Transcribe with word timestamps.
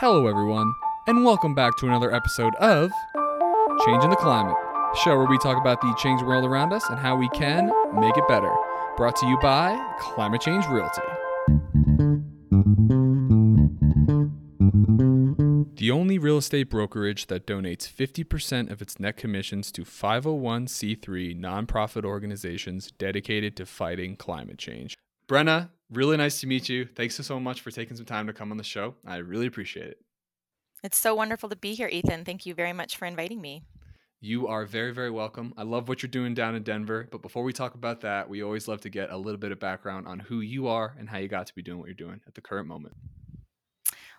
Hello, 0.00 0.28
everyone, 0.28 0.72
and 1.08 1.24
welcome 1.24 1.56
back 1.56 1.76
to 1.76 1.86
another 1.88 2.14
episode 2.14 2.54
of 2.60 2.92
Changing 3.84 4.10
the 4.10 4.16
Climate, 4.16 4.54
show 5.02 5.16
where 5.16 5.26
we 5.26 5.36
talk 5.38 5.60
about 5.60 5.80
the 5.80 5.92
changing 5.98 6.24
world 6.24 6.44
around 6.44 6.72
us 6.72 6.88
and 6.88 7.00
how 7.00 7.16
we 7.16 7.28
can 7.30 7.66
make 7.94 8.16
it 8.16 8.22
better. 8.28 8.54
Brought 8.96 9.16
to 9.16 9.26
you 9.26 9.36
by 9.42 9.76
Climate 9.98 10.40
Change 10.40 10.64
Realty. 10.66 11.02
The 15.74 15.90
only 15.90 16.20
real 16.20 16.38
estate 16.38 16.70
brokerage 16.70 17.26
that 17.26 17.44
donates 17.44 17.92
50% 17.92 18.70
of 18.70 18.80
its 18.80 19.00
net 19.00 19.16
commissions 19.16 19.72
to 19.72 19.82
501c3 19.82 21.36
nonprofit 21.36 22.04
organizations 22.04 22.92
dedicated 22.92 23.56
to 23.56 23.66
fighting 23.66 24.14
climate 24.14 24.58
change. 24.58 24.96
Brenna, 25.28 25.70
really 25.90 26.16
nice 26.16 26.40
to 26.40 26.46
meet 26.46 26.68
you. 26.68 26.84
Thanks 26.84 27.16
so 27.16 27.40
much 27.40 27.60
for 27.60 27.70
taking 27.70 27.96
some 27.96 28.06
time 28.06 28.26
to 28.26 28.32
come 28.32 28.50
on 28.50 28.56
the 28.56 28.64
show. 28.64 28.94
I 29.06 29.16
really 29.16 29.46
appreciate 29.46 29.86
it. 29.86 29.98
It's 30.84 30.98
so 30.98 31.14
wonderful 31.14 31.48
to 31.48 31.56
be 31.56 31.74
here, 31.74 31.88
Ethan. 31.88 32.24
Thank 32.24 32.46
you 32.46 32.54
very 32.54 32.72
much 32.72 32.96
for 32.96 33.06
inviting 33.06 33.40
me. 33.40 33.62
You 34.20 34.48
are 34.48 34.66
very, 34.66 34.92
very 34.92 35.10
welcome. 35.10 35.54
I 35.56 35.62
love 35.62 35.88
what 35.88 36.02
you're 36.02 36.10
doing 36.10 36.34
down 36.34 36.54
in 36.54 36.62
Denver. 36.64 37.08
But 37.10 37.22
before 37.22 37.44
we 37.44 37.52
talk 37.52 37.74
about 37.74 38.00
that, 38.00 38.28
we 38.28 38.42
always 38.42 38.66
love 38.66 38.80
to 38.82 38.88
get 38.88 39.10
a 39.10 39.16
little 39.16 39.38
bit 39.38 39.52
of 39.52 39.60
background 39.60 40.06
on 40.08 40.18
who 40.18 40.40
you 40.40 40.66
are 40.66 40.94
and 40.98 41.08
how 41.08 41.18
you 41.18 41.28
got 41.28 41.46
to 41.46 41.54
be 41.54 41.62
doing 41.62 41.78
what 41.78 41.86
you're 41.86 41.94
doing 41.94 42.20
at 42.26 42.34
the 42.34 42.40
current 42.40 42.66
moment. 42.66 42.94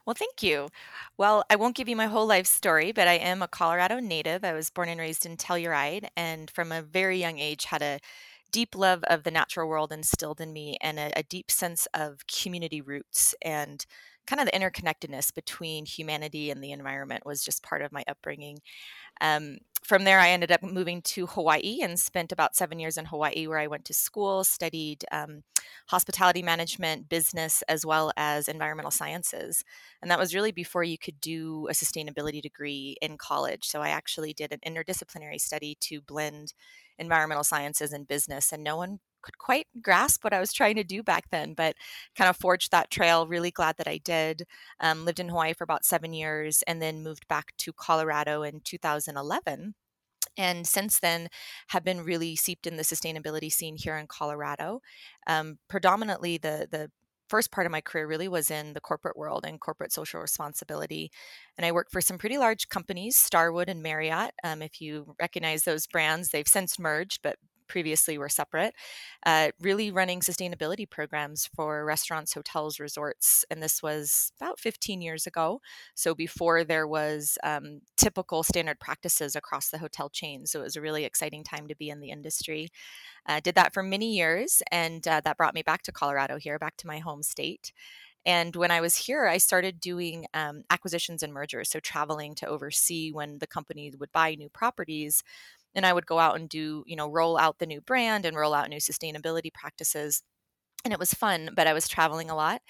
Well, 0.05 0.15
thank 0.15 0.41
you. 0.41 0.69
Well, 1.17 1.43
I 1.49 1.55
won't 1.55 1.75
give 1.75 1.89
you 1.89 1.95
my 1.95 2.07
whole 2.07 2.25
life 2.25 2.47
story, 2.47 2.91
but 2.91 3.07
I 3.07 3.15
am 3.15 3.41
a 3.41 3.47
Colorado 3.47 3.99
native. 3.99 4.43
I 4.43 4.53
was 4.53 4.69
born 4.69 4.89
and 4.89 4.99
raised 4.99 5.25
in 5.25 5.38
Telluride, 5.38 6.07
and 6.15 6.49
from 6.49 6.71
a 6.71 6.81
very 6.81 7.19
young 7.19 7.38
age 7.38 7.65
had 7.65 7.81
a 7.81 7.99
deep 8.52 8.76
love 8.76 9.03
of 9.05 9.23
the 9.23 9.31
natural 9.31 9.67
world 9.67 9.91
instilled 9.91 10.41
in 10.41 10.53
me 10.53 10.77
and 10.81 10.99
a, 10.99 11.12
a 11.16 11.23
deep 11.23 11.52
sense 11.52 11.88
of 11.94 12.26
community 12.27 12.81
roots 12.81 13.35
and 13.41 13.85
kind 14.27 14.39
of 14.39 14.45
the 14.45 14.52
interconnectedness 14.52 15.34
between 15.34 15.85
humanity 15.85 16.52
and 16.52 16.63
the 16.63 16.72
environment 16.72 17.25
was 17.25 17.44
just 17.44 17.63
part 17.63 17.81
of 17.81 17.91
my 17.91 18.03
upbringing. 18.08 18.59
Um, 19.22 19.58
from 19.83 20.03
there, 20.03 20.19
I 20.19 20.30
ended 20.30 20.52
up 20.52 20.61
moving 20.61 21.02
to 21.03 21.25
Hawaii 21.25 21.80
and 21.81 22.00
spent 22.00 22.31
about 22.31 22.56
seven 22.56 22.80
years 22.80 22.97
in 22.97 23.06
Hawaii, 23.06 23.47
where 23.47 23.58
I 23.58 23.67
went 23.67 23.86
to 23.86 23.94
school, 23.94 24.44
studied 24.44 25.03
um, 25.11 25.44
hospitality 25.88 26.44
management, 26.44 27.09
business, 27.09 27.63
as 27.67 27.86
well 27.86 28.11
as 28.17 28.47
environmental 28.47 28.91
sciences. 28.91 29.63
And 30.02 30.11
that 30.11 30.19
was 30.19 30.36
really 30.36 30.52
before 30.52 30.84
you 30.84 30.97
could 30.97 31.19
do 31.22 31.67
a 31.69 31.73
sustainability 31.73 32.41
degree 32.41 32.97
in 33.02 33.17
college. 33.17 33.66
So 33.66 33.81
I 33.81 33.89
actually 33.89 34.34
did 34.34 34.52
an 34.52 34.59
interdisciplinary 34.67 35.39
study 35.39 35.75
to 35.81 36.02
blend 36.02 36.53
environmental 37.00 37.44
sciences 37.44 37.94
and 37.94 38.08
business, 38.08 38.52
and 38.52 38.64
no 38.64 38.78
one 38.78 39.00
could 39.22 39.38
quite 39.38 39.67
grasp 39.81 40.23
what 40.23 40.33
I 40.33 40.39
was 40.39 40.53
trying 40.53 40.75
to 40.75 40.83
do 40.83 41.03
back 41.03 41.30
then, 41.30 41.53
but 41.53 41.75
kind 42.16 42.30
of 42.30 42.38
forged 42.38 42.72
that 42.72 42.89
trail. 42.89 43.28
Really 43.28 43.52
glad 43.52 43.75
that 43.78 43.88
I 43.88 43.97
did. 43.97 44.44
Um, 44.80 45.06
lived 45.06 45.19
in 45.19 45.30
Hawaii 45.30 45.53
for 45.53 45.64
about 45.64 45.86
seven 45.86 46.14
years 46.14 46.64
and 46.67 46.81
then 46.81 47.03
moved 47.03 47.28
back 47.28 47.53
to 47.59 47.73
Colorado 47.73 48.44
in 48.44 48.61
2011 48.64 49.75
and 50.38 50.67
since 50.67 51.00
then 51.00 51.28
have 51.69 51.83
been 51.83 52.03
really 52.03 52.36
seeped 52.36 52.67
in 52.67 52.78
the 52.78 52.83
sustainability 52.83 53.52
scene 53.52 53.75
here 53.78 53.97
in 53.97 54.08
colorado 54.08 54.81
um, 55.28 55.58
predominantly 55.67 56.38
the 56.38 56.67
the 56.72 56.89
first 57.30 57.52
part 57.52 57.66
of 57.66 57.72
my 57.72 57.81
career 57.81 58.08
really 58.08 58.27
was 58.27 58.52
in 58.52 58.73
the 58.73 58.81
corporate 58.81 59.17
world 59.17 59.45
and 59.45 59.61
corporate 59.61 59.94
social 59.94 60.19
responsibility. 60.19 61.11
And 61.58 61.66
I 61.66 61.72
worked 61.72 61.91
for 61.91 62.02
some 62.02 62.17
pretty 62.17 62.38
large 62.38 62.69
companies, 62.69 63.16
Starwood 63.16 63.69
and 63.69 63.83
Marriott. 63.83 64.31
Um, 64.44 64.61
if 64.61 64.81
you 64.81 65.16
recognize 65.19 65.63
those 65.63 65.88
brands, 65.88 66.30
they've 66.30 66.47
since 66.47 66.80
merged, 66.80 67.19
but 67.23 67.38
previously 67.70 68.17
were 68.17 68.28
separate, 68.28 68.73
uh, 69.25 69.52
really 69.62 69.92
running 69.92 70.20
sustainability 70.20 70.89
programs 70.89 71.50
for 71.56 71.86
restaurants, 71.86 72.34
hotels, 72.34 72.80
resorts. 72.80 73.45
And 73.50 73.64
this 73.64 73.81
was 73.81 74.34
about 74.42 74.59
15 74.59 75.02
years 75.02 75.25
ago. 75.25 75.62
So 75.95 76.14
before 76.14 76.66
there 76.66 76.88
was 76.88 77.38
um, 77.44 77.81
typical 77.95 78.44
standard 78.44 78.80
practices 78.80 79.36
across 79.36 79.70
the 79.70 79.78
hotel 79.78 80.09
chain. 80.09 80.45
So 80.45 80.59
it 80.59 80.64
was 80.64 80.75
a 80.75 80.81
really 80.81 81.06
exciting 81.06 81.45
time 81.45 81.67
to 81.67 81.75
be 81.75 81.90
in 81.90 82.02
the 82.02 82.09
industry. 82.09 82.70
Uh, 83.25 83.40
did 83.40 83.56
that 83.56 83.74
for 83.74 83.84
many 83.84 84.16
years, 84.16 84.62
and 84.72 85.08
uh, 85.08 85.22
that 85.24 85.38
brought 85.38 85.53
me 85.53 85.62
back 85.62 85.84
to 85.84 85.91
Colorado 85.91 86.38
here, 86.38 86.58
back 86.58 86.78
to 86.78 86.88
my 86.88 87.00
home 87.00 87.22
state. 87.22 87.72
And 88.25 88.56
when 88.56 88.69
I 88.69 88.81
was 88.81 88.96
here, 88.96 89.25
I 89.25 89.38
started 89.38 89.79
doing 89.79 90.25
um, 90.34 90.63
acquisitions 90.69 91.24
and 91.24 91.34
mergers, 91.34 91.69
so 91.69 91.79
traveling 91.79 92.35
to 92.35 92.47
oversee 92.47 93.12
when 93.12 93.40
the 93.40 93.47
company 93.47 93.91
would 93.97 94.12
buy 94.12 94.35
new 94.35 94.50
properties 94.50 95.24
and 95.75 95.85
I 95.85 95.94
would 95.94 96.06
go 96.06 96.19
out 96.19 96.35
and 96.40 96.50
do, 96.50 96.84
you 96.88 96.96
know, 96.96 97.09
roll 97.09 97.38
out 97.38 97.59
the 97.59 97.66
new 97.66 97.81
brand 97.81 98.25
and 98.25 98.38
roll 98.38 98.53
out 98.53 98.69
new 98.69 98.78
sustainability 98.78 99.53
practices. 99.53 100.24
And 100.85 100.94
it 100.94 101.00
was 101.00 101.13
fun, 101.13 101.50
but 101.56 101.68
I 101.68 101.74
was 101.74 101.90
traveling 101.90 102.30
a 102.30 102.35
lot, 102.35 102.62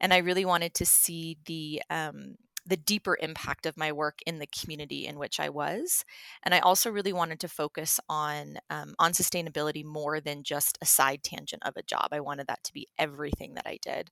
and 0.00 0.14
I 0.14 0.18
really 0.18 0.46
wanted 0.46 0.72
to 0.74 0.86
see 0.86 1.36
the 1.44 1.82
um, 1.90 2.36
the 2.68 2.76
deeper 2.76 3.16
impact 3.20 3.64
of 3.64 3.76
my 3.76 3.90
work 3.90 4.20
in 4.26 4.38
the 4.38 4.46
community 4.46 5.06
in 5.06 5.18
which 5.18 5.40
I 5.40 5.48
was. 5.48 6.04
And 6.42 6.54
I 6.54 6.58
also 6.58 6.90
really 6.90 7.12
wanted 7.12 7.40
to 7.40 7.48
focus 7.48 7.98
on 8.08 8.58
um, 8.68 8.94
on 8.98 9.12
sustainability 9.12 9.84
more 9.84 10.20
than 10.20 10.42
just 10.42 10.78
a 10.82 10.86
side 10.86 11.22
tangent 11.22 11.62
of 11.64 11.76
a 11.76 11.82
job. 11.82 12.08
I 12.12 12.20
wanted 12.20 12.46
that 12.46 12.62
to 12.64 12.72
be 12.72 12.86
everything 12.98 13.54
that 13.54 13.66
I 13.66 13.78
did. 13.80 14.10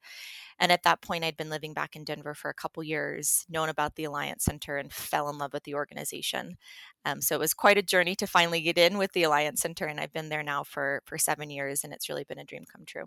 And 0.58 0.72
at 0.72 0.84
that 0.84 1.02
point, 1.02 1.22
I'd 1.22 1.36
been 1.36 1.50
living 1.50 1.74
back 1.74 1.94
in 1.96 2.04
Denver 2.04 2.32
for 2.32 2.50
a 2.50 2.54
couple 2.54 2.82
years, 2.82 3.44
known 3.48 3.68
about 3.68 3.96
the 3.96 4.04
Alliance 4.04 4.44
Center, 4.44 4.78
and 4.78 4.90
fell 4.90 5.28
in 5.28 5.36
love 5.36 5.52
with 5.52 5.64
the 5.64 5.74
organization. 5.74 6.56
Um, 7.04 7.20
so 7.20 7.36
it 7.36 7.40
was 7.40 7.52
quite 7.52 7.76
a 7.76 7.82
journey 7.82 8.14
to 8.16 8.26
finally 8.26 8.62
get 8.62 8.78
in 8.78 8.96
with 8.96 9.12
the 9.12 9.24
Alliance 9.24 9.60
Center, 9.60 9.84
and 9.84 10.00
I've 10.00 10.14
been 10.14 10.30
there 10.30 10.42
now 10.42 10.64
for 10.64 11.02
for 11.04 11.18
seven 11.18 11.50
years, 11.50 11.84
and 11.84 11.92
it's 11.92 12.08
really 12.08 12.24
been 12.24 12.38
a 12.38 12.44
dream 12.44 12.64
come 12.70 12.86
true. 12.86 13.04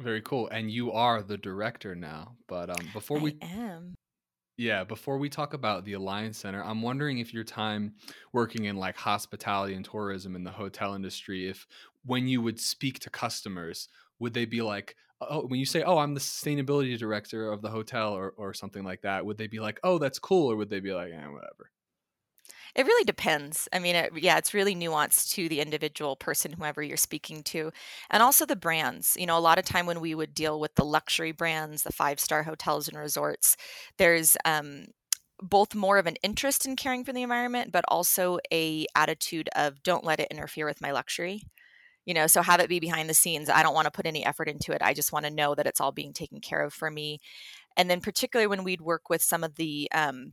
Very 0.00 0.22
cool. 0.22 0.48
And 0.48 0.70
you 0.70 0.92
are 0.92 1.22
the 1.22 1.36
director 1.36 1.94
now. 1.94 2.36
But 2.48 2.70
um, 2.70 2.88
before 2.92 3.18
we 3.18 3.36
I 3.42 3.46
am. 3.46 3.94
Yeah, 4.56 4.84
before 4.84 5.18
we 5.18 5.28
talk 5.30 5.54
about 5.54 5.84
the 5.84 5.94
Alliance 5.94 6.38
Center, 6.38 6.62
I'm 6.62 6.82
wondering 6.82 7.18
if 7.18 7.32
your 7.32 7.44
time 7.44 7.94
working 8.32 8.66
in 8.66 8.76
like 8.76 8.96
hospitality 8.96 9.74
and 9.74 9.84
tourism 9.84 10.36
in 10.36 10.44
the 10.44 10.50
hotel 10.50 10.94
industry, 10.94 11.48
if 11.48 11.66
when 12.04 12.28
you 12.28 12.42
would 12.42 12.60
speak 12.60 12.98
to 13.00 13.10
customers, 13.10 13.88
would 14.18 14.34
they 14.34 14.44
be 14.44 14.60
like, 14.62 14.94
oh, 15.20 15.46
when 15.46 15.58
you 15.58 15.66
say, 15.66 15.82
oh, 15.82 15.98
I'm 15.98 16.14
the 16.14 16.20
sustainability 16.20 16.98
director 16.98 17.50
of 17.50 17.62
the 17.62 17.70
hotel 17.70 18.12
or, 18.12 18.30
or 18.36 18.52
something 18.52 18.84
like 18.84 19.02
that, 19.02 19.24
would 19.24 19.38
they 19.38 19.46
be 19.46 19.60
like, 19.60 19.80
oh, 19.84 19.98
that's 19.98 20.18
cool? 20.18 20.50
Or 20.52 20.56
would 20.56 20.70
they 20.70 20.80
be 20.80 20.92
like, 20.92 21.12
eh, 21.12 21.26
whatever? 21.28 21.70
It 22.74 22.86
really 22.86 23.04
depends. 23.04 23.68
I 23.72 23.78
mean, 23.78 23.94
it, 23.96 24.12
yeah, 24.16 24.38
it's 24.38 24.54
really 24.54 24.74
nuanced 24.74 25.32
to 25.34 25.48
the 25.48 25.60
individual 25.60 26.16
person, 26.16 26.52
whoever 26.52 26.82
you're 26.82 26.96
speaking 26.96 27.42
to, 27.44 27.70
and 28.10 28.22
also 28.22 28.46
the 28.46 28.56
brands. 28.56 29.14
You 29.18 29.26
know, 29.26 29.36
a 29.36 29.40
lot 29.40 29.58
of 29.58 29.66
time 29.66 29.84
when 29.84 30.00
we 30.00 30.14
would 30.14 30.32
deal 30.32 30.58
with 30.58 30.74
the 30.74 30.84
luxury 30.84 31.32
brands, 31.32 31.82
the 31.82 31.92
five 31.92 32.18
star 32.18 32.44
hotels 32.44 32.88
and 32.88 32.98
resorts, 32.98 33.58
there's 33.98 34.38
um, 34.46 34.86
both 35.42 35.74
more 35.74 35.98
of 35.98 36.06
an 36.06 36.16
interest 36.22 36.64
in 36.64 36.76
caring 36.76 37.04
for 37.04 37.12
the 37.12 37.22
environment, 37.22 37.72
but 37.72 37.84
also 37.88 38.38
a 38.50 38.86
attitude 38.96 39.50
of 39.54 39.82
don't 39.82 40.04
let 40.04 40.20
it 40.20 40.28
interfere 40.30 40.64
with 40.64 40.80
my 40.80 40.92
luxury. 40.92 41.42
You 42.06 42.14
know, 42.14 42.26
so 42.26 42.42
have 42.42 42.60
it 42.60 42.68
be 42.68 42.80
behind 42.80 43.08
the 43.10 43.14
scenes. 43.14 43.50
I 43.50 43.62
don't 43.62 43.74
want 43.74 43.86
to 43.86 43.92
put 43.92 44.06
any 44.06 44.24
effort 44.26 44.48
into 44.48 44.72
it. 44.72 44.82
I 44.82 44.94
just 44.94 45.12
want 45.12 45.24
to 45.26 45.30
know 45.30 45.54
that 45.54 45.66
it's 45.66 45.80
all 45.80 45.92
being 45.92 46.12
taken 46.12 46.40
care 46.40 46.62
of 46.62 46.72
for 46.74 46.90
me. 46.90 47.20
And 47.76 47.90
then, 47.90 48.00
particularly 48.00 48.46
when 48.48 48.64
we'd 48.64 48.80
work 48.82 49.10
with 49.10 49.22
some 49.22 49.44
of 49.44 49.56
the 49.56 49.88
um, 49.94 50.32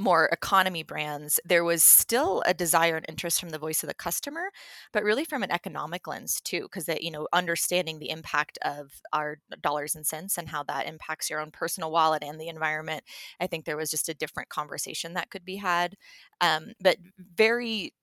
more 0.00 0.26
economy 0.32 0.82
brands, 0.82 1.38
there 1.44 1.64
was 1.64 1.84
still 1.84 2.42
a 2.46 2.54
desire 2.54 2.96
and 2.96 3.06
interest 3.08 3.38
from 3.40 3.50
the 3.50 3.58
voice 3.58 3.82
of 3.84 3.88
the 3.88 3.94
customer, 3.94 4.50
but 4.92 5.04
really 5.04 5.24
from 5.24 5.42
an 5.42 5.50
economic 5.52 6.06
lens 6.06 6.40
too, 6.40 6.62
because 6.62 6.86
that 6.86 7.02
you 7.02 7.10
know 7.10 7.28
understanding 7.32 7.98
the 7.98 8.10
impact 8.10 8.58
of 8.64 9.00
our 9.12 9.38
dollars 9.62 9.94
and 9.94 10.06
cents 10.06 10.38
and 10.38 10.48
how 10.48 10.62
that 10.64 10.86
impacts 10.86 11.30
your 11.30 11.40
own 11.40 11.50
personal 11.50 11.90
wallet 11.92 12.24
and 12.24 12.40
the 12.40 12.48
environment. 12.48 13.04
I 13.40 13.46
think 13.46 13.64
there 13.64 13.76
was 13.76 13.90
just 13.90 14.08
a 14.08 14.14
different 14.14 14.48
conversation 14.48 15.14
that 15.14 15.30
could 15.30 15.44
be 15.44 15.56
had, 15.56 15.96
um, 16.40 16.72
but 16.80 16.96
very 17.36 17.94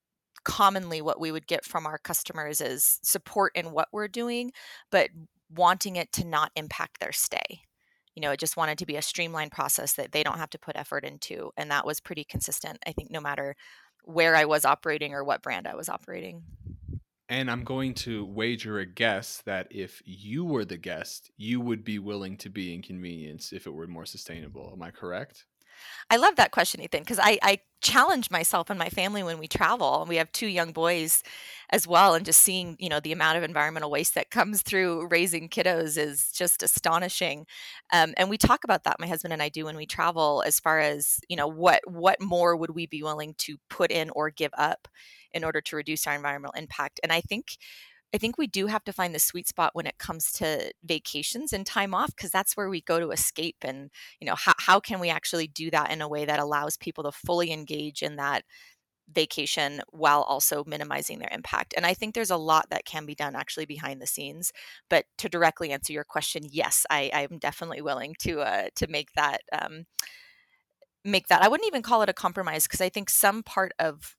commonly 0.44 1.02
what 1.02 1.19
we 1.19 1.31
would 1.31 1.47
get 1.47 1.66
from 1.66 1.86
our 1.86 1.97
customers 1.97 2.62
is 2.62 3.00
support 3.03 3.52
in 3.56 3.72
what 3.72 3.90
we're 3.91 4.07
doing 4.07 4.52
but 4.91 5.09
wanting 5.53 5.96
it 5.97 6.12
to 6.13 6.25
not 6.25 6.52
impact 6.56 7.00
their 7.00 7.12
stay 7.12 7.62
you 8.17 8.22
know, 8.22 8.31
it 8.31 8.39
just 8.39 8.57
wanted 8.57 8.79
to 8.79 8.85
be 8.88 8.95
a 8.95 9.01
streamlined 9.03 9.51
process 9.51 9.94
that 9.94 10.11
they 10.11 10.23
don't 10.23 10.39
have 10.39 10.50
to 10.50 10.57
put 10.57 10.75
effort 10.75 11.06
into. 11.06 11.51
And 11.56 11.69
that 11.69 11.86
was 11.86 12.00
pretty 12.00 12.24
consistent, 12.24 12.80
I 12.88 12.92
think, 12.92 13.12
no 13.12 13.21
matter 13.21 13.56
where 14.06 14.36
I 14.36 14.45
was 14.45 14.65
operating 14.65 15.13
or 15.13 15.24
what 15.24 15.44
brand 15.44 15.68
I 15.68 15.75
was 15.75 15.88
operating. 15.88 16.44
And 17.30 17.51
I'm 17.51 17.63
going 17.63 17.94
to 17.95 18.25
wager 18.25 18.80
a 18.80 18.86
guess 18.86 19.42
that 19.44 19.68
if 19.69 20.01
you 20.03 20.44
were 20.45 20.65
the 20.65 20.77
guest, 20.77 21.30
you 21.38 21.62
would 21.62 21.83
be 21.83 22.00
willing 22.00 22.38
to 22.38 22.50
be 22.50 22.74
inconvenienced 22.74 23.53
if 23.53 23.68
it 23.68 23.71
were 23.71 23.88
more 23.88 24.06
sustainable. 24.06 24.71
Am 24.74 24.81
I 24.81 24.92
correct? 24.92 25.45
I 26.09 26.18
love 26.18 26.35
that 26.38 26.51
question, 26.51 26.81
Ethan, 26.81 27.01
because 27.01 27.19
I, 27.21 27.38
I 27.41 27.59
challenge 27.81 28.31
myself 28.31 28.69
and 28.69 28.79
my 28.79 28.89
family 28.89 29.24
when 29.24 29.38
we 29.39 29.47
travel. 29.47 30.01
And 30.01 30.09
We 30.09 30.15
have 30.18 30.31
two 30.31 30.47
young 30.47 30.71
boys 30.71 31.24
as 31.69 31.88
well, 31.88 32.13
and 32.15 32.25
just 32.25 32.41
seeing 32.41 32.75
you 32.79 32.89
know 32.89 33.00
the 33.00 33.12
amount 33.12 33.38
of 33.38 33.44
environmental 33.44 33.91
waste 33.91 34.15
that 34.15 34.31
comes 34.31 34.62
through 34.62 35.07
raising 35.09 35.50
kiddos 35.50 35.97
is 35.97 36.31
just 36.31 36.63
astonishing. 36.63 37.45
Um, 37.94 38.13
and 38.18 38.29
we 38.29 38.38
talk 38.38 38.63
about 38.63 38.83
that, 38.85 39.00
my 39.00 39.07
husband 39.07 39.33
and 39.33 39.41
I 39.41 39.50
do 39.50 39.65
when 39.65 39.75
we 39.77 39.85
travel, 39.85 40.44
as 40.45 40.59
far 40.59 40.79
as 40.79 41.19
you 41.29 41.35
know 41.35 41.47
what 41.47 41.81
what 41.89 42.21
more 42.21 42.56
would 42.56 42.71
we 42.75 42.88
be 42.88 43.03
willing 43.03 43.35
to 43.39 43.57
put 43.69 43.91
in 43.91 44.09
or 44.12 44.30
give 44.30 44.51
up 44.57 44.88
in 45.33 45.44
order 45.44 45.62
to 45.62 45.75
reduce 45.75 46.07
our 46.07 46.15
environmental 46.15 46.53
impact. 46.57 47.00
And 47.03 47.12
I 47.12 47.21
think 47.21 47.57
I 48.13 48.18
think 48.18 48.38
we 48.38 48.48
do 48.48 48.68
have 48.68 48.83
to 48.86 48.94
find 48.94 49.13
the 49.13 49.19
sweet 49.19 49.48
spot 49.48 49.71
when 49.74 49.86
it 49.86 49.98
comes 49.98 50.31
to 50.33 50.71
vacations 50.83 51.51
and 51.51 51.65
time 51.65 51.94
off 51.94 52.15
because 52.15 52.31
that's 52.31 52.56
where 52.56 52.69
we 52.69 52.81
go 52.81 53.00
to 53.00 53.12
escape. 53.12 53.57
And, 53.62 53.89
you 54.19 54.27
know, 54.27 54.36
how, 54.36 54.54
how 54.59 54.80
can 54.80 55.00
we 55.00 55.09
actually 55.09 55.48
do 55.48 55.69
that 55.71 55.92
in 55.92 56.01
a 56.01 56.07
way 56.07 56.25
that 56.25 56.39
allows 56.39 56.77
people 56.77 57.04
to 57.04 57.12
fully 57.12 57.51
engage 57.51 58.01
in 58.01 58.15
that 58.15 58.44
vacation 59.12 59.81
while 59.89 60.21
also 60.21 60.63
minimizing 60.65 61.19
their 61.19 61.30
impact. 61.31 61.74
And 61.75 61.86
I 61.86 61.94
think 61.94 62.13
there's 62.13 62.31
a 62.31 62.38
lot 62.38 62.69
that 62.69 62.86
can 62.86 63.06
be 63.06 63.15
done 63.15 63.36
actually 63.36 63.65
behind 63.65 64.01
the 64.01 64.07
scenes. 64.07 64.51
But 64.89 65.06
to 65.19 65.30
directly 65.30 65.71
answer 65.71 65.94
your 65.94 66.04
question, 66.04 66.44
yes, 66.50 66.86
I, 66.89 67.09
I'm 67.13 67.38
definitely 67.39 67.81
willing 67.81 68.15
to 68.19 68.42
uh, 68.42 68.68
to 68.75 68.88
make 68.88 69.13
that 69.15 69.42
um, 69.51 69.86
make 71.06 71.27
that. 71.27 71.42
I 71.42 71.48
wouldn't 71.48 71.68
even 71.68 71.81
call 71.81 72.01
it 72.01 72.09
a 72.09 72.13
compromise 72.13 72.63
because 72.63 72.81
I 72.81 72.89
think 72.89 73.09
some 73.09 73.44
part 73.44 73.71
of 73.80 74.15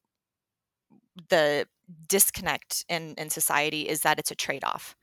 the 1.28 1.66
disconnect 2.08 2.84
in, 2.88 3.14
in 3.16 3.30
society 3.30 3.88
is 3.88 4.02
that 4.02 4.18
it's 4.18 4.30
a 4.30 4.36
trade-off 4.36 4.96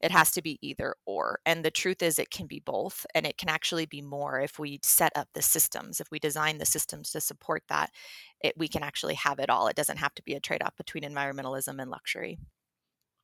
it 0.00 0.10
has 0.12 0.30
to 0.30 0.42
be 0.42 0.58
either 0.62 0.94
or 1.06 1.40
and 1.44 1.64
the 1.64 1.70
truth 1.70 2.02
is 2.02 2.18
it 2.18 2.30
can 2.30 2.46
be 2.46 2.60
both 2.60 3.04
and 3.14 3.26
it 3.26 3.36
can 3.36 3.48
actually 3.48 3.86
be 3.86 4.00
more 4.00 4.40
if 4.40 4.58
we 4.58 4.78
set 4.82 5.12
up 5.16 5.28
the 5.34 5.42
systems 5.42 6.00
if 6.00 6.10
we 6.10 6.18
design 6.18 6.58
the 6.58 6.66
systems 6.66 7.10
to 7.10 7.20
support 7.20 7.62
that 7.68 7.90
it, 8.40 8.54
we 8.56 8.68
can 8.68 8.82
actually 8.82 9.14
have 9.14 9.38
it 9.38 9.50
all 9.50 9.66
it 9.66 9.76
doesn't 9.76 9.98
have 9.98 10.14
to 10.14 10.22
be 10.22 10.34
a 10.34 10.40
trade-off 10.40 10.76
between 10.76 11.02
environmentalism 11.02 11.80
and 11.80 11.90
luxury 11.90 12.38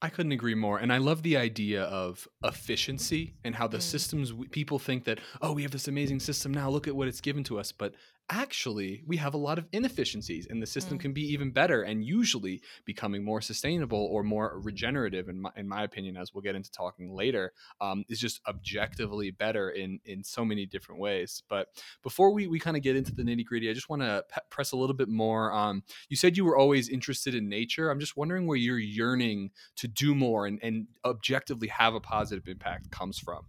I 0.02 0.10
couldn't 0.10 0.32
agree 0.32 0.54
more. 0.54 0.76
And 0.76 0.92
I 0.92 0.98
love 0.98 1.22
the 1.22 1.38
idea 1.38 1.84
of 1.84 2.28
efficiency 2.42 3.36
and 3.42 3.54
how 3.54 3.66
the 3.66 3.78
mm. 3.78 3.82
systems 3.82 4.34
people 4.50 4.78
think 4.78 5.04
that, 5.04 5.18
oh, 5.40 5.52
we 5.52 5.62
have 5.62 5.70
this 5.70 5.88
amazing 5.88 6.20
system 6.20 6.52
now, 6.52 6.68
look 6.68 6.86
at 6.86 6.94
what 6.94 7.08
it's 7.08 7.22
given 7.22 7.42
to 7.44 7.58
us. 7.58 7.72
But 7.72 7.94
actually 8.30 9.02
we 9.06 9.16
have 9.18 9.34
a 9.34 9.38
lot 9.38 9.58
of 9.58 9.66
inefficiencies 9.72 10.46
and 10.48 10.62
the 10.62 10.66
system 10.66 10.96
mm. 10.96 11.00
can 11.02 11.12
be 11.12 11.22
even 11.32 11.50
better 11.50 11.82
and 11.82 12.04
usually 12.04 12.62
becoming 12.84 13.22
more 13.22 13.40
sustainable 13.40 14.08
or 14.10 14.22
more 14.22 14.58
regenerative 14.62 15.28
in 15.28 15.42
my, 15.42 15.50
in 15.56 15.68
my 15.68 15.84
opinion 15.84 16.16
as 16.16 16.32
we'll 16.32 16.42
get 16.42 16.54
into 16.54 16.70
talking 16.70 17.12
later 17.12 17.52
um, 17.80 18.04
is 18.08 18.18
just 18.18 18.40
objectively 18.48 19.30
better 19.30 19.70
in 19.70 20.00
in 20.04 20.24
so 20.24 20.44
many 20.44 20.64
different 20.64 21.00
ways. 21.00 21.42
But 21.48 21.68
before 22.02 22.32
we, 22.32 22.46
we 22.46 22.58
kind 22.58 22.76
of 22.76 22.82
get 22.82 22.96
into 22.96 23.14
the 23.14 23.22
nitty 23.22 23.44
gritty 23.44 23.68
i 23.68 23.72
just 23.72 23.88
want 23.88 24.02
to 24.02 24.24
pe- 24.28 24.40
press 24.50 24.72
a 24.72 24.76
little 24.76 24.96
bit 24.96 25.08
more 25.08 25.52
um, 25.52 25.82
you 26.08 26.16
said 26.16 26.36
you 26.36 26.44
were 26.44 26.56
always 26.56 26.88
interested 26.88 27.34
in 27.34 27.48
nature. 27.48 27.90
I'm 27.90 28.00
just 28.00 28.16
wondering 28.16 28.46
where 28.46 28.56
your 28.56 28.78
yearning 28.78 29.50
to 29.76 29.88
do 29.88 30.14
more 30.14 30.46
and, 30.46 30.58
and 30.62 30.86
objectively 31.04 31.68
have 31.68 31.94
a 31.94 32.00
positive 32.00 32.48
impact 32.48 32.90
comes 32.90 33.18
from 33.18 33.44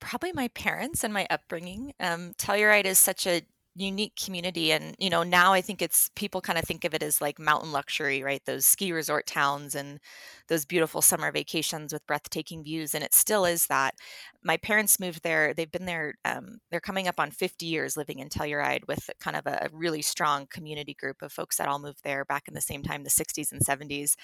probably 0.00 0.32
my 0.32 0.48
parents 0.48 1.04
and 1.04 1.12
my 1.12 1.26
upbringing. 1.30 1.92
Um, 2.00 2.34
Telluride 2.38 2.84
is 2.84 2.98
such 2.98 3.26
a 3.26 3.42
unique 3.78 4.16
community 4.16 4.72
and 4.72 4.96
you 4.98 5.08
know 5.08 5.22
now 5.22 5.52
i 5.52 5.60
think 5.60 5.80
it's 5.80 6.10
people 6.16 6.40
kind 6.40 6.58
of 6.58 6.64
think 6.64 6.84
of 6.84 6.94
it 6.94 7.02
as 7.02 7.20
like 7.20 7.38
mountain 7.38 7.70
luxury 7.70 8.22
right? 8.22 8.42
Those 8.44 8.66
ski 8.66 8.92
resort 8.92 9.26
towns 9.26 9.74
and 9.74 10.00
those 10.48 10.64
beautiful 10.64 11.00
summer 11.00 11.30
vacations 11.30 11.92
with 11.92 12.06
breathtaking 12.06 12.64
views 12.64 12.94
and 12.94 13.04
it 13.04 13.14
still 13.14 13.44
is 13.44 13.66
that. 13.66 13.94
My 14.42 14.56
parents 14.56 14.98
moved 14.98 15.22
there 15.22 15.54
they've 15.54 15.70
been 15.70 15.86
there 15.86 16.14
um, 16.24 16.58
they're 16.70 16.80
coming 16.80 17.06
up 17.06 17.20
on 17.20 17.30
50 17.30 17.66
years 17.66 17.96
living 17.96 18.18
in 18.18 18.28
telluride 18.28 18.86
with 18.88 19.10
kind 19.20 19.36
of 19.36 19.46
a 19.46 19.68
really 19.72 20.02
strong 20.02 20.46
community 20.50 20.94
group 20.94 21.22
of 21.22 21.32
folks 21.32 21.56
that 21.56 21.68
all 21.68 21.78
moved 21.78 22.02
there 22.02 22.24
back 22.24 22.48
in 22.48 22.54
the 22.54 22.60
same 22.60 22.82
time 22.82 23.04
the 23.04 23.10
60s 23.10 23.52
and 23.52 23.64
70s 23.64 24.16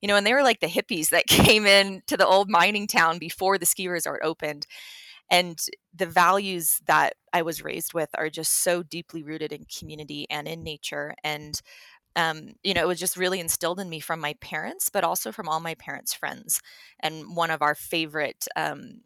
you 0.00 0.08
know 0.08 0.16
and 0.16 0.26
they 0.26 0.34
were 0.34 0.42
like 0.42 0.60
the 0.60 0.66
hippies 0.66 1.10
that 1.10 1.26
came 1.26 1.66
in 1.66 2.02
to 2.06 2.16
the 2.16 2.26
old 2.26 2.48
mining 2.48 2.86
town 2.86 3.18
before 3.18 3.58
the 3.58 3.66
ski 3.66 3.88
resort 3.88 4.20
opened 4.22 4.66
and 5.30 5.60
the 5.94 6.06
values 6.06 6.80
that 6.86 7.14
I 7.32 7.42
was 7.42 7.62
raised 7.62 7.94
with 7.94 8.10
are 8.14 8.30
just 8.30 8.62
so 8.62 8.82
deeply 8.82 9.22
rooted 9.22 9.52
in 9.52 9.64
community 9.64 10.26
and 10.30 10.48
in 10.48 10.62
nature. 10.62 11.14
And 11.22 11.60
um, 12.16 12.54
you 12.64 12.74
know, 12.74 12.82
it 12.82 12.88
was 12.88 13.00
just 13.00 13.16
really 13.16 13.40
instilled 13.40 13.80
in 13.80 13.88
me 13.88 14.00
from 14.00 14.20
my 14.20 14.34
parents, 14.40 14.88
but 14.90 15.04
also 15.04 15.32
from 15.32 15.48
all 15.48 15.60
my 15.60 15.74
parents' 15.76 16.14
friends. 16.14 16.60
And 17.00 17.36
one 17.36 17.50
of 17.50 17.62
our 17.62 17.74
favorite 17.74 18.46
um, 18.56 19.02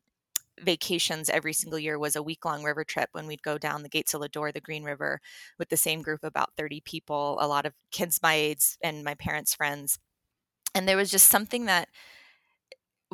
vacations 0.61 1.29
every 1.29 1.53
single 1.53 1.79
year 1.79 1.99
was 1.99 2.17
a 2.17 2.23
week 2.23 2.45
long 2.45 2.63
river 2.65 2.85
trip 2.85 3.11
when 3.13 3.27
we'd 3.27 3.43
go 3.43 3.59
down 3.59 3.83
the 3.83 3.89
gates 3.89 4.15
of 4.15 4.21
Lodore, 4.21 4.53
the 4.53 4.61
Green 4.61 4.85
River, 4.85 5.21
with 5.59 5.69
the 5.69 5.77
same 5.77 6.03
group, 6.03 6.25
about 6.25 6.53
30 6.57 6.81
people, 6.81 7.39
a 7.41 7.49
lot 7.49 7.67
of 7.67 7.75
kids 7.91 8.21
my 8.23 8.35
age 8.35 8.77
and 8.83 9.05
my 9.05 9.15
parents' 9.15 9.55
friends. 9.55 9.99
And 10.75 10.89
there 10.89 10.97
was 10.97 11.11
just 11.11 11.29
something 11.29 11.67
that 11.67 11.89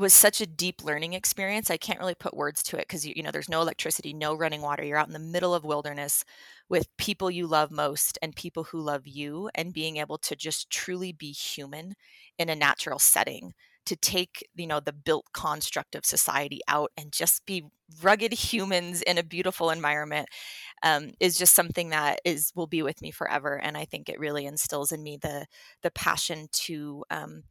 was 0.01 0.13
such 0.15 0.41
a 0.41 0.47
deep 0.47 0.83
learning 0.85 1.13
experience. 1.13 1.71
I 1.71 1.77
can't 1.77 2.01
really 2.01 2.15
put 2.15 2.37
words 2.37 2.63
to 2.65 2.77
it 2.77 2.83
because 2.89 3.07
you, 3.07 3.13
you 3.17 3.23
know 3.23 3.31
there's 3.31 3.49
no 3.49 3.61
electricity, 3.61 4.13
no 4.13 4.35
running 4.35 4.63
water. 4.63 4.83
You're 4.85 4.99
out 4.99 5.07
in 5.09 5.13
the 5.13 5.19
middle 5.19 5.55
of 5.55 5.65
wilderness 5.65 6.25
with 6.69 6.89
people 6.97 7.31
you 7.31 7.47
love 7.47 7.71
most 7.71 8.19
and 8.23 8.35
people 8.35 8.65
who 8.65 8.81
love 8.81 9.07
you, 9.07 9.51
and 9.55 9.73
being 9.75 9.99
able 9.99 10.19
to 10.19 10.37
just 10.37 10.71
truly 10.71 11.13
be 11.13 11.33
human 11.33 11.95
in 12.39 12.49
a 12.49 12.57
natural 12.57 12.99
setting. 12.99 13.55
To 13.87 13.97
take 13.97 14.47
you 14.55 14.67
know 14.67 14.81
the 14.81 14.93
built 14.93 15.27
construct 15.33 15.95
of 15.97 16.05
society 16.07 16.61
out 16.69 16.93
and 16.97 17.13
just 17.13 17.45
be 17.47 17.65
rugged 18.03 18.33
humans 18.53 19.03
in 19.03 19.19
a 19.19 19.23
beautiful 19.23 19.71
environment 19.71 20.29
um, 20.83 21.13
is 21.21 21.37
just 21.39 21.55
something 21.55 21.91
that 21.91 22.21
is 22.25 22.53
will 22.55 22.67
be 22.67 22.83
with 22.83 23.03
me 23.03 23.11
forever. 23.11 23.57
And 23.57 23.77
I 23.77 23.85
think 23.85 24.09
it 24.09 24.21
really 24.21 24.47
instills 24.47 24.93
in 24.93 25.03
me 25.03 25.19
the 25.21 25.47
the 25.83 25.91
passion 25.91 26.49
to 26.53 27.05
um, 27.11 27.43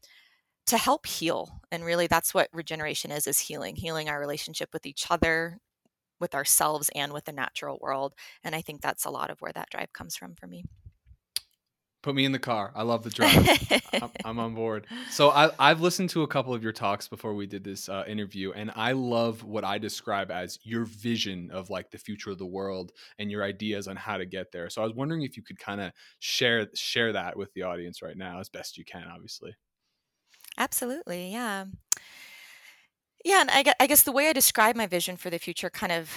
to 0.69 0.77
help 0.77 1.07
heal 1.07 1.61
and 1.71 1.83
really 1.83 2.05
that's 2.05 2.31
what 2.31 2.47
regeneration 2.53 3.09
is 3.11 3.25
is 3.25 3.39
healing 3.39 3.75
healing 3.75 4.07
our 4.07 4.19
relationship 4.19 4.69
with 4.71 4.85
each 4.85 5.07
other 5.09 5.57
with 6.19 6.35
ourselves 6.35 6.91
and 6.93 7.11
with 7.11 7.25
the 7.25 7.31
natural 7.31 7.79
world 7.81 8.13
and 8.43 8.53
i 8.53 8.61
think 8.61 8.79
that's 8.79 9.03
a 9.05 9.09
lot 9.09 9.31
of 9.31 9.41
where 9.41 9.51
that 9.51 9.69
drive 9.71 9.91
comes 9.93 10.15
from 10.15 10.35
for 10.35 10.45
me. 10.45 10.63
Put 12.03 12.13
me 12.13 12.23
in 12.23 12.31
the 12.33 12.39
car 12.39 12.71
i 12.75 12.83
love 12.83 13.03
the 13.03 13.09
drive 13.09 13.81
I'm, 13.93 14.11
I'm, 14.23 14.39
on 14.39 14.53
board. 14.53 14.85
So 15.09 15.31
I, 15.31 15.49
have 15.69 15.81
listened 15.81 16.11
to 16.11 16.21
a 16.21 16.27
couple 16.27 16.53
of 16.53 16.61
your 16.61 16.71
talks 16.71 17.07
before 17.07 17.33
we 17.33 17.47
did 17.47 17.63
this 17.63 17.89
uh, 17.89 18.03
interview 18.07 18.51
and 18.51 18.71
i 18.75 18.91
love 18.91 19.43
what 19.43 19.65
i 19.65 19.79
describe 19.79 20.29
as 20.29 20.59
your 20.61 20.85
vision 20.85 21.49
of 21.51 21.71
like 21.71 21.89
the 21.89 21.97
future 21.97 22.29
of 22.29 22.37
the 22.37 22.45
world 22.45 22.91
and 23.17 23.31
your 23.31 23.43
ideas 23.43 23.87
on 23.87 23.95
how 23.95 24.17
to 24.17 24.25
get 24.27 24.51
there. 24.51 24.69
So 24.69 24.83
i 24.83 24.85
was 24.85 24.93
wondering 24.93 25.23
if 25.23 25.35
you 25.35 25.41
could 25.41 25.57
kind 25.57 25.81
of 25.81 25.93
share 26.19 26.67
share 26.75 27.11
that 27.13 27.35
with 27.35 27.51
the 27.53 27.63
audience 27.63 28.03
right 28.03 28.15
now 28.15 28.39
as 28.39 28.49
best 28.49 28.77
you 28.77 28.85
can 28.85 29.07
obviously 29.11 29.55
Absolutely, 30.57 31.31
yeah. 31.31 31.65
Yeah, 33.25 33.41
and 33.41 33.73
I, 33.79 33.87
guess 33.87 34.03
the 34.03 34.13
way 34.13 34.29
I 34.29 34.33
describe 34.33 34.75
my 34.77 34.87
vision 34.87 35.17
for 35.17 35.29
the 35.29 35.39
future 35.39 35.69
kind 35.69 35.91
of 35.91 36.09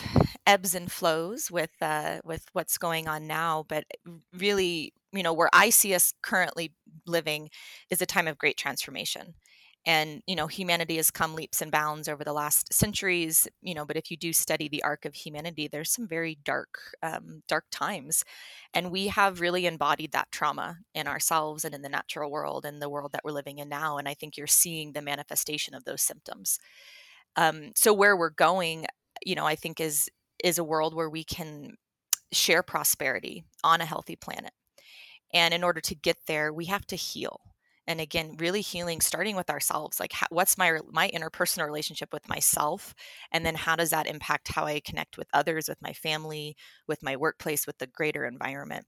ebbs 0.47 0.75
and 0.75 0.91
flows 0.91 1.51
with 1.51 1.71
uh, 1.81 2.21
with 2.25 2.45
what's 2.53 2.79
going 2.79 3.09
on 3.09 3.27
now, 3.27 3.65
but 3.69 3.85
really, 4.37 4.93
you 5.13 5.23
know, 5.25 5.33
where 5.33 5.51
I 5.53 5.71
see 5.71 5.95
us 5.95 6.13
currently 6.23 6.73
living 7.07 7.51
is 7.91 8.01
a 8.01 8.07
time 8.07 8.29
of 8.29 8.39
great 8.39 8.57
transformation 8.57 9.35
and 9.85 10.23
you 10.27 10.37
know 10.37 10.47
humanity 10.47 10.97
has 10.97 11.11
come 11.11 11.35
leaps 11.35 11.61
and 11.61 11.71
bounds 11.71 12.09
over 12.09 12.25
the 12.25 12.33
last 12.33 12.73
centuries 12.73 13.49
you 13.63 13.75
know 13.75 13.85
but 13.85 13.97
if 13.97 14.11
you 14.11 14.17
do 14.17 14.33
study 14.33 14.69
the 14.69 14.83
arc 14.83 15.05
of 15.05 15.15
humanity 15.15 15.69
there's 15.69 15.91
some 15.91 16.07
very 16.07 16.39
dark 16.45 16.79
um, 17.03 17.43
dark 17.49 17.65
times 17.71 18.25
and 18.75 18.91
we 18.91 19.09
have 19.09 19.41
really 19.41 19.67
embodied 19.67 20.13
that 20.13 20.31
trauma 20.31 20.79
in 20.95 21.07
ourselves 21.07 21.65
and 21.65 21.75
in 21.75 21.83
the 21.83 21.89
natural 21.89 22.31
world 22.31 22.65
and 22.65 22.81
the 22.81 22.89
world 22.91 23.13
that 23.13 23.23
we're 23.25 23.33
living 23.33 23.59
in 23.59 23.69
now 23.69 23.97
and 23.99 24.09
i 24.09 24.15
think 24.15 24.37
you're 24.37 24.47
seeing 24.47 24.93
the 24.93 25.03
manifestation 25.03 25.75
of 25.75 25.85
those 25.85 26.03
symptoms. 26.03 26.59
Um, 27.37 27.73
so 27.75 27.93
where 27.95 28.17
we're 28.17 28.31
going 28.31 28.87
you 29.25 29.35
know 29.35 29.47
i 29.47 29.55
think 29.55 29.81
is 29.81 30.11
is 30.45 30.59
a 30.59 30.65
world 30.65 30.95
where 30.95 31.11
we 31.11 31.25
can 31.25 31.77
share 32.33 32.63
prosperity 32.63 33.45
on 33.65 33.81
a 33.81 33.87
healthy 33.87 34.17
planet 34.17 34.53
and 35.35 35.55
in 35.55 35.65
order 35.65 35.81
to 35.81 35.95
get 35.95 36.19
there 36.27 36.53
we 36.53 36.67
have 36.67 36.87
to 36.87 36.97
heal 36.97 37.41
and 37.87 38.01
again 38.01 38.37
really 38.39 38.61
healing 38.61 39.01
starting 39.01 39.37
with 39.37 39.51
ourselves 39.51 39.99
like 39.99 40.13
how, 40.13 40.27
what's 40.31 40.59
my 40.59 40.79
my 40.91 41.11
interpersonal 41.15 41.67
relationship 41.67 42.13
with 42.13 42.29
myself 42.29 42.95
and 43.33 43.45
then 43.45 43.55
how 43.55 43.77
does 43.77 43.91
that 43.91 44.07
impact 44.07 44.49
how 44.49 44.65
i 44.65 44.81
connect 44.81 45.19
with 45.19 45.29
others 45.33 45.69
with 45.69 45.81
my 45.83 45.93
family 45.93 46.57
with 46.87 47.03
my 47.03 47.17
workplace 47.17 47.67
with 47.67 47.79
the 47.79 47.87
greater 47.87 48.25
environment? 48.25 48.87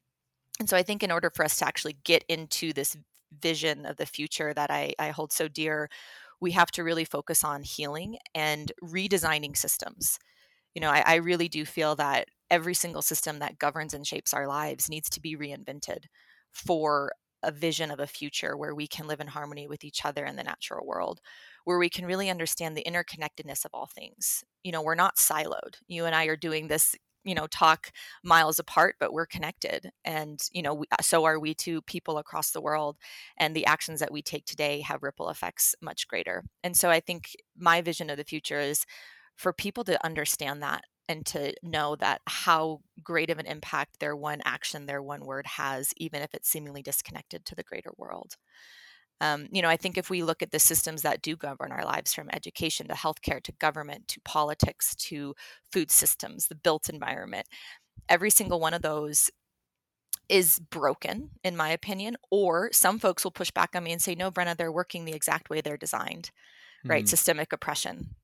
And 0.61 0.69
so 0.69 0.77
i 0.77 0.83
think 0.83 1.03
in 1.03 1.11
order 1.11 1.31
for 1.31 1.45
us 1.45 1.57
to 1.57 1.67
actually 1.67 1.97
get 2.05 2.25
into 2.29 2.73
this 2.73 2.97
vision 3.43 3.85
of 3.85 3.97
the 3.97 4.07
future 4.07 4.55
that 4.55 4.71
i, 4.71 4.95
I 4.99 5.11
hold 5.11 5.33
so 5.33 5.49
dear 5.49 5.89
we 6.41 6.53
have 6.53 6.71
to 6.73 6.85
really 6.85 7.05
focus 7.05 7.43
on 7.43 7.63
healing 7.63 8.19
and 8.35 8.71
redesigning 8.83 9.57
systems. 9.57 10.19
You 10.75 10.81
know 10.81 10.91
I, 10.91 11.03
I 11.07 11.15
really 11.17 11.49
do 11.49 11.65
feel 11.65 11.97
that 11.97 12.29
every 12.51 12.75
single 12.75 13.03
system 13.03 13.39
that 13.39 13.59
governs 13.59 13.95
and 13.95 14.07
shapes 14.07 14.35
our 14.35 14.47
lives 14.47 14.89
needs 14.89 15.09
to 15.11 15.21
be 15.21 15.37
reinvented 15.37 16.05
for 16.53 17.13
a 17.45 17.53
vision 17.53 17.91
of 17.91 18.01
a 18.01 18.07
future 18.07 18.57
where 18.57 18.75
we 18.75 18.87
can 18.87 19.07
live 19.07 19.21
in 19.21 19.29
harmony 19.29 19.69
with 19.69 19.85
each 19.85 20.05
other 20.05 20.25
in 20.25 20.37
the 20.37 20.45
natural 20.45 20.87
world 20.87 21.21
where 21.65 21.79
we 21.79 21.89
can 21.89 22.07
really 22.07 22.31
understand 22.31 22.77
the 22.77 22.85
interconnectedness 22.87 23.65
of 23.65 23.71
all 23.73 23.87
things. 23.87 24.45
You 24.63 24.73
know 24.73 24.83
we're 24.83 24.95
not 24.95 25.17
siloed. 25.17 25.77
You 25.89 26.05
and 26.05 26.15
i 26.15 26.27
are 26.27 26.37
doing 26.37 26.69
this 26.69 26.95
you 27.25 27.35
know 27.35 27.47
talk 27.47 27.91
miles 28.23 28.59
apart 28.59 28.97
but 29.01 29.13
we're 29.13 29.27
connected. 29.27 29.91
And 30.05 30.41
you 30.53 30.63
know 30.63 30.75
we, 30.75 30.87
uh, 30.93 31.03
so 31.03 31.25
are 31.25 31.39
we 31.39 31.55
to 31.57 31.83
people 31.83 32.19
across 32.19 32.51
the 32.51 32.61
world. 32.61 32.97
And 33.39 33.55
the 33.55 33.67
actions 33.67 34.01
that 34.01 34.13
we 34.13 34.23
take 34.23 34.45
today 34.47 34.81
have 34.81 35.03
ripple 35.03 35.31
effects 35.31 35.75
much 35.81 36.09
greater. 36.09 36.45
And 36.63 36.77
so 36.77 36.91
i 36.91 37.01
think 37.01 37.31
my 37.57 37.81
vision 37.81 38.11
of 38.11 38.17
the 38.17 38.25
future 38.25 38.61
is 38.61 38.85
for 39.37 39.53
people 39.53 39.85
to 39.85 40.05
understand 40.05 40.63
that 40.63 40.85
and 41.09 41.27
to 41.27 41.53
know 41.63 41.97
that 41.97 42.21
how 42.27 42.81
great 43.05 43.31
of 43.31 43.39
an 43.39 43.47
impact 43.47 44.01
their 44.01 44.17
one 44.17 44.41
action, 44.45 44.87
their 44.87 45.03
one 45.03 45.25
word 45.25 45.47
has, 45.47 45.93
even 45.97 46.23
if 46.23 46.35
it's 46.35 46.49
seemingly 46.49 46.83
disconnected 46.83 47.45
to 47.45 47.55
the 47.55 47.63
greater 47.63 47.93
world. 47.97 48.37
Um, 49.21 49.47
you 49.53 49.63
know, 49.63 49.69
I 49.69 49.77
think 49.77 49.97
if 49.97 50.11
we 50.11 50.23
look 50.23 50.43
at 50.43 50.51
the 50.51 50.59
systems 50.59 51.03
that 51.03 51.23
do 51.23 51.37
govern 51.37 51.73
our 51.73 51.85
lives 51.85 52.13
from 52.13 52.29
education 52.33 52.89
to 52.89 52.95
healthcare 52.95 53.43
to 53.43 53.53
government 53.53 54.09
to 54.09 54.21
politics 54.25 54.95
to 54.97 55.35
food 55.73 55.91
systems, 55.91 56.49
the 56.49 56.57
built 56.57 56.89
environment, 56.89 57.47
every 58.09 58.31
single 58.31 58.61
one 58.61 58.75
of 58.75 58.83
those 58.83 59.31
is 60.29 60.59
broken, 60.59 61.31
in 61.43 61.57
my 61.57 61.69
opinion. 61.71 62.17
Or 62.31 62.71
some 62.73 62.99
folks 62.99 63.25
will 63.25 63.31
push 63.31 63.51
back 63.51 63.71
on 63.75 63.85
me 63.85 63.93
and 63.93 64.03
say, 64.03 64.15
no, 64.15 64.31
Brenna, 64.31 64.57
they're 64.57 64.73
working 64.73 65.05
the 65.05 65.15
exact 65.15 65.49
way 65.49 65.61
they're 65.61 65.77
designed, 65.77 66.31
mm-hmm. 66.81 66.91
right? 66.91 67.09
Systemic 67.09 67.53
oppression, 67.53 68.17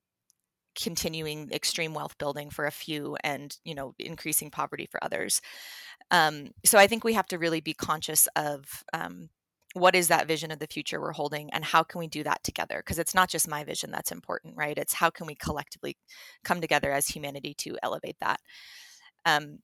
continuing 0.75 1.51
extreme 1.53 1.95
wealth 1.95 2.17
building 2.19 2.51
for 2.51 2.67
a 2.67 2.71
few 2.71 3.17
and, 3.23 3.57
you 3.65 3.75
know, 3.75 3.95
increasing 3.99 4.51
poverty 4.51 4.87
for 4.91 5.03
others. 5.03 5.41
Um, 6.11 6.51
so 6.65 6.79
I 6.79 6.87
think 6.87 7.05
we 7.05 7.15
have 7.15 7.29
to 7.29 7.39
really 7.39 7.61
be 7.61 7.75
conscious 7.75 8.29
of 8.37 8.85
um, 8.93 9.29
what 9.75 9.95
is 9.95 10.09
that 10.09 10.27
vision 10.27 10.51
of 10.51 10.59
the 10.59 10.67
future 10.67 11.01
we're 11.01 11.13
holding 11.13 11.51
and 11.53 11.65
how 11.65 11.83
can 11.83 12.01
we 12.01 12.09
do 12.09 12.23
that 12.25 12.43
together? 12.43 12.79
Because 12.79 12.99
it's 12.99 13.15
not 13.15 13.29
just 13.29 13.49
my 13.49 13.65
vision 13.65 13.91
that's 13.91 14.13
important 14.13 14.57
right? 14.57 14.77
It's 14.77 14.95
how 14.95 15.11
can 15.11 15.27
we 15.27 15.35
collectively 15.35 15.97
come 16.45 16.61
together 16.61 16.93
as 16.93 17.07
humanity 17.07 17.55
to 17.59 17.77
elevate 17.83 18.17
that. 18.21 18.41
Um, 19.25 19.59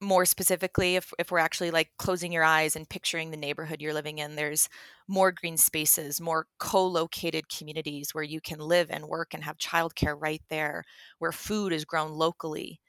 more 0.00 0.24
specifically 0.24 0.96
if, 0.96 1.12
if 1.18 1.30
we're 1.30 1.38
actually 1.38 1.70
like 1.70 1.90
closing 1.98 2.32
your 2.32 2.42
eyes 2.44 2.74
and 2.76 2.88
picturing 2.88 3.30
the 3.30 3.36
neighborhood 3.36 3.82
you're 3.82 3.94
living 3.94 4.18
in 4.18 4.34
there's 4.36 4.68
more 5.08 5.30
green 5.32 5.56
spaces 5.56 6.20
more 6.20 6.46
co-located 6.58 7.48
communities 7.48 8.14
where 8.14 8.24
you 8.24 8.40
can 8.40 8.58
live 8.58 8.88
and 8.90 9.06
work 9.06 9.34
and 9.34 9.44
have 9.44 9.58
childcare 9.58 10.16
right 10.18 10.42
there 10.48 10.84
where 11.18 11.32
food 11.32 11.72
is 11.72 11.84
grown 11.84 12.12
locally 12.12 12.80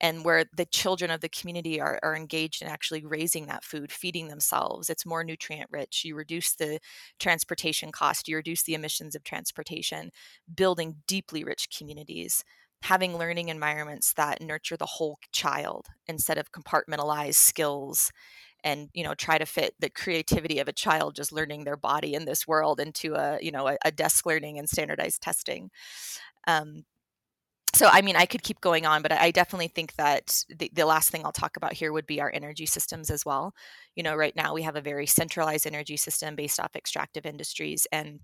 and 0.00 0.24
where 0.24 0.44
the 0.56 0.66
children 0.66 1.10
of 1.12 1.20
the 1.20 1.28
community 1.28 1.80
are, 1.80 1.98
are 2.02 2.16
engaged 2.16 2.60
in 2.60 2.68
actually 2.68 3.04
raising 3.06 3.46
that 3.46 3.64
food 3.64 3.92
feeding 3.92 4.28
themselves. 4.28 4.90
It's 4.90 5.06
more 5.06 5.22
nutrient 5.22 5.70
rich. 5.70 6.02
You 6.04 6.16
reduce 6.16 6.54
the 6.54 6.80
transportation 7.20 7.92
cost 7.92 8.28
you 8.28 8.36
reduce 8.36 8.64
the 8.64 8.74
emissions 8.74 9.14
of 9.14 9.22
transportation 9.24 10.10
building 10.54 10.96
deeply 11.06 11.44
rich 11.44 11.68
communities 11.76 12.44
having 12.82 13.16
learning 13.16 13.48
environments 13.48 14.12
that 14.14 14.42
nurture 14.42 14.76
the 14.76 14.86
whole 14.86 15.18
child 15.32 15.86
instead 16.06 16.38
of 16.38 16.52
compartmentalized 16.52 17.34
skills 17.34 18.12
and 18.64 18.88
you 18.92 19.04
know 19.04 19.14
try 19.14 19.38
to 19.38 19.46
fit 19.46 19.74
the 19.80 19.90
creativity 19.90 20.58
of 20.58 20.68
a 20.68 20.72
child 20.72 21.14
just 21.14 21.32
learning 21.32 21.64
their 21.64 21.76
body 21.76 22.14
in 22.14 22.24
this 22.24 22.46
world 22.46 22.80
into 22.80 23.14
a 23.14 23.38
you 23.40 23.50
know 23.50 23.68
a, 23.68 23.76
a 23.84 23.90
desk 23.90 24.26
learning 24.26 24.58
and 24.58 24.68
standardized 24.68 25.22
testing. 25.22 25.70
Um, 26.46 26.84
so 27.74 27.88
i 27.90 28.02
mean 28.02 28.16
i 28.16 28.26
could 28.26 28.42
keep 28.42 28.60
going 28.60 28.84
on 28.84 29.00
but 29.00 29.12
i 29.12 29.30
definitely 29.30 29.68
think 29.68 29.94
that 29.94 30.44
the, 30.58 30.70
the 30.74 30.84
last 30.84 31.10
thing 31.10 31.24
i'll 31.24 31.32
talk 31.32 31.56
about 31.56 31.72
here 31.72 31.92
would 31.92 32.06
be 32.06 32.20
our 32.20 32.30
energy 32.34 32.66
systems 32.66 33.10
as 33.10 33.24
well. 33.24 33.54
You 33.96 34.02
know 34.02 34.14
right 34.14 34.36
now 34.36 34.52
we 34.54 34.62
have 34.62 34.76
a 34.76 34.80
very 34.80 35.06
centralized 35.06 35.66
energy 35.66 35.96
system 35.96 36.36
based 36.36 36.60
off 36.60 36.76
extractive 36.76 37.26
industries 37.26 37.86
and 37.92 38.20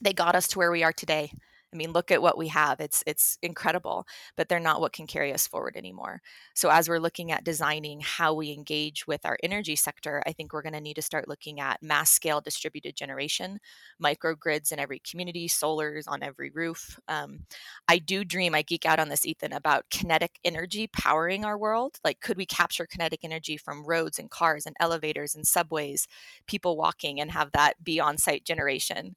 they 0.00 0.12
got 0.12 0.34
us 0.34 0.48
to 0.48 0.58
where 0.58 0.70
we 0.70 0.82
are 0.82 0.92
today 0.92 1.30
I 1.76 1.78
mean, 1.78 1.92
look 1.92 2.10
at 2.10 2.22
what 2.22 2.38
we 2.38 2.48
have. 2.48 2.80
It's 2.80 3.04
it's 3.06 3.38
incredible, 3.42 4.06
but 4.34 4.48
they're 4.48 4.58
not 4.58 4.80
what 4.80 4.94
can 4.94 5.06
carry 5.06 5.30
us 5.34 5.46
forward 5.46 5.76
anymore. 5.76 6.22
So 6.54 6.70
as 6.70 6.88
we're 6.88 6.98
looking 6.98 7.30
at 7.30 7.44
designing 7.44 8.00
how 8.00 8.32
we 8.32 8.50
engage 8.50 9.06
with 9.06 9.26
our 9.26 9.36
energy 9.42 9.76
sector, 9.76 10.22
I 10.26 10.32
think 10.32 10.54
we're 10.54 10.62
going 10.62 10.72
to 10.72 10.80
need 10.80 10.94
to 10.94 11.02
start 11.02 11.28
looking 11.28 11.60
at 11.60 11.82
mass 11.82 12.10
scale 12.10 12.40
distributed 12.40 12.96
generation, 12.96 13.60
microgrids 14.02 14.72
in 14.72 14.78
every 14.78 15.00
community, 15.00 15.48
solars 15.48 16.04
on 16.08 16.22
every 16.22 16.48
roof. 16.48 16.98
Um, 17.08 17.40
I 17.88 17.98
do 17.98 18.24
dream, 18.24 18.54
I 18.54 18.62
geek 18.62 18.86
out 18.86 18.98
on 18.98 19.10
this, 19.10 19.26
Ethan, 19.26 19.52
about 19.52 19.90
kinetic 19.90 20.38
energy 20.44 20.86
powering 20.86 21.44
our 21.44 21.58
world. 21.58 21.98
Like, 22.02 22.20
could 22.20 22.38
we 22.38 22.46
capture 22.46 22.86
kinetic 22.86 23.20
energy 23.22 23.58
from 23.58 23.84
roads 23.84 24.18
and 24.18 24.30
cars 24.30 24.64
and 24.64 24.74
elevators 24.80 25.34
and 25.34 25.46
subways, 25.46 26.08
people 26.46 26.78
walking, 26.78 27.20
and 27.20 27.32
have 27.32 27.52
that 27.52 27.84
be 27.84 28.00
on 28.00 28.16
site 28.16 28.46
generation? 28.46 29.14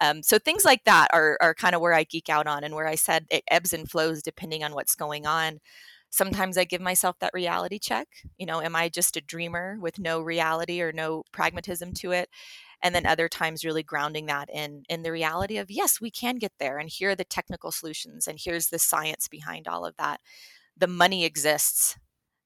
Um, 0.00 0.22
so 0.22 0.38
things 0.38 0.64
like 0.64 0.84
that 0.84 1.08
are, 1.12 1.38
are 1.40 1.54
kind 1.54 1.74
of 1.74 1.80
where 1.80 1.94
I 1.94 2.04
geek 2.04 2.28
out 2.28 2.46
on 2.46 2.64
and 2.64 2.74
where 2.74 2.86
I 2.86 2.94
said 2.96 3.26
it 3.30 3.44
ebbs 3.48 3.72
and 3.72 3.88
flows 3.88 4.22
depending 4.22 4.64
on 4.64 4.74
what's 4.74 4.94
going 4.94 5.26
on. 5.26 5.60
Sometimes 6.10 6.56
I 6.56 6.64
give 6.64 6.80
myself 6.80 7.18
that 7.20 7.34
reality 7.34 7.78
check. 7.78 8.08
You 8.38 8.46
know, 8.46 8.60
am 8.60 8.76
I 8.76 8.88
just 8.88 9.16
a 9.16 9.20
dreamer 9.20 9.78
with 9.80 9.98
no 9.98 10.20
reality 10.20 10.80
or 10.80 10.92
no 10.92 11.24
pragmatism 11.32 11.92
to 11.94 12.12
it? 12.12 12.28
And 12.82 12.94
then 12.94 13.06
other 13.06 13.28
times 13.28 13.64
really 13.64 13.82
grounding 13.82 14.26
that 14.26 14.48
in 14.52 14.84
in 14.88 15.02
the 15.02 15.12
reality 15.12 15.56
of 15.58 15.70
yes, 15.70 16.00
we 16.00 16.10
can 16.10 16.36
get 16.36 16.52
there 16.58 16.78
and 16.78 16.88
here 16.88 17.10
are 17.10 17.14
the 17.16 17.24
technical 17.24 17.72
solutions 17.72 18.28
and 18.28 18.38
here's 18.42 18.68
the 18.68 18.78
science 18.78 19.26
behind 19.28 19.66
all 19.66 19.84
of 19.84 19.96
that. 19.96 20.20
The 20.76 20.86
money 20.86 21.24
exists 21.24 21.96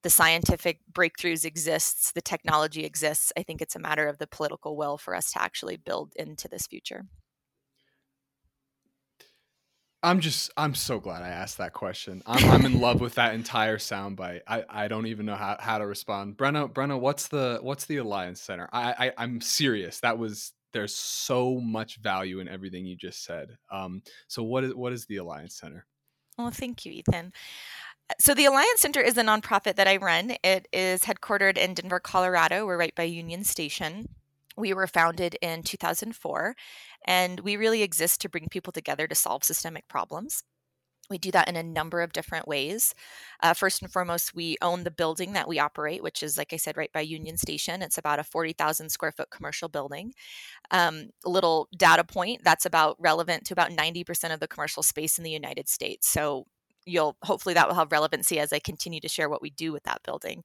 the 0.03 0.11
scientific 0.11 0.81
breakthroughs 0.93 1.45
exists 1.45 2.13
the 2.13 2.23
technology 2.23 2.85
exists 2.85 3.33
i 3.37 3.43
think 3.43 3.61
it's 3.61 3.77
a 3.77 3.81
matter 3.81 4.07
of 4.07 4.19
the 4.19 4.27
political 4.27 4.77
will 4.77 4.97
for 4.97 5.15
us 5.15 5.33
to 5.33 5.43
actually 5.43 5.77
build 5.77 6.13
into 6.17 6.49
this 6.49 6.67
future 6.67 7.05
I'm 10.03 10.21
just 10.21 10.51
I'm 10.57 10.75
so 10.75 11.01
glad 11.01 11.23
I 11.23 11.29
asked 11.29 11.59
that 11.59 11.73
question. 11.73 12.23
I'm, 12.25 12.45
I'm 12.51 12.65
in 12.65 12.81
love 12.81 13.01
with 13.01 13.17
that 13.17 13.35
entire 13.35 13.79
soundbite. 13.79 14.43
I, 14.47 14.65
I 14.69 14.89
don't 14.89 15.07
even 15.07 15.27
know 15.27 15.35
how, 15.35 15.57
how 15.59 15.79
to 15.79 15.87
respond. 15.87 16.37
Brenna 16.37 16.73
Brenna, 16.73 16.99
what's 16.99 17.29
the 17.29 17.59
what's 17.63 17.87
the 17.87 17.97
Alliance 17.97 18.41
Center? 18.41 18.69
I, 18.73 19.07
I 19.07 19.13
I'm 19.19 19.41
serious. 19.41 19.99
That 20.01 20.19
was 20.19 20.53
there's 20.73 20.95
so 20.95 21.61
much 21.61 21.97
value 21.97 22.39
in 22.41 22.49
everything 22.49 22.87
you 22.87 22.97
just 22.97 23.25
said. 23.25 23.57
Um, 23.73 24.03
so 24.29 24.45
what 24.45 24.65
is 24.65 24.75
what 24.75 24.93
is 24.93 25.07
the 25.07 25.17
Alliance 25.17 25.57
Center? 25.57 25.85
Well, 26.37 26.51
thank 26.51 26.87
you, 26.87 26.93
Ethan. 26.93 27.33
So 28.21 28.35
the 28.35 28.45
Alliance 28.45 28.81
Center 28.81 29.01
is 29.01 29.19
a 29.19 29.23
nonprofit 29.23 29.75
that 29.75 29.89
I 29.89 29.97
run. 29.97 30.35
It 30.45 30.69
is 30.73 31.03
headquartered 31.03 31.59
in 31.59 31.75
Denver, 31.75 32.01
Colorado. 32.01 32.65
We're 32.65 32.79
right 32.79 32.95
by 32.95 33.03
Union 33.03 33.43
Station. 33.43 34.09
We 34.57 34.73
were 34.75 34.87
founded 34.87 35.37
in 35.41 35.63
2004, 35.63 36.57
and 37.07 37.41
we 37.41 37.57
really 37.57 37.83
exist 37.83 38.21
to 38.23 38.29
bring 38.29 38.49
people 38.51 38.73
together 38.73 39.07
to 39.07 39.15
solve 39.15 39.45
systemic 39.45 39.89
problems. 39.89 40.43
We 41.11 41.19
do 41.19 41.31
that 41.31 41.49
in 41.49 41.57
a 41.57 41.63
number 41.63 42.03
of 42.03 42.13
different 42.13 42.47
ways. 42.47 42.95
Uh, 43.43 43.55
first 43.55 43.81
and 43.81 43.91
foremost, 43.91 44.35
we 44.35 44.59
own 44.61 44.85
the 44.85 44.91
building 44.91 45.33
that 45.33 45.49
we 45.49 45.59
operate, 45.59 46.03
which 46.03 46.23
is, 46.23 46.37
like 46.37 46.53
I 46.53 46.57
said, 46.57 46.77
right 46.77 46.93
by 46.93 47.01
Union 47.01 47.39
Station. 47.39 47.81
It's 47.81 47.97
about 47.97 48.19
a 48.19 48.25
40,000 48.25 48.91
square 48.91 49.13
foot 49.13 49.31
commercial 49.31 49.69
building. 49.71 50.13
Um, 50.71 51.11
a 51.25 51.31
little 51.31 51.69
data 51.77 52.05
point 52.05 52.43
that's 52.45 52.67
about 52.67 52.97
relevant 52.99 53.47
to 53.47 53.55
about 53.55 53.71
90% 53.71 54.35
of 54.35 54.41
the 54.41 54.49
commercial 54.49 54.83
space 54.83 55.17
in 55.17 55.25
the 55.25 55.31
United 55.31 55.69
States. 55.69 56.09
So 56.09 56.47
you'll 56.89 57.17
hopefully 57.23 57.55
that 57.55 57.69
will 57.69 57.75
have 57.75 57.93
relevancy 57.93 58.39
as 58.39 58.53
I 58.53 58.59
continue 58.59 59.01
to 59.01 59.09
share 59.09 59.29
what 59.29 59.43
we 59.43 59.51
do 59.51 59.73
with 59.73 59.83
that 59.85 60.03
building. 60.03 60.43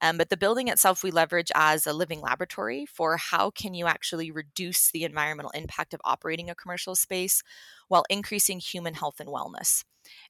Um, 0.00 0.18
but 0.18 0.30
the 0.30 0.36
building 0.36 0.68
itself 0.68 1.02
we 1.02 1.10
leverage 1.10 1.52
as 1.54 1.86
a 1.86 1.92
living 1.92 2.20
laboratory 2.20 2.86
for 2.86 3.16
how 3.16 3.50
can 3.50 3.74
you 3.74 3.86
actually 3.86 4.30
reduce 4.30 4.90
the 4.90 5.04
environmental 5.04 5.52
impact 5.52 5.94
of 5.94 6.00
operating 6.04 6.50
a 6.50 6.54
commercial 6.54 6.96
space 6.96 7.42
while 7.88 8.04
increasing 8.10 8.58
human 8.58 8.94
health 8.94 9.20
and 9.20 9.28
wellness. 9.28 9.84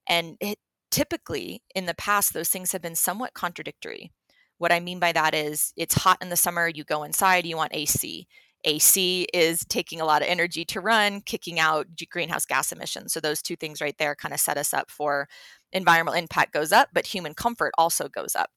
And 0.07 0.37
it, 0.39 0.59
typically 0.91 1.61
in 1.73 1.85
the 1.85 1.93
past, 1.95 2.33
those 2.33 2.49
things 2.49 2.71
have 2.71 2.81
been 2.81 2.95
somewhat 2.95 3.33
contradictory. 3.33 4.11
What 4.57 4.71
I 4.71 4.79
mean 4.79 4.99
by 4.99 5.11
that 5.11 5.33
is 5.33 5.73
it's 5.75 5.95
hot 5.95 6.19
in 6.21 6.29
the 6.29 6.37
summer, 6.37 6.67
you 6.67 6.83
go 6.83 7.03
inside, 7.03 7.45
you 7.45 7.57
want 7.57 7.75
AC. 7.75 8.27
AC 8.65 9.27
is 9.33 9.63
taking 9.69 10.01
a 10.01 10.05
lot 10.05 10.21
of 10.21 10.27
energy 10.27 10.65
to 10.65 10.81
run, 10.81 11.21
kicking 11.21 11.59
out 11.59 11.87
greenhouse 12.09 12.45
gas 12.45 12.71
emissions. 12.71 13.13
So 13.13 13.19
those 13.19 13.41
two 13.41 13.55
things 13.55 13.79
right 13.79 13.95
there 13.97 14.15
kind 14.15 14.33
of 14.33 14.39
set 14.39 14.57
us 14.57 14.73
up 14.73 14.89
for 14.91 15.27
environmental 15.71 16.19
impact 16.19 16.53
goes 16.53 16.71
up, 16.71 16.89
but 16.93 17.07
human 17.07 17.33
comfort 17.33 17.71
also 17.77 18.09
goes 18.09 18.35
up. 18.35 18.49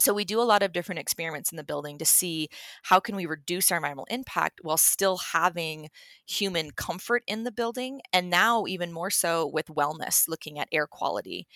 So 0.00 0.14
we 0.14 0.24
do 0.24 0.40
a 0.40 0.44
lot 0.44 0.62
of 0.62 0.72
different 0.72 0.98
experiments 0.98 1.52
in 1.52 1.56
the 1.56 1.64
building 1.64 1.98
to 1.98 2.06
see 2.06 2.48
how 2.84 3.00
can 3.00 3.16
we 3.16 3.26
reduce 3.26 3.70
our 3.70 3.76
environmental 3.76 4.06
impact 4.10 4.60
while 4.62 4.78
still 4.78 5.18
having 5.18 5.90
human 6.26 6.70
comfort 6.70 7.22
in 7.26 7.44
the 7.44 7.52
building 7.52 8.00
and 8.12 8.30
now 8.30 8.64
even 8.66 8.92
more 8.92 9.10
so 9.10 9.46
with 9.46 9.66
wellness 9.66 10.26
looking 10.26 10.58
at 10.58 10.68
air 10.72 10.86
quality 10.86 11.46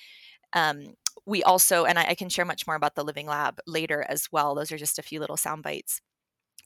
um, 0.53 0.95
we 1.27 1.43
also 1.43 1.85
and 1.87 1.99
I, 1.99 2.09
I, 2.11 2.15
can 2.15 2.29
share 2.29 2.45
much 2.45 2.67
more 2.67 2.77
about 2.77 2.95
the 2.95 3.03
living 3.03 3.27
lab 3.27 3.59
later 3.67 4.05
as 4.09 4.29
well 4.31 4.55
those 4.55 4.71
are 4.71 4.79
just 4.79 4.99
a 4.99 5.03
few 5.03 5.21
little 5.21 5.39
sound 5.39 5.63
bites 5.63 6.01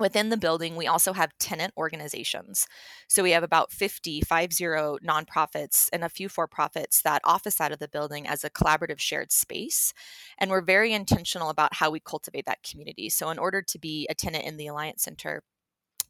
Within 0.00 0.28
the 0.28 0.36
building, 0.36 0.76
we 0.76 0.86
also 0.86 1.12
have 1.12 1.36
tenant 1.38 1.72
organizations. 1.76 2.66
So 3.08 3.22
we 3.22 3.32
have 3.32 3.42
about 3.42 3.72
50, 3.72 4.20
50 4.20 4.64
nonprofits 4.64 5.88
and 5.92 6.04
a 6.04 6.08
few 6.08 6.28
for 6.28 6.46
profits 6.46 7.02
that 7.02 7.20
office 7.24 7.60
out 7.60 7.72
of 7.72 7.80
the 7.80 7.88
building 7.88 8.26
as 8.26 8.44
a 8.44 8.50
collaborative 8.50 9.00
shared 9.00 9.32
space. 9.32 9.92
And 10.38 10.50
we're 10.50 10.60
very 10.60 10.92
intentional 10.92 11.50
about 11.50 11.74
how 11.74 11.90
we 11.90 11.98
cultivate 11.98 12.46
that 12.46 12.62
community. 12.62 13.10
So, 13.10 13.30
in 13.30 13.38
order 13.38 13.60
to 13.60 13.78
be 13.78 14.06
a 14.08 14.14
tenant 14.14 14.44
in 14.44 14.56
the 14.56 14.68
Alliance 14.68 15.02
Center, 15.02 15.42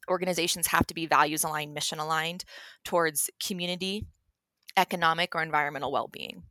organizations 0.09 0.67
have 0.69 0.87
to 0.89 0.95
be 0.95 1.07
values 1.07 1.45
aligned, 1.45 1.73
mission 1.73 1.99
aligned 1.99 2.45
towards 2.85 3.31
community, 3.43 4.07
economic, 4.77 5.35
or 5.35 5.43
environmental 5.43 5.93
well 5.93 6.09
being. 6.09 6.43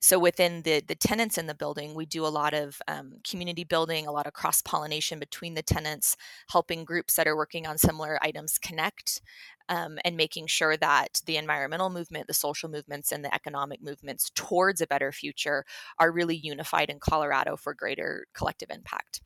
So 0.00 0.18
within 0.18 0.62
the 0.62 0.80
the 0.86 0.94
tenants 0.94 1.38
in 1.38 1.46
the 1.46 1.54
building, 1.54 1.94
we 1.94 2.06
do 2.06 2.26
a 2.26 2.28
lot 2.28 2.54
of 2.54 2.80
um, 2.88 3.14
community 3.28 3.64
building, 3.64 4.06
a 4.06 4.12
lot 4.12 4.26
of 4.26 4.32
cross 4.32 4.62
pollination 4.62 5.18
between 5.18 5.54
the 5.54 5.62
tenants, 5.62 6.16
helping 6.50 6.84
groups 6.84 7.14
that 7.14 7.26
are 7.26 7.36
working 7.36 7.66
on 7.66 7.78
similar 7.78 8.18
items 8.22 8.58
connect, 8.58 9.20
um, 9.68 9.98
and 10.04 10.16
making 10.16 10.46
sure 10.46 10.76
that 10.76 11.20
the 11.26 11.36
environmental 11.36 11.90
movement, 11.90 12.26
the 12.26 12.34
social 12.34 12.68
movements, 12.68 13.12
and 13.12 13.24
the 13.24 13.34
economic 13.34 13.82
movements 13.82 14.30
towards 14.34 14.80
a 14.80 14.86
better 14.86 15.12
future 15.12 15.64
are 15.98 16.12
really 16.12 16.36
unified 16.36 16.90
in 16.90 16.98
Colorado 17.00 17.56
for 17.56 17.74
greater 17.74 18.26
collective 18.34 18.70
impact. 18.70 19.20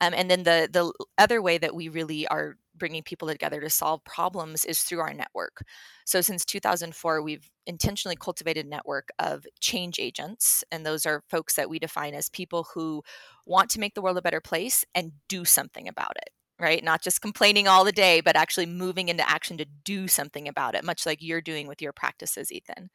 Um, 0.00 0.14
and 0.14 0.30
then 0.30 0.44
the 0.44 0.68
the 0.72 0.92
other 1.18 1.42
way 1.42 1.58
that 1.58 1.74
we 1.74 1.88
really 1.88 2.26
are 2.28 2.56
bringing 2.80 3.04
people 3.04 3.28
together 3.28 3.60
to 3.60 3.70
solve 3.70 4.04
problems 4.04 4.64
is 4.64 4.80
through 4.80 4.98
our 4.98 5.14
network. 5.14 5.62
So 6.04 6.20
since 6.20 6.44
2004, 6.44 7.22
we've 7.22 7.48
intentionally 7.66 8.16
cultivated 8.16 8.66
a 8.66 8.68
network 8.68 9.10
of 9.20 9.46
change 9.60 10.00
agents, 10.00 10.64
and 10.72 10.84
those 10.84 11.06
are 11.06 11.22
folks 11.30 11.54
that 11.54 11.70
we 11.70 11.78
define 11.78 12.14
as 12.14 12.28
people 12.28 12.66
who 12.74 13.02
want 13.46 13.70
to 13.70 13.80
make 13.80 13.94
the 13.94 14.02
world 14.02 14.18
a 14.18 14.22
better 14.22 14.40
place 14.40 14.84
and 14.96 15.12
do 15.28 15.44
something 15.44 15.86
about 15.86 16.16
it 16.16 16.30
right? 16.60 16.84
Not 16.84 17.02
just 17.02 17.22
complaining 17.22 17.66
all 17.66 17.84
the 17.84 17.92
day, 17.92 18.20
but 18.20 18.36
actually 18.36 18.66
moving 18.66 19.08
into 19.08 19.28
action 19.28 19.56
to 19.56 19.64
do 19.64 20.06
something 20.06 20.46
about 20.46 20.74
it, 20.74 20.84
much 20.84 21.06
like 21.06 21.18
you're 21.22 21.40
doing 21.40 21.66
with 21.66 21.80
your 21.80 21.92
practices, 21.92 22.52
Ethan. 22.52 22.90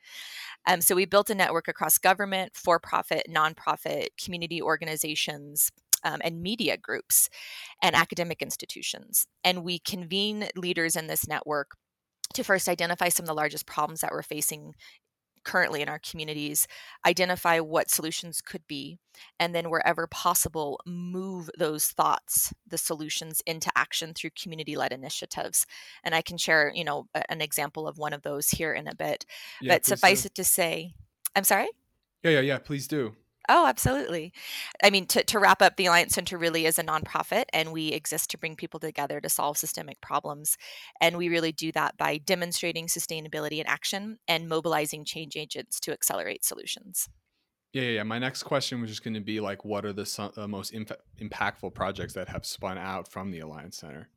Um, 0.68 0.82
so 0.82 0.96
we 0.96 1.06
built 1.06 1.30
a 1.30 1.36
network 1.36 1.68
across 1.68 1.98
government, 1.98 2.56
for 2.56 2.80
profit, 2.80 3.26
nonprofit, 3.30 4.10
community 4.24 4.62
organizations. 4.62 5.72
Um, 6.06 6.22
and 6.24 6.42
media 6.42 6.78
groups 6.78 7.30
and 7.82 7.96
academic 7.96 8.42
institutions. 8.42 9.26
And 9.44 9.64
we 9.64 9.80
convene 9.80 10.48
leaders 10.56 10.96
in 10.96 11.08
this 11.08 11.28
network 11.28 11.72
to 12.36 12.44
first 12.44 12.70
identify 12.70 13.10
some 13.10 13.24
of 13.24 13.28
the 13.28 13.34
largest 13.34 13.66
problems 13.66 14.02
that 14.02 14.12
we're 14.12 14.22
facing 14.22 14.76
currently 15.44 15.82
in 15.82 15.90
our 15.90 16.00
communities, 16.00 16.68
identify 17.06 17.60
what 17.60 17.90
solutions 17.90 18.42
could 18.42 18.62
be, 18.68 19.00
and 19.40 19.56
then 19.56 19.70
wherever 19.70 20.08
possible, 20.08 20.80
move 20.86 21.50
those 21.58 21.88
thoughts, 21.88 22.54
the 22.68 22.78
solutions 22.78 23.42
into 23.46 23.72
action 23.76 24.14
through 24.14 24.32
community-led 24.42 24.92
initiatives. 24.92 25.66
And 26.04 26.14
I 26.14 26.22
can 26.22 26.38
share, 26.38 26.72
you 26.74 26.84
know, 26.84 27.08
an 27.30 27.42
example 27.42 27.88
of 27.88 27.98
one 27.98 28.14
of 28.14 28.22
those 28.22 28.50
here 28.50 28.74
in 28.74 28.88
a 28.88 28.96
bit. 28.96 29.26
Yeah, 29.62 29.74
but 29.74 29.86
suffice 29.86 30.24
do. 30.24 30.28
it 30.28 30.36
to 30.36 30.44
say, 30.44 30.94
I'm 31.36 31.44
sorry? 31.44 31.70
Yeah, 32.24 32.32
yeah, 32.32 32.42
yeah, 32.42 32.58
please 32.60 32.88
do. 32.88 33.16
Oh, 33.48 33.68
absolutely. 33.68 34.34
I 34.84 34.90
mean, 34.90 35.06
to, 35.08 35.24
to 35.24 35.40
wrap 35.40 35.62
up, 35.62 35.78
the 35.78 35.86
Alliance 35.86 36.16
Center 36.16 36.38
really 36.38 36.66
is 36.66 36.80
a 36.80 36.84
nonprofit, 36.84 37.46
and 37.54 37.72
we 37.72 37.90
exist 37.90 38.32
to 38.32 38.38
bring 38.38 38.56
people 38.56 38.80
together 38.80 39.22
to 39.22 39.30
solve 39.30 39.58
systemic 39.58 40.02
problems. 40.02 40.58
And 41.00 41.18
we 41.18 41.30
really 41.30 41.52
do 41.52 41.72
that 41.74 41.98
by 41.98 42.18
demonstrating 42.18 42.88
sustainability 42.88 43.60
in 43.60 43.68
action 43.68 44.18
and 44.28 44.50
mobilizing 44.50 45.06
change 45.06 45.36
agents 45.36 45.80
to 45.82 45.92
accelerate 45.92 46.44
solutions. 46.44 47.08
Yeah, 47.74 47.84
yeah. 47.84 48.04
My 48.04 48.20
next 48.20 48.44
question 48.44 48.80
was 48.80 48.90
just 48.90 49.04
going 49.04 49.16
to 49.16 49.20
be 49.20 49.42
like, 49.42 49.66
what 49.66 49.86
are 49.86 49.94
the 49.94 50.32
uh, 50.38 50.48
most 50.48 50.74
imp- 50.74 50.92
impactful 51.20 51.74
projects 51.74 52.14
that 52.14 52.30
have 52.30 52.46
spun 52.46 52.78
out 52.78 53.12
from 53.12 53.32
the 53.32 53.40
Alliance 53.40 53.78
Center? 53.78 54.10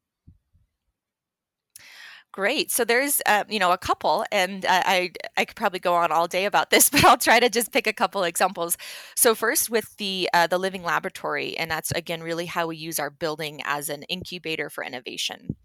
Great. 2.33 2.71
So 2.71 2.85
there's, 2.85 3.21
uh, 3.27 3.45
you 3.49 3.59
know, 3.59 3.73
a 3.73 3.79
couple, 3.79 4.25
and 4.31 4.65
uh, 4.67 4.83
I 4.85 5.11
I 5.37 5.45
could 5.45 5.57
probably 5.57 5.81
go 5.81 5.95
on 5.95 6.13
all 6.13 6.29
day 6.29 6.45
about 6.45 6.71
this, 6.71 6.91
but 6.91 7.05
I'll 7.05 7.17
try 7.17 7.41
to 7.41 7.49
just 7.49 7.73
pick 7.73 7.87
a 7.87 7.93
couple 7.93 8.23
examples. 8.23 8.77
So 9.17 9.35
first, 9.35 9.71
with 9.71 9.97
the 9.97 10.29
uh, 10.35 10.47
the 10.47 10.59
living 10.59 10.83
laboratory, 10.83 11.57
and 11.57 11.71
that's 11.71 11.91
again 11.93 12.23
really 12.23 12.47
how 12.47 12.67
we 12.69 12.77
use 12.77 12.99
our 12.99 13.11
building 13.11 13.61
as 13.65 13.89
an 13.89 14.03
incubator 14.05 14.71
for 14.71 14.85
innovation 14.85 15.57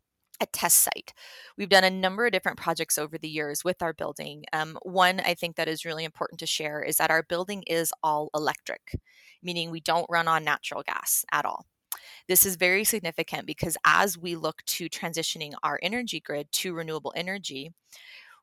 a 0.41 0.46
test 0.48 0.79
site. 0.79 1.13
We've 1.58 1.70
done 1.70 1.84
a 1.86 1.89
number 1.91 2.25
of 2.25 2.32
different 2.34 2.58
projects 2.58 2.98
over 2.98 3.17
the 3.17 3.29
years 3.29 3.63
with 3.63 3.82
our 3.84 3.93
building. 3.93 4.43
Um, 4.51 4.77
one 4.82 5.20
I 5.22 5.36
think 5.36 5.55
that 5.58 5.70
is 5.70 5.86
really 5.86 6.03
important 6.05 6.39
to 6.39 6.48
share 6.48 6.82
is 6.82 6.98
that 6.98 7.12
our 7.12 7.24
building 7.24 7.63
is 7.67 7.93
all 8.03 8.29
electric, 8.36 8.96
meaning 9.43 9.70
we 9.72 9.79
don't 9.79 10.08
run 10.10 10.27
on 10.27 10.43
natural 10.43 10.84
gas 10.84 11.24
at 11.32 11.46
all. 11.46 11.65
This 12.27 12.46
is 12.46 12.56
very 12.56 12.84
significant 12.86 13.46
because 13.46 13.77
as 13.86 14.18
we 14.18 14.36
look 14.36 14.63
to 14.68 14.89
transitioning 14.89 15.53
our 15.63 15.80
energy 15.84 16.20
grid 16.20 16.51
to 16.53 16.74
renewable 16.74 17.13
energy, 17.15 17.74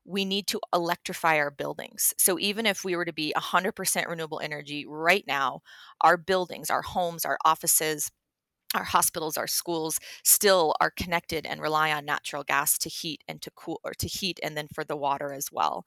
we 0.05 0.25
need 0.25 0.47
to 0.47 0.59
electrify 0.73 1.37
our 1.37 1.51
buildings. 1.51 2.13
So 2.17 2.39
even 2.39 2.65
if 2.65 2.83
we 2.83 2.95
were 2.95 3.05
to 3.05 3.13
be 3.13 3.33
100% 3.35 4.07
renewable 4.07 4.39
energy 4.41 4.85
right 4.87 5.23
now, 5.27 5.61
our 6.01 6.17
buildings, 6.17 6.69
our 6.69 6.81
homes, 6.81 7.25
our 7.25 7.37
offices, 7.45 8.11
our 8.73 8.83
hospitals, 8.83 9.37
our 9.37 9.47
schools 9.47 9.99
still 10.23 10.75
are 10.79 10.91
connected 10.91 11.45
and 11.45 11.61
rely 11.61 11.91
on 11.91 12.05
natural 12.05 12.43
gas 12.43 12.77
to 12.79 12.89
heat 12.89 13.23
and 13.27 13.41
to 13.41 13.51
cool 13.51 13.79
or 13.83 13.93
to 13.93 14.07
heat 14.07 14.39
and 14.43 14.55
then 14.55 14.67
for 14.73 14.83
the 14.83 14.95
water 14.95 15.33
as 15.33 15.51
well. 15.51 15.85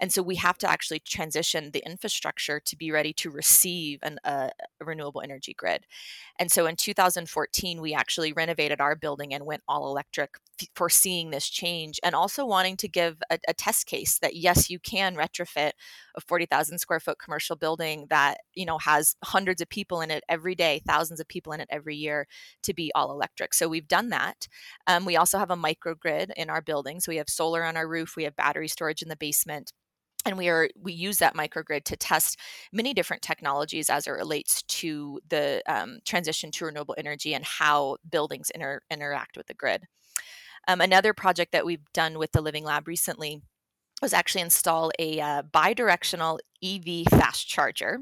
And 0.00 0.12
so 0.12 0.22
we 0.22 0.36
have 0.36 0.58
to 0.58 0.70
actually 0.70 1.00
transition 1.00 1.70
the 1.72 1.82
infrastructure 1.86 2.60
to 2.60 2.76
be 2.76 2.90
ready 2.90 3.12
to 3.14 3.30
receive 3.30 4.00
an, 4.02 4.18
uh, 4.24 4.50
a 4.80 4.84
renewable 4.84 5.22
energy 5.22 5.54
grid. 5.54 5.86
And 6.38 6.50
so 6.50 6.66
in 6.66 6.76
2014, 6.76 7.80
we 7.80 7.94
actually 7.94 8.32
renovated 8.32 8.80
our 8.80 8.94
building 8.94 9.32
and 9.32 9.46
went 9.46 9.62
all 9.68 9.88
electric, 9.88 10.36
foreseeing 10.74 11.30
this 11.30 11.48
change 11.48 12.00
and 12.02 12.14
also 12.14 12.46
wanting 12.46 12.76
to 12.76 12.88
give 12.88 13.16
a, 13.30 13.38
a 13.48 13.54
test 13.54 13.86
case 13.86 14.18
that 14.20 14.36
yes, 14.36 14.70
you 14.70 14.78
can 14.78 15.16
retrofit 15.16 15.72
a 16.16 16.20
40,000 16.20 16.78
square 16.78 17.00
foot 17.00 17.18
commercial 17.18 17.56
building 17.56 18.06
that 18.10 18.38
you 18.54 18.64
know 18.64 18.78
has 18.78 19.16
hundreds 19.24 19.60
of 19.60 19.68
people 19.68 20.00
in 20.00 20.10
it 20.10 20.24
every 20.28 20.54
day, 20.54 20.80
thousands 20.86 21.20
of 21.20 21.28
people 21.28 21.52
in 21.52 21.60
it 21.60 21.68
every 21.70 21.96
year 21.96 22.26
to 22.62 22.74
be 22.74 22.90
all 22.94 23.10
electric. 23.10 23.54
So 23.54 23.68
we've 23.68 23.88
done 23.88 24.10
that. 24.10 24.48
Um, 24.86 25.04
we 25.04 25.16
also 25.16 25.38
have 25.38 25.50
a 25.50 25.56
microgrid 25.56 26.30
in 26.36 26.50
our 26.50 26.62
building, 26.62 27.00
so 27.00 27.12
we 27.12 27.16
have 27.16 27.28
solar 27.28 27.64
on 27.64 27.76
our 27.76 27.88
roof, 27.88 28.16
we 28.16 28.24
have 28.24 28.36
battery 28.36 28.68
storage 28.68 29.02
in 29.02 29.08
the 29.08 29.16
basement 29.16 29.72
and 30.26 30.36
we 30.36 30.48
are 30.48 30.68
we 30.78 30.92
use 30.92 31.18
that 31.18 31.34
microgrid 31.34 31.84
to 31.84 31.96
test 31.96 32.38
many 32.72 32.92
different 32.92 33.22
technologies 33.22 33.88
as 33.88 34.06
it 34.06 34.10
relates 34.10 34.62
to 34.64 35.20
the 35.28 35.62
um, 35.68 35.98
transition 36.04 36.50
to 36.50 36.66
renewable 36.66 36.96
energy 36.98 37.32
and 37.32 37.44
how 37.44 37.96
buildings 38.10 38.50
inter- 38.50 38.80
interact 38.90 39.36
with 39.36 39.46
the 39.46 39.54
grid 39.54 39.84
um, 40.68 40.80
another 40.80 41.12
project 41.12 41.52
that 41.52 41.66
we've 41.66 41.92
done 41.92 42.18
with 42.18 42.32
the 42.32 42.40
living 42.40 42.64
lab 42.64 42.88
recently 42.88 43.42
was 44.02 44.12
actually 44.12 44.42
install 44.42 44.90
a 44.98 45.20
uh, 45.20 45.42
bidirectional 45.42 46.38
ev 46.62 47.06
fast 47.10 47.48
charger 47.48 48.00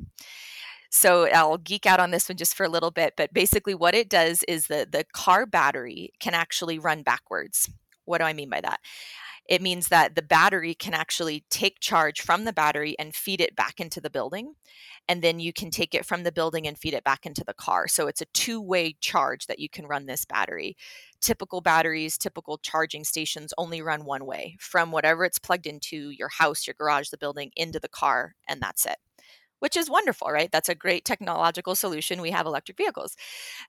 so 0.90 1.28
I'll 1.28 1.58
geek 1.58 1.86
out 1.86 1.98
on 1.98 2.12
this 2.12 2.28
one 2.28 2.36
just 2.36 2.54
for 2.54 2.62
a 2.62 2.68
little 2.68 2.92
bit, 2.92 3.14
but 3.16 3.34
basically 3.34 3.74
what 3.74 3.96
it 3.96 4.08
does 4.08 4.44
is 4.44 4.68
the 4.68 4.86
the 4.88 5.02
car 5.12 5.44
battery 5.44 6.12
can 6.20 6.34
actually 6.34 6.78
run 6.78 7.02
backwards. 7.02 7.68
What 8.04 8.18
do 8.18 8.24
I 8.24 8.32
mean 8.32 8.48
by 8.48 8.60
that? 8.60 8.78
it 9.46 9.60
means 9.60 9.88
that 9.88 10.14
the 10.14 10.22
battery 10.22 10.74
can 10.74 10.94
actually 10.94 11.44
take 11.50 11.80
charge 11.80 12.22
from 12.22 12.44
the 12.44 12.52
battery 12.52 12.96
and 12.98 13.14
feed 13.14 13.40
it 13.40 13.54
back 13.54 13.78
into 13.78 14.00
the 14.00 14.10
building. 14.10 14.54
And 15.06 15.20
then 15.20 15.38
you 15.38 15.52
can 15.52 15.70
take 15.70 15.94
it 15.94 16.06
from 16.06 16.22
the 16.22 16.32
building 16.32 16.66
and 16.66 16.78
feed 16.78 16.94
it 16.94 17.04
back 17.04 17.26
into 17.26 17.44
the 17.44 17.52
car. 17.52 17.86
So 17.86 18.06
it's 18.06 18.22
a 18.22 18.26
two 18.26 18.60
way 18.60 18.96
charge 19.00 19.46
that 19.46 19.58
you 19.58 19.68
can 19.68 19.86
run 19.86 20.06
this 20.06 20.24
battery. 20.24 20.76
Typical 21.24 21.62
batteries, 21.62 22.18
typical 22.18 22.58
charging 22.58 23.02
stations 23.02 23.54
only 23.56 23.80
run 23.80 24.04
one 24.04 24.26
way 24.26 24.56
from 24.60 24.92
whatever 24.92 25.24
it's 25.24 25.38
plugged 25.38 25.66
into 25.66 26.10
your 26.10 26.28
house, 26.28 26.66
your 26.66 26.74
garage, 26.78 27.08
the 27.08 27.16
building, 27.16 27.50
into 27.56 27.80
the 27.80 27.88
car, 27.88 28.34
and 28.48 28.60
that's 28.60 28.86
it 28.86 28.96
which 29.60 29.78
is 29.78 29.88
wonderful, 29.88 30.28
right? 30.28 30.52
That's 30.52 30.68
a 30.68 30.74
great 30.74 31.06
technological 31.06 31.74
solution. 31.74 32.20
We 32.20 32.32
have 32.32 32.44
electric 32.44 32.76
vehicles. 32.76 33.16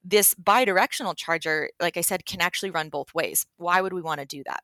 This 0.03 0.33
bidirectional 0.35 1.15
charger, 1.15 1.69
like 1.79 1.95
I 1.95 2.01
said, 2.01 2.25
can 2.25 2.41
actually 2.41 2.71
run 2.71 2.89
both 2.89 3.13
ways. 3.13 3.45
Why 3.55 3.79
would 3.79 3.93
we 3.93 4.01
want 4.01 4.19
to 4.19 4.25
do 4.25 4.43
that? 4.45 4.61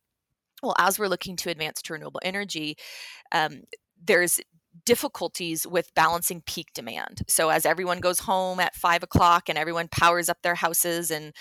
well, 0.61 0.75
as 0.77 0.99
we're 0.99 1.07
looking 1.07 1.35
to 1.37 1.49
advance 1.49 1.81
to 1.81 1.93
renewable 1.93 2.21
energy, 2.23 2.77
um, 3.31 3.61
there's 4.03 4.39
difficulties 4.85 5.67
with 5.67 5.93
balancing 5.95 6.41
peak 6.41 6.69
demand. 6.73 7.23
So 7.27 7.49
as 7.49 7.65
everyone 7.65 7.99
goes 7.99 8.19
home 8.19 8.59
at 8.59 8.75
five 8.75 9.03
o'clock 9.03 9.49
and 9.49 9.57
everyone 9.57 9.87
powers 9.89 10.29
up 10.29 10.37
their 10.41 10.55
houses 10.55 11.11
and 11.11 11.33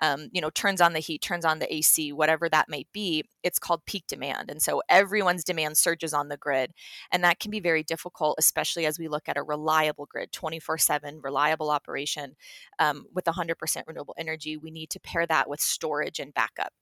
um, 0.00 0.28
you 0.32 0.40
know 0.40 0.50
turns 0.50 0.80
on 0.80 0.92
the 0.92 1.00
heat, 1.00 1.22
turns 1.22 1.44
on 1.44 1.58
the 1.58 1.72
AC, 1.72 2.12
whatever 2.12 2.48
that 2.48 2.68
may 2.68 2.86
be, 2.92 3.24
it's 3.42 3.58
called 3.58 3.84
peak 3.86 4.04
demand. 4.08 4.50
And 4.50 4.62
so 4.62 4.82
everyone's 4.88 5.44
demand 5.44 5.76
surges 5.76 6.14
on 6.14 6.28
the 6.28 6.36
grid, 6.36 6.72
and 7.12 7.22
that 7.24 7.40
can 7.40 7.50
be 7.50 7.60
very 7.60 7.82
difficult, 7.82 8.36
especially 8.38 8.86
as 8.86 8.98
we 8.98 9.08
look 9.08 9.28
at 9.28 9.36
a 9.36 9.42
reliable 9.42 10.06
grid, 10.06 10.32
24/7 10.32 11.22
reliable 11.22 11.70
operation 11.70 12.36
um, 12.78 13.06
with 13.14 13.26
100% 13.26 13.82
renewable 13.86 14.14
energy. 14.18 14.56
We 14.56 14.70
need 14.70 14.90
to 14.90 15.00
pair 15.00 15.26
that 15.26 15.48
with 15.48 15.60
storage 15.60 16.18
and 16.18 16.32
backup. 16.34 16.72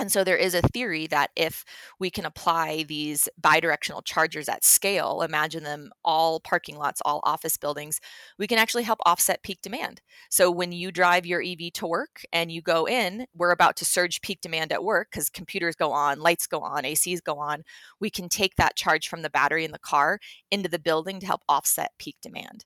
And 0.00 0.10
so 0.10 0.24
there 0.24 0.36
is 0.36 0.54
a 0.54 0.62
theory 0.62 1.06
that 1.06 1.30
if 1.36 1.64
we 2.00 2.10
can 2.10 2.24
apply 2.24 2.82
these 2.82 3.28
bidirectional 3.40 4.04
chargers 4.04 4.48
at 4.48 4.64
scale, 4.64 5.22
imagine 5.22 5.62
them 5.62 5.92
all 6.04 6.40
parking 6.40 6.76
lots, 6.76 7.00
all 7.04 7.20
office 7.22 7.56
buildings, 7.56 8.00
we 8.36 8.48
can 8.48 8.58
actually 8.58 8.82
help 8.82 8.98
offset 9.06 9.44
peak 9.44 9.60
demand. 9.62 10.00
So 10.30 10.50
when 10.50 10.72
you 10.72 10.90
drive 10.90 11.26
your 11.26 11.42
EV 11.42 11.72
to 11.74 11.86
work 11.86 12.22
and 12.32 12.50
you 12.50 12.60
go 12.60 12.86
in, 12.86 13.26
we're 13.36 13.52
about 13.52 13.76
to 13.76 13.84
surge 13.84 14.20
peak 14.20 14.40
demand 14.40 14.72
at 14.72 14.82
work 14.82 15.08
because 15.12 15.30
computers 15.30 15.76
go 15.76 15.92
on, 15.92 16.18
lights 16.18 16.48
go 16.48 16.60
on, 16.60 16.82
ACs 16.82 17.22
go 17.22 17.38
on. 17.38 17.62
We 18.00 18.10
can 18.10 18.28
take 18.28 18.56
that 18.56 18.76
charge 18.76 19.08
from 19.08 19.22
the 19.22 19.30
battery 19.30 19.64
in 19.64 19.72
the 19.72 19.78
car 19.78 20.18
into 20.50 20.68
the 20.68 20.80
building 20.80 21.20
to 21.20 21.26
help 21.26 21.42
offset 21.48 21.92
peak 21.98 22.16
demand. 22.20 22.64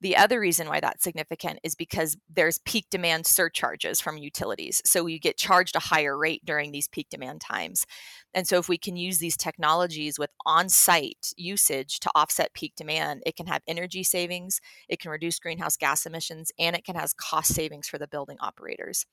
The 0.00 0.16
other 0.16 0.40
reason 0.40 0.68
why 0.68 0.80
that's 0.80 1.02
significant 1.02 1.60
is 1.62 1.74
because 1.74 2.16
there's 2.28 2.58
peak 2.58 2.86
demand 2.90 3.26
surcharges 3.26 4.00
from 4.00 4.18
utilities. 4.18 4.82
So 4.84 5.06
you 5.06 5.18
get 5.18 5.36
charged 5.36 5.76
a 5.76 5.80
higher 5.80 6.16
rate 6.16 6.44
during 6.44 6.72
these 6.72 6.88
peak 6.88 7.08
demand 7.10 7.40
times. 7.40 7.86
And 8.34 8.48
so 8.48 8.58
if 8.58 8.68
we 8.68 8.78
can 8.78 8.96
use 8.96 9.18
these 9.18 9.36
technologies 9.36 10.18
with 10.18 10.30
on-site 10.44 11.32
usage 11.36 12.00
to 12.00 12.10
offset 12.14 12.52
peak 12.52 12.72
demand, 12.76 13.22
it 13.24 13.36
can 13.36 13.46
have 13.46 13.62
energy 13.68 14.02
savings, 14.02 14.60
it 14.88 15.00
can 15.00 15.10
reduce 15.10 15.38
greenhouse 15.38 15.76
gas 15.76 16.04
emissions, 16.04 16.50
and 16.58 16.74
it 16.74 16.84
can 16.84 16.96
have 16.96 17.16
cost 17.16 17.54
savings 17.54 17.88
for 17.88 17.98
the 17.98 18.08
building 18.08 18.36
operators. 18.40 19.06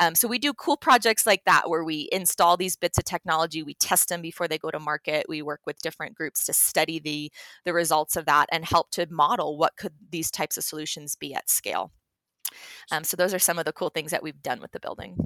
Um, 0.00 0.14
so 0.14 0.26
we 0.26 0.38
do 0.38 0.54
cool 0.54 0.76
projects 0.76 1.26
like 1.26 1.44
that 1.44 1.68
where 1.68 1.84
we 1.84 2.08
install 2.10 2.56
these 2.56 2.76
bits 2.76 2.98
of 2.98 3.04
technology, 3.04 3.62
we 3.62 3.74
test 3.74 4.08
them 4.08 4.22
before 4.22 4.48
they 4.48 4.58
go 4.58 4.70
to 4.70 4.80
market. 4.80 5.26
We 5.28 5.42
work 5.42 5.60
with 5.66 5.82
different 5.82 6.14
groups 6.14 6.46
to 6.46 6.52
study 6.52 6.98
the 6.98 7.30
the 7.64 7.72
results 7.72 8.16
of 8.16 8.26
that 8.26 8.48
and 8.50 8.64
help 8.64 8.90
to 8.92 9.06
model 9.10 9.58
what 9.58 9.76
could 9.76 9.92
these 10.14 10.30
types 10.30 10.56
of 10.56 10.62
solutions 10.62 11.16
be 11.16 11.34
at 11.34 11.50
scale. 11.50 11.90
Um, 12.92 13.02
so 13.02 13.16
those 13.16 13.34
are 13.34 13.40
some 13.40 13.58
of 13.58 13.64
the 13.64 13.72
cool 13.72 13.90
things 13.90 14.12
that 14.12 14.22
we've 14.22 14.40
done 14.42 14.60
with 14.60 14.70
the 14.70 14.78
building. 14.78 15.16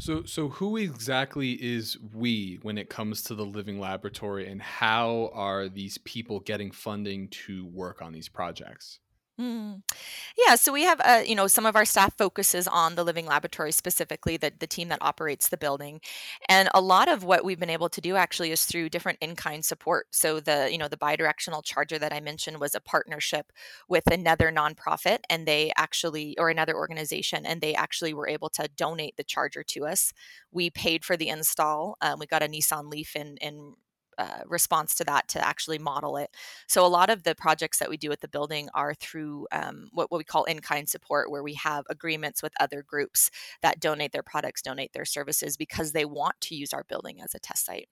So, 0.00 0.24
so 0.24 0.48
who 0.48 0.78
exactly 0.78 1.52
is 1.62 1.98
we 2.14 2.58
when 2.62 2.78
it 2.78 2.88
comes 2.88 3.22
to 3.24 3.34
the 3.34 3.44
living 3.44 3.78
laboratory, 3.78 4.48
and 4.48 4.62
how 4.62 5.30
are 5.34 5.68
these 5.68 5.98
people 5.98 6.40
getting 6.40 6.70
funding 6.70 7.28
to 7.46 7.66
work 7.66 8.00
on 8.00 8.14
these 8.14 8.30
projects? 8.30 8.98
Mm. 9.40 9.82
Yeah, 10.38 10.54
so 10.54 10.72
we 10.72 10.82
have, 10.84 11.00
uh, 11.00 11.22
you 11.26 11.34
know, 11.34 11.48
some 11.48 11.66
of 11.66 11.74
our 11.74 11.84
staff 11.84 12.16
focuses 12.16 12.68
on 12.68 12.94
the 12.94 13.02
living 13.02 13.26
laboratory 13.26 13.72
specifically, 13.72 14.36
the, 14.36 14.52
the 14.56 14.68
team 14.68 14.88
that 14.90 15.00
operates 15.02 15.48
the 15.48 15.56
building. 15.56 16.00
And 16.48 16.68
a 16.72 16.80
lot 16.80 17.08
of 17.08 17.24
what 17.24 17.44
we've 17.44 17.58
been 17.58 17.68
able 17.70 17.88
to 17.88 18.00
do 18.00 18.14
actually 18.14 18.52
is 18.52 18.64
through 18.64 18.90
different 18.90 19.18
in-kind 19.20 19.64
support. 19.64 20.06
So 20.12 20.38
the, 20.38 20.68
you 20.70 20.78
know, 20.78 20.86
the 20.86 20.96
bidirectional 20.96 21.64
charger 21.64 21.98
that 21.98 22.12
I 22.12 22.20
mentioned 22.20 22.60
was 22.60 22.76
a 22.76 22.80
partnership 22.80 23.50
with 23.88 24.06
another 24.12 24.52
nonprofit 24.52 25.18
and 25.28 25.48
they 25.48 25.72
actually, 25.76 26.38
or 26.38 26.48
another 26.48 26.76
organization, 26.76 27.44
and 27.44 27.60
they 27.60 27.74
actually 27.74 28.14
were 28.14 28.28
able 28.28 28.50
to 28.50 28.68
donate 28.76 29.16
the 29.16 29.24
charger 29.24 29.64
to 29.64 29.84
us. 29.86 30.12
We 30.52 30.70
paid 30.70 31.04
for 31.04 31.16
the 31.16 31.28
install. 31.28 31.96
Um, 32.00 32.20
we 32.20 32.26
got 32.26 32.44
a 32.44 32.48
Nissan 32.48 32.88
Leaf 32.88 33.16
in, 33.16 33.36
in 33.38 33.74
uh, 34.18 34.40
response 34.46 34.94
to 34.96 35.04
that 35.04 35.28
to 35.28 35.46
actually 35.46 35.78
model 35.78 36.16
it. 36.16 36.30
So 36.68 36.84
a 36.84 36.88
lot 36.88 37.10
of 37.10 37.22
the 37.22 37.34
projects 37.34 37.78
that 37.78 37.90
we 37.90 37.96
do 37.96 38.12
at 38.12 38.20
the 38.20 38.28
building 38.28 38.68
are 38.74 38.94
through 38.94 39.46
um, 39.52 39.88
what, 39.92 40.10
what 40.10 40.18
we 40.18 40.24
call 40.24 40.44
in-kind 40.44 40.88
support, 40.88 41.30
where 41.30 41.42
we 41.42 41.54
have 41.54 41.84
agreements 41.88 42.42
with 42.42 42.52
other 42.60 42.82
groups 42.82 43.30
that 43.62 43.80
donate 43.80 44.12
their 44.12 44.22
products, 44.22 44.62
donate 44.62 44.92
their 44.92 45.04
services 45.04 45.56
because 45.56 45.92
they 45.92 46.04
want 46.04 46.40
to 46.40 46.54
use 46.54 46.72
our 46.72 46.84
building 46.84 47.20
as 47.20 47.34
a 47.34 47.38
test 47.38 47.66
site. 47.66 47.88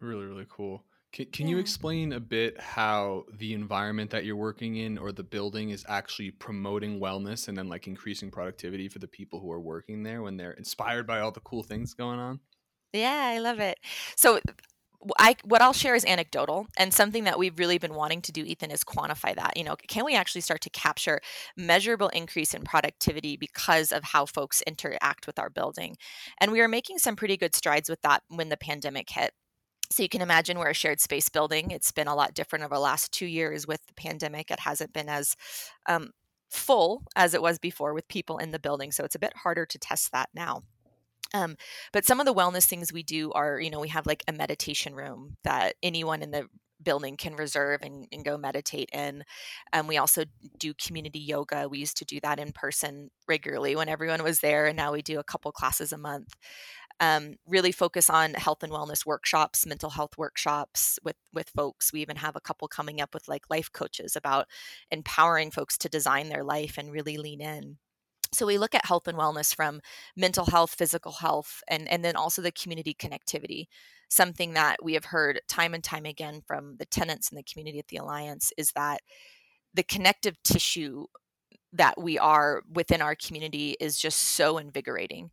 Really, 0.00 0.26
really 0.26 0.46
cool. 0.48 0.84
Can, 1.12 1.26
can 1.26 1.46
yeah. 1.46 1.52
you 1.52 1.58
explain 1.58 2.12
a 2.12 2.20
bit 2.20 2.60
how 2.60 3.24
the 3.32 3.54
environment 3.54 4.10
that 4.10 4.26
you're 4.26 4.36
working 4.36 4.76
in 4.76 4.98
or 4.98 5.12
the 5.12 5.22
building 5.22 5.70
is 5.70 5.84
actually 5.88 6.30
promoting 6.32 7.00
wellness 7.00 7.48
and 7.48 7.56
then 7.56 7.68
like 7.68 7.86
increasing 7.86 8.30
productivity 8.30 8.88
for 8.88 8.98
the 8.98 9.08
people 9.08 9.40
who 9.40 9.50
are 9.50 9.60
working 9.60 10.02
there 10.02 10.20
when 10.20 10.36
they're 10.36 10.52
inspired 10.52 11.06
by 11.06 11.20
all 11.20 11.30
the 11.30 11.40
cool 11.40 11.62
things 11.62 11.94
going 11.94 12.18
on? 12.18 12.40
Yeah, 12.92 13.32
I 13.34 13.38
love 13.38 13.60
it. 13.60 13.78
So 14.16 14.40
I 15.18 15.36
what 15.44 15.62
I'll 15.62 15.72
share 15.72 15.94
is 15.94 16.04
anecdotal 16.04 16.66
and 16.76 16.92
something 16.92 17.24
that 17.24 17.38
we've 17.38 17.58
really 17.58 17.78
been 17.78 17.94
wanting 17.94 18.22
to 18.22 18.32
do 18.32 18.44
Ethan 18.44 18.70
is 18.70 18.84
quantify 18.84 19.34
that. 19.34 19.56
You 19.56 19.64
know, 19.64 19.76
can 19.88 20.04
we 20.04 20.14
actually 20.14 20.40
start 20.40 20.60
to 20.62 20.70
capture 20.70 21.20
measurable 21.56 22.08
increase 22.08 22.54
in 22.54 22.62
productivity 22.62 23.36
because 23.36 23.92
of 23.92 24.04
how 24.04 24.26
folks 24.26 24.62
interact 24.62 25.26
with 25.26 25.38
our 25.38 25.50
building? 25.50 25.96
And 26.40 26.52
we 26.52 26.60
are 26.60 26.68
making 26.68 26.98
some 26.98 27.16
pretty 27.16 27.36
good 27.36 27.54
strides 27.54 27.88
with 27.88 28.02
that 28.02 28.22
when 28.28 28.48
the 28.48 28.56
pandemic 28.56 29.10
hit. 29.10 29.32
So 29.90 30.02
you 30.02 30.08
can 30.08 30.22
imagine 30.22 30.58
we're 30.58 30.70
a 30.70 30.74
shared 30.74 31.00
space 31.00 31.28
building. 31.28 31.70
It's 31.70 31.92
been 31.92 32.08
a 32.08 32.14
lot 32.14 32.34
different 32.34 32.64
over 32.64 32.74
the 32.74 32.80
last 32.80 33.12
2 33.12 33.26
years 33.26 33.66
with 33.66 33.86
the 33.86 33.94
pandemic. 33.94 34.50
It 34.50 34.60
hasn't 34.60 34.92
been 34.92 35.08
as 35.08 35.36
um, 35.86 36.10
full 36.50 37.02
as 37.14 37.34
it 37.34 37.42
was 37.42 37.58
before 37.58 37.94
with 37.94 38.08
people 38.08 38.38
in 38.38 38.50
the 38.50 38.58
building, 38.58 38.90
so 38.92 39.04
it's 39.04 39.14
a 39.14 39.20
bit 39.20 39.34
harder 39.42 39.66
to 39.66 39.78
test 39.78 40.12
that 40.12 40.28
now. 40.34 40.62
Um, 41.34 41.56
but 41.92 42.04
some 42.04 42.20
of 42.20 42.26
the 42.26 42.34
wellness 42.34 42.66
things 42.66 42.92
we 42.92 43.02
do 43.02 43.32
are, 43.32 43.60
you 43.60 43.70
know, 43.70 43.80
we 43.80 43.88
have 43.88 44.06
like 44.06 44.22
a 44.28 44.32
meditation 44.32 44.94
room 44.94 45.36
that 45.44 45.74
anyone 45.82 46.22
in 46.22 46.30
the 46.30 46.46
building 46.82 47.16
can 47.16 47.34
reserve 47.34 47.82
and, 47.82 48.06
and 48.12 48.24
go 48.24 48.36
meditate 48.36 48.90
in. 48.92 49.24
Um, 49.72 49.86
we 49.86 49.96
also 49.96 50.24
do 50.58 50.74
community 50.74 51.18
yoga. 51.18 51.68
We 51.68 51.78
used 51.78 51.96
to 51.98 52.04
do 52.04 52.20
that 52.20 52.38
in 52.38 52.52
person 52.52 53.10
regularly 53.28 53.76
when 53.76 53.88
everyone 53.88 54.22
was 54.22 54.40
there, 54.40 54.66
and 54.66 54.76
now 54.76 54.92
we 54.92 55.02
do 55.02 55.18
a 55.18 55.24
couple 55.24 55.52
classes 55.52 55.92
a 55.92 55.98
month. 55.98 56.34
Um, 56.98 57.36
really 57.46 57.72
focus 57.72 58.08
on 58.08 58.32
health 58.34 58.62
and 58.62 58.72
wellness 58.72 59.04
workshops, 59.04 59.66
mental 59.66 59.90
health 59.90 60.16
workshops 60.16 60.98
with 61.04 61.16
with 61.32 61.50
folks. 61.50 61.92
We 61.92 62.00
even 62.00 62.16
have 62.16 62.36
a 62.36 62.40
couple 62.40 62.68
coming 62.68 63.00
up 63.00 63.12
with 63.12 63.28
like 63.28 63.50
life 63.50 63.70
coaches 63.70 64.16
about 64.16 64.46
empowering 64.90 65.50
folks 65.50 65.76
to 65.78 65.90
design 65.90 66.30
their 66.30 66.44
life 66.44 66.78
and 66.78 66.90
really 66.90 67.18
lean 67.18 67.42
in. 67.42 67.76
So 68.32 68.46
we 68.46 68.58
look 68.58 68.74
at 68.74 68.86
health 68.86 69.08
and 69.08 69.18
wellness 69.18 69.54
from 69.54 69.80
mental 70.16 70.46
health, 70.46 70.74
physical 70.76 71.12
health, 71.12 71.62
and, 71.68 71.88
and 71.88 72.04
then 72.04 72.16
also 72.16 72.42
the 72.42 72.52
community 72.52 72.94
connectivity. 72.94 73.66
Something 74.08 74.54
that 74.54 74.76
we 74.82 74.94
have 74.94 75.06
heard 75.06 75.40
time 75.48 75.74
and 75.74 75.82
time 75.82 76.06
again 76.06 76.42
from 76.46 76.76
the 76.78 76.86
tenants 76.86 77.30
in 77.30 77.36
the 77.36 77.42
community 77.42 77.78
at 77.78 77.88
the 77.88 77.96
Alliance 77.96 78.52
is 78.56 78.72
that 78.72 79.00
the 79.74 79.82
connective 79.82 80.36
tissue 80.42 81.06
that 81.72 82.00
we 82.00 82.18
are 82.18 82.62
within 82.72 83.02
our 83.02 83.14
community 83.14 83.76
is 83.80 83.98
just 83.98 84.18
so 84.18 84.58
invigorating. 84.58 85.30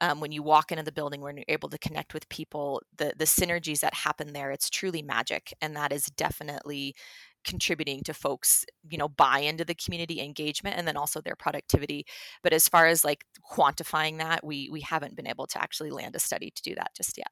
Um, 0.00 0.20
when 0.20 0.32
you 0.32 0.42
walk 0.42 0.72
into 0.72 0.82
the 0.82 0.92
building, 0.92 1.20
when 1.20 1.36
you're 1.36 1.44
able 1.48 1.68
to 1.68 1.78
connect 1.78 2.14
with 2.14 2.28
people, 2.28 2.82
the 2.96 3.12
the 3.16 3.26
synergies 3.26 3.80
that 3.80 3.94
happen 3.94 4.32
there, 4.32 4.50
it's 4.50 4.68
truly 4.68 5.02
magic, 5.02 5.52
and 5.60 5.76
that 5.76 5.92
is 5.92 6.06
definitely 6.06 6.94
contributing 7.44 8.02
to 8.02 8.14
folks 8.14 8.64
you 8.88 8.98
know 8.98 9.08
buy 9.08 9.38
into 9.38 9.64
the 9.64 9.74
community 9.74 10.20
engagement 10.20 10.76
and 10.76 10.86
then 10.86 10.96
also 10.96 11.20
their 11.20 11.36
productivity 11.36 12.04
but 12.42 12.52
as 12.52 12.68
far 12.68 12.86
as 12.86 13.04
like 13.04 13.24
quantifying 13.52 14.18
that 14.18 14.44
we 14.44 14.68
we 14.70 14.80
haven't 14.80 15.16
been 15.16 15.26
able 15.26 15.46
to 15.46 15.60
actually 15.60 15.90
land 15.90 16.14
a 16.14 16.20
study 16.20 16.50
to 16.50 16.62
do 16.62 16.74
that 16.74 16.90
just 16.94 17.16
yet 17.16 17.30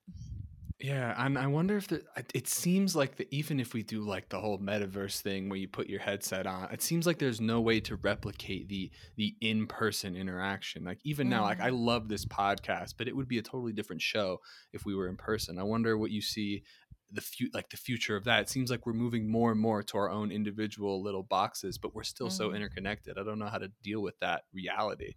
yeah, 0.83 1.15
and 1.17 1.39
I 1.39 1.47
wonder 1.47 1.77
if 1.77 1.87
the 1.87 2.03
it 2.35 2.49
seems 2.49 2.97
like 2.97 3.15
that 3.17 3.29
even 3.31 3.61
if 3.61 3.73
we 3.73 3.85
do 3.85 4.03
like 4.03 4.29
the 4.29 4.41
whole 4.41 4.59
metaverse 4.59 5.21
thing 5.21 5.49
where 5.49 5.57
you 5.57 5.69
put 5.69 5.89
your 5.89 6.01
headset 6.01 6.45
on, 6.45 6.73
it 6.73 6.83
seems 6.83 7.07
like 7.07 7.19
there's 7.19 7.41
no 7.41 7.61
way 7.61 7.79
to 7.83 7.95
replicate 7.95 8.69
the 8.69 8.91
the 9.15 9.37
in-person 9.41 10.17
interaction. 10.17 10.83
Like 10.83 10.99
even 11.05 11.29
now, 11.29 11.43
like 11.43 11.61
I 11.61 11.71
mm. 11.71 11.79
love 11.79 12.09
this 12.09 12.25
podcast, 12.25 12.95
but 12.99 13.07
it 13.07 13.15
would 13.15 13.29
be 13.29 13.39
a 13.39 13.43
totally 13.43 13.73
different 13.73 14.03
show 14.03 14.41
if 14.73 14.85
we 14.85 14.97
were 14.97 15.07
in 15.07 15.17
person. 15.17 15.57
I 15.57 15.63
wonder 15.63 15.97
what 15.97 16.11
you 16.11 16.21
see 16.21 16.65
the 17.13 17.21
fu- 17.21 17.51
like 17.53 17.69
the 17.71 17.77
future 17.77 18.17
of 18.17 18.25
that. 18.25 18.41
It 18.41 18.49
seems 18.49 18.71
like 18.71 18.87
we're 18.87 18.93
moving 18.93 19.31
more 19.31 19.53
and 19.53 19.61
more 19.61 19.83
to 19.83 19.99
our 19.99 20.11
own 20.11 20.33
individual 20.33 21.03
little 21.03 21.23
boxes, 21.23 21.79
but 21.79 21.95
we're 21.95 22.03
still 22.03 22.29
mm-hmm. 22.29 22.37
so 22.37 22.53
interconnected. 22.53 23.19
I 23.19 23.25
don't 23.25 23.39
know 23.39 23.47
how 23.47 23.59
to 23.59 23.71
deal 23.83 24.01
with 24.01 24.19
that 24.21 24.43
reality. 24.53 25.15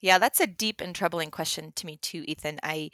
Yeah, 0.00 0.18
that's 0.18 0.40
a 0.40 0.46
deep 0.46 0.80
and 0.80 0.94
troubling 0.94 1.30
question 1.30 1.72
to 1.76 1.86
me 1.86 1.96
too, 1.96 2.24
Ethan. 2.26 2.60
I 2.62 2.90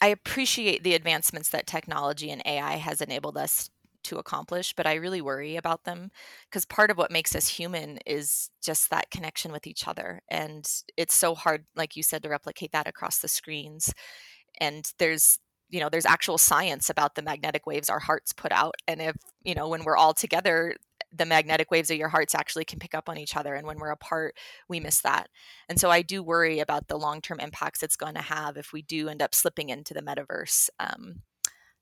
I 0.00 0.08
appreciate 0.08 0.82
the 0.82 0.94
advancements 0.94 1.48
that 1.50 1.66
technology 1.66 2.30
and 2.30 2.42
AI 2.44 2.76
has 2.76 3.00
enabled 3.00 3.36
us 3.36 3.70
to 4.04 4.18
accomplish, 4.18 4.74
but 4.74 4.86
I 4.86 4.94
really 4.94 5.22
worry 5.22 5.56
about 5.56 5.84
them 5.84 6.10
because 6.48 6.64
part 6.66 6.90
of 6.90 6.98
what 6.98 7.10
makes 7.10 7.34
us 7.34 7.48
human 7.48 7.98
is 8.06 8.50
just 8.62 8.90
that 8.90 9.10
connection 9.10 9.50
with 9.50 9.66
each 9.66 9.88
other. 9.88 10.20
And 10.28 10.70
it's 10.96 11.14
so 11.14 11.34
hard, 11.34 11.64
like 11.74 11.96
you 11.96 12.02
said, 12.02 12.22
to 12.22 12.28
replicate 12.28 12.72
that 12.72 12.86
across 12.86 13.18
the 13.18 13.28
screens. 13.28 13.92
And 14.60 14.92
there's 14.98 15.38
you 15.74 15.80
know 15.80 15.88
there's 15.88 16.06
actual 16.06 16.38
science 16.38 16.88
about 16.88 17.16
the 17.16 17.22
magnetic 17.22 17.66
waves 17.66 17.90
our 17.90 17.98
hearts 17.98 18.32
put 18.32 18.52
out 18.52 18.76
and 18.86 19.02
if 19.02 19.16
you 19.42 19.54
know 19.54 19.68
when 19.68 19.82
we're 19.82 19.96
all 19.96 20.14
together 20.14 20.76
the 21.16 21.26
magnetic 21.26 21.70
waves 21.70 21.90
of 21.90 21.96
your 21.96 22.08
hearts 22.08 22.34
actually 22.34 22.64
can 22.64 22.78
pick 22.78 22.94
up 22.94 23.08
on 23.08 23.18
each 23.18 23.36
other 23.36 23.54
and 23.54 23.66
when 23.66 23.78
we're 23.78 23.90
apart 23.90 24.36
we 24.68 24.80
miss 24.80 25.00
that. 25.00 25.28
And 25.68 25.78
so 25.78 25.90
i 25.90 26.02
do 26.02 26.22
worry 26.22 26.60
about 26.60 26.88
the 26.88 26.98
long-term 26.98 27.40
impacts 27.40 27.82
it's 27.82 27.96
going 27.96 28.14
to 28.14 28.22
have 28.22 28.56
if 28.56 28.72
we 28.72 28.82
do 28.82 29.08
end 29.08 29.22
up 29.22 29.34
slipping 29.34 29.68
into 29.68 29.94
the 29.94 30.02
metaverse. 30.02 30.70
Um, 30.78 31.22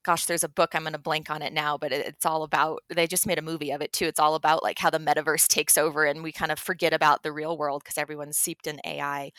gosh 0.05 0.27
there's 0.27 0.43
a 0.43 0.49
book 0.49 0.75
i'm 0.75 0.83
going 0.83 0.93
to 0.93 0.99
blank 0.99 1.31
on 1.31 1.43
it 1.43 1.53
now 1.53 1.79
but 1.79 1.93
it's 1.93 2.27
all 2.27 2.43
about 2.43 2.83
they 2.93 3.07
just 3.07 3.27
made 3.27 3.39
a 3.39 3.43
movie 3.43 3.71
of 3.71 3.81
it 3.81 3.93
too 3.93 4.07
it's 4.07 4.19
all 4.19 4.35
about 4.35 4.63
like 4.63 4.81
how 4.81 4.91
the 4.91 4.99
metaverse 4.99 5.47
takes 5.47 5.79
over 5.79 6.05
and 6.05 6.25
we 6.25 6.33
kind 6.33 6.51
of 6.51 6.59
forget 6.59 6.93
about 6.93 7.23
the 7.23 7.31
real 7.31 7.57
world 7.57 7.83
because 7.85 7.97
everyone's 7.97 8.37
seeped 8.37 8.67
in 8.67 8.81
ai 8.85 9.31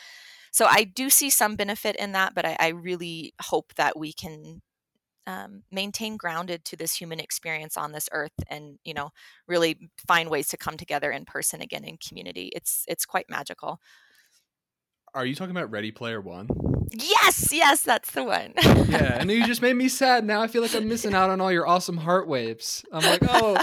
so 0.53 0.67
I 0.69 0.83
do 0.83 1.09
see 1.09 1.31
some 1.31 1.55
benefit 1.55 1.95
in 1.95 2.11
that, 2.11 2.35
but 2.35 2.45
I, 2.45 2.55
I 2.59 2.67
really 2.69 3.33
hope 3.41 3.73
that 3.73 3.97
we 3.97 4.13
can 4.13 4.61
um, 5.25 5.63
maintain 5.71 6.15
grounded 6.15 6.63
to 6.65 6.77
this 6.77 6.93
human 6.93 7.19
experience 7.19 7.75
on 7.75 7.91
this 7.91 8.07
earth 8.11 8.33
and 8.49 8.77
you 8.83 8.93
know 8.93 9.09
really 9.47 9.89
find 10.07 10.29
ways 10.29 10.49
to 10.49 10.57
come 10.57 10.77
together 10.77 11.11
in 11.11 11.25
person 11.25 11.59
again 11.61 11.83
in 11.83 11.97
community. 11.97 12.51
It's 12.55 12.85
it's 12.87 13.03
quite 13.03 13.25
magical. 13.29 13.81
Are 15.15 15.25
you 15.25 15.33
talking 15.33 15.55
about 15.55 15.71
ready 15.71 15.91
player 15.91 16.21
one 16.21 16.47
Yes, 16.93 17.51
yes, 17.51 17.81
that's 17.81 18.11
the 18.11 18.23
one. 18.23 18.53
yeah, 18.87 19.19
and 19.19 19.29
you 19.31 19.45
just 19.47 19.63
made 19.63 19.75
me 19.75 19.87
sad. 19.87 20.25
Now 20.25 20.41
I 20.41 20.47
feel 20.47 20.61
like 20.61 20.75
I'm 20.75 20.87
missing 20.87 21.15
out 21.15 21.31
on 21.31 21.41
all 21.41 21.51
your 21.51 21.67
awesome 21.67 21.97
heart 21.97 22.27
waves. 22.27 22.85
I'm 22.91 23.01
like, 23.01 23.21
oh, 23.27 23.57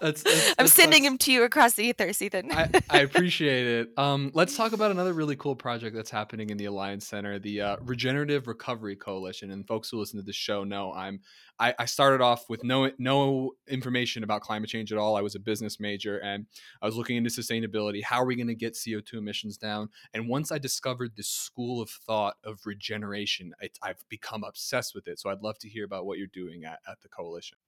that's. 0.00 0.22
that's 0.22 0.54
I'm 0.58 0.66
sending 0.66 1.04
him 1.04 1.18
to 1.18 1.32
you 1.32 1.42
across 1.44 1.74
the 1.74 1.84
ether, 1.84 2.08
Ethan. 2.08 2.50
I, 2.52 2.70
I, 2.88 2.98
appreciate 3.00 3.66
it. 3.66 3.90
Um, 3.98 4.30
let's 4.32 4.56
talk 4.56 4.72
about 4.72 4.90
another 4.90 5.12
really 5.12 5.36
cool 5.36 5.54
project 5.54 5.94
that's 5.94 6.10
happening 6.10 6.48
in 6.48 6.56
the 6.56 6.64
Alliance 6.64 7.06
Center, 7.06 7.38
the 7.38 7.60
uh, 7.60 7.76
Regenerative 7.82 8.46
Recovery 8.46 8.96
Coalition. 8.96 9.50
And 9.50 9.66
folks 9.66 9.90
who 9.90 9.98
listen 9.98 10.18
to 10.18 10.24
this 10.24 10.36
show 10.36 10.64
know 10.64 10.92
I'm 10.92 11.20
I, 11.60 11.74
I 11.78 11.84
started 11.84 12.22
off 12.22 12.48
with 12.48 12.64
no 12.64 12.90
no 12.98 13.52
information 13.68 14.24
about 14.24 14.40
climate 14.40 14.70
change 14.70 14.92
at 14.92 14.98
all. 14.98 15.16
I 15.16 15.20
was 15.20 15.34
a 15.34 15.38
business 15.38 15.78
major 15.78 16.18
and 16.18 16.46
I 16.80 16.86
was 16.86 16.96
looking 16.96 17.16
into 17.16 17.28
sustainability. 17.28 18.02
How 18.02 18.22
are 18.22 18.24
we 18.24 18.34
going 18.34 18.46
to 18.48 18.54
get 18.54 18.78
CO 18.82 19.00
two 19.00 19.18
emissions 19.18 19.58
down? 19.58 19.90
And 20.14 20.26
once 20.26 20.50
I 20.50 20.58
discovered 20.58 21.12
this 21.16 21.28
school 21.28 21.82
of 21.82 21.90
thought 21.90 22.36
of 22.44 22.64
regeneration, 22.70 23.52
it, 23.60 23.78
I've 23.82 24.02
become 24.08 24.44
obsessed 24.44 24.94
with 24.94 25.06
it. 25.08 25.18
So 25.18 25.30
I'd 25.30 25.42
love 25.42 25.58
to 25.60 25.68
hear 25.68 25.84
about 25.84 26.06
what 26.06 26.18
you're 26.18 26.26
doing 26.42 26.64
at, 26.64 26.78
at 26.88 27.00
the 27.02 27.08
coalition. 27.08 27.58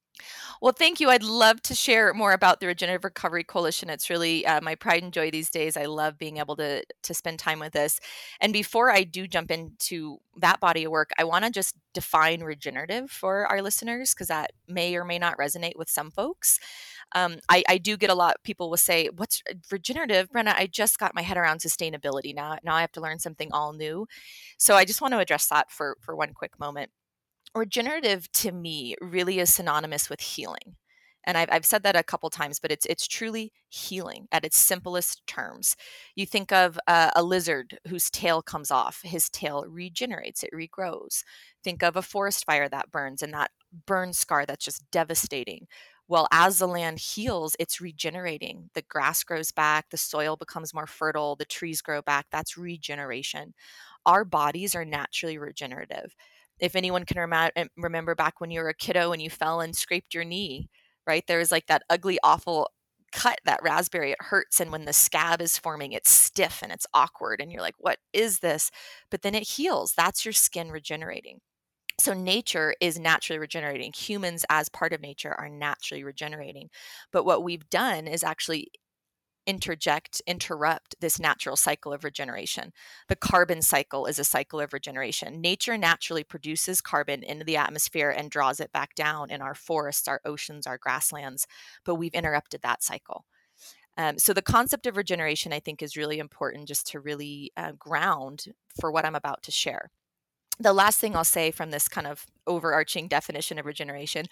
Well, 0.60 0.74
thank 0.76 1.00
you. 1.00 1.08
I'd 1.08 1.22
love 1.22 1.62
to 1.62 1.74
share 1.74 2.12
more 2.12 2.32
about 2.32 2.60
the 2.60 2.66
Regenerative 2.66 3.04
Recovery 3.04 3.44
Coalition. 3.44 3.88
It's 3.88 4.10
really 4.10 4.46
uh, 4.46 4.60
my 4.60 4.74
pride 4.74 5.02
and 5.02 5.12
joy 5.12 5.30
these 5.30 5.50
days. 5.50 5.76
I 5.76 5.86
love 5.86 6.18
being 6.18 6.36
able 6.36 6.56
to 6.56 6.84
to 7.02 7.14
spend 7.14 7.38
time 7.38 7.58
with 7.58 7.72
this. 7.72 7.98
And 8.40 8.52
before 8.52 8.90
I 8.90 9.04
do 9.04 9.26
jump 9.26 9.50
into 9.50 10.18
that 10.36 10.60
body 10.60 10.84
of 10.84 10.92
work, 10.92 11.10
I 11.18 11.24
want 11.24 11.44
to 11.44 11.50
just 11.50 11.76
define 11.94 12.42
regenerative 12.42 13.10
for 13.10 13.46
our 13.46 13.62
listeners 13.62 14.12
because 14.12 14.28
that 14.28 14.52
may 14.68 14.94
or 14.96 15.04
may 15.04 15.18
not 15.18 15.38
resonate 15.38 15.76
with 15.76 15.90
some 15.90 16.10
folks. 16.10 16.60
Um, 17.14 17.38
I, 17.48 17.64
I 17.68 17.78
do 17.78 17.96
get 17.96 18.10
a 18.10 18.14
lot. 18.14 18.36
People 18.44 18.70
will 18.70 18.76
say, 18.76 19.08
"What's 19.16 19.42
regenerative, 19.70 20.30
Brenna?" 20.30 20.54
I 20.56 20.66
just 20.66 20.98
got 20.98 21.14
my 21.14 21.22
head 21.22 21.36
around 21.36 21.60
sustainability. 21.60 22.34
Now, 22.34 22.58
now 22.64 22.74
I 22.74 22.80
have 22.80 22.92
to 22.92 23.00
learn 23.00 23.18
something 23.18 23.50
all 23.52 23.72
new. 23.72 24.06
So 24.58 24.74
I 24.76 24.84
just 24.84 25.00
want 25.00 25.12
to 25.12 25.18
address 25.18 25.46
that 25.48 25.70
for 25.70 25.96
for 26.00 26.16
one 26.16 26.34
quick 26.34 26.58
moment. 26.58 26.90
Regenerative 27.54 28.30
to 28.32 28.52
me 28.52 28.96
really 29.00 29.38
is 29.40 29.52
synonymous 29.52 30.08
with 30.10 30.20
healing 30.20 30.76
and 31.24 31.36
I've, 31.38 31.48
I've 31.50 31.64
said 31.64 31.82
that 31.84 31.96
a 31.96 32.02
couple 32.02 32.30
times 32.30 32.58
but 32.58 32.72
it's 32.72 32.86
it's 32.86 33.06
truly 33.06 33.52
healing 33.68 34.26
at 34.32 34.44
its 34.44 34.58
simplest 34.58 35.26
terms 35.26 35.76
you 36.14 36.26
think 36.26 36.52
of 36.52 36.78
uh, 36.86 37.10
a 37.14 37.22
lizard 37.22 37.78
whose 37.88 38.10
tail 38.10 38.42
comes 38.42 38.70
off 38.70 39.00
his 39.02 39.28
tail 39.28 39.64
regenerates 39.68 40.42
it 40.42 40.50
regrows 40.54 41.22
think 41.62 41.82
of 41.82 41.96
a 41.96 42.02
forest 42.02 42.44
fire 42.44 42.68
that 42.68 42.90
burns 42.90 43.22
and 43.22 43.32
that 43.32 43.50
burn 43.86 44.12
scar 44.12 44.44
that's 44.46 44.64
just 44.64 44.90
devastating 44.90 45.66
well 46.12 46.28
as 46.32 46.58
the 46.58 46.68
land 46.68 46.98
heals 47.00 47.56
it's 47.58 47.80
regenerating 47.80 48.70
the 48.74 48.82
grass 48.82 49.24
grows 49.24 49.52
back 49.52 49.90
the 49.90 49.96
soil 49.96 50.36
becomes 50.36 50.74
more 50.74 50.86
fertile 50.86 51.36
the 51.36 51.44
trees 51.44 51.82
grow 51.82 52.02
back 52.02 52.26
that's 52.30 52.58
regeneration 52.58 53.54
our 54.06 54.24
bodies 54.24 54.74
are 54.74 54.84
naturally 54.84 55.38
regenerative 55.38 56.14
if 56.58 56.76
anyone 56.76 57.04
can 57.04 57.18
rem- 57.30 57.68
remember 57.76 58.14
back 58.14 58.40
when 58.40 58.50
you 58.50 58.60
were 58.60 58.68
a 58.68 58.74
kiddo 58.74 59.12
and 59.12 59.22
you 59.22 59.30
fell 59.30 59.60
and 59.60 59.76
scraped 59.76 60.14
your 60.14 60.24
knee 60.24 60.68
right? 61.04 61.24
There's 61.26 61.50
like 61.50 61.66
that 61.66 61.82
ugly, 61.90 62.18
awful 62.22 62.70
cut, 63.10 63.40
that 63.44 63.60
raspberry, 63.62 64.12
it 64.12 64.18
hurts. 64.22 64.60
And 64.60 64.70
when 64.70 64.84
the 64.84 64.92
scab 64.92 65.40
is 65.42 65.58
forming, 65.58 65.92
it's 65.92 66.10
stiff 66.10 66.60
and 66.62 66.70
it's 66.72 66.86
awkward. 66.94 67.40
And 67.40 67.50
you're 67.50 67.60
like, 67.60 67.74
what 67.78 67.98
is 68.12 68.38
this? 68.38 68.70
But 69.10 69.22
then 69.22 69.34
it 69.34 69.42
heals. 69.42 69.94
That's 69.96 70.24
your 70.24 70.32
skin 70.32 70.70
regenerating. 70.70 71.40
So, 71.98 72.12
nature 72.14 72.74
is 72.80 72.98
naturally 72.98 73.38
regenerating. 73.38 73.92
Humans, 73.92 74.44
as 74.48 74.68
part 74.68 74.92
of 74.92 75.00
nature, 75.00 75.34
are 75.34 75.48
naturally 75.48 76.04
regenerating. 76.04 76.70
But 77.12 77.24
what 77.24 77.42
we've 77.44 77.68
done 77.70 78.06
is 78.08 78.24
actually 78.24 78.68
interject, 79.46 80.22
interrupt 80.26 80.94
this 81.00 81.18
natural 81.18 81.56
cycle 81.56 81.92
of 81.92 82.04
regeneration. 82.04 82.72
The 83.08 83.16
carbon 83.16 83.62
cycle 83.62 84.06
is 84.06 84.18
a 84.18 84.24
cycle 84.24 84.60
of 84.60 84.72
regeneration. 84.72 85.40
Nature 85.40 85.76
naturally 85.78 86.24
produces 86.24 86.80
carbon 86.80 87.22
into 87.24 87.44
the 87.44 87.56
atmosphere 87.56 88.10
and 88.10 88.30
draws 88.30 88.60
it 88.60 88.72
back 88.72 88.94
down 88.94 89.30
in 89.30 89.42
our 89.42 89.54
forests, 89.54 90.08
our 90.08 90.20
oceans, 90.24 90.66
our 90.66 90.78
grasslands, 90.78 91.46
but 91.84 91.96
we've 91.96 92.14
interrupted 92.14 92.62
that 92.62 92.82
cycle. 92.82 93.24
Um, 93.96 94.18
so, 94.18 94.32
the 94.32 94.42
concept 94.42 94.86
of 94.86 94.96
regeneration, 94.96 95.52
I 95.52 95.60
think, 95.60 95.82
is 95.82 95.96
really 95.96 96.18
important 96.18 96.68
just 96.68 96.86
to 96.88 97.00
really 97.00 97.52
uh, 97.56 97.72
ground 97.72 98.46
for 98.80 98.92
what 98.92 99.04
I'm 99.04 99.14
about 99.14 99.42
to 99.44 99.50
share. 99.50 99.90
The 100.58 100.72
last 100.72 100.98
thing 100.98 101.16
I'll 101.16 101.24
say 101.24 101.50
from 101.50 101.70
this 101.70 101.88
kind 101.88 102.06
of 102.06 102.26
overarching 102.46 103.08
definition 103.08 103.58
of 103.58 103.66
regeneration 103.66 104.26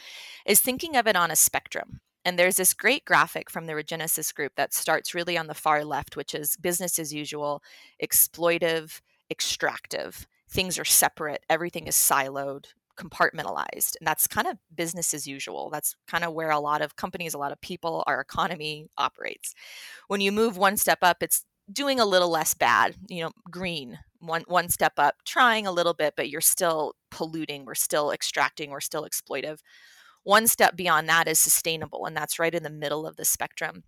is 0.47 0.61
thinking 0.61 0.97
of 0.97 1.07
it 1.07 1.17
on 1.17 1.31
a 1.31 1.37
spectrum. 1.37 2.01
And 2.25 2.39
there's 2.39 2.57
this 2.57 2.75
great 2.75 3.05
graphic 3.05 3.51
from 3.51 3.67
the 3.67 3.73
Regenesis 3.73 4.35
group 4.35 4.53
that 4.57 4.75
starts 4.75 5.15
really 5.15 5.39
on 5.39 5.47
the 5.47 5.55
far 5.55 5.85
left, 5.85 6.17
which 6.17 6.35
is 6.35 6.57
business 6.57 6.99
as 6.99 7.15
usual, 7.15 7.63
exploitive, 8.03 9.01
extractive. 9.31 10.27
Things 10.49 10.79
are 10.79 10.85
separate, 10.85 11.45
everything 11.49 11.87
is 11.87 11.97
siloed, 11.97 12.67
compartmentalized. 12.99 13.97
And 13.99 14.07
that's 14.07 14.27
kind 14.27 14.47
of 14.47 14.59
business 14.75 15.15
as 15.15 15.27
usual. 15.27 15.71
That's 15.71 15.97
kind 16.07 16.25
of 16.25 16.35
where 16.35 16.51
a 16.51 16.61
lot 16.61 16.83
of 16.83 16.97
companies, 16.97 17.33
a 17.33 17.39
lot 17.39 17.53
of 17.53 17.61
people, 17.61 18.05
our 18.07 18.21
economy 18.21 18.89
operates. 18.99 19.55
When 20.09 20.21
you 20.21 20.33
move 20.33 20.59
one 20.59 20.77
step 20.77 20.99
up, 21.01 21.23
it's 21.23 21.45
doing 21.73 22.01
a 22.01 22.05
little 22.05 22.31
less 22.31 22.53
bad, 22.53 22.97
you 23.09 23.23
know, 23.23 23.31
green, 23.51 23.99
one 24.21 24.45
one 24.47 24.69
step 24.69 24.95
up, 24.99 25.17
trying 25.25 25.67
a 25.67 25.73
little 25.73 25.95
bit, 25.95 26.15
but 26.17 26.31
you're 26.31 26.41
still 26.41 26.95
polluting, 27.11 27.65
we're 27.65 27.75
still 27.75 28.11
extracting, 28.13 28.71
we're 28.71 28.81
still 28.81 29.07
exploitive. 29.07 29.59
One 30.23 30.47
step 30.47 30.77
beyond 30.77 31.09
that 31.09 31.29
is 31.29 31.41
sustainable, 31.41 32.07
and 32.07 32.17
that's 32.17 32.39
right 32.39 32.55
in 32.55 32.63
the 32.63 32.71
middle 32.71 33.07
of 33.07 33.17
the 33.17 33.25
spectrum. 33.25 33.85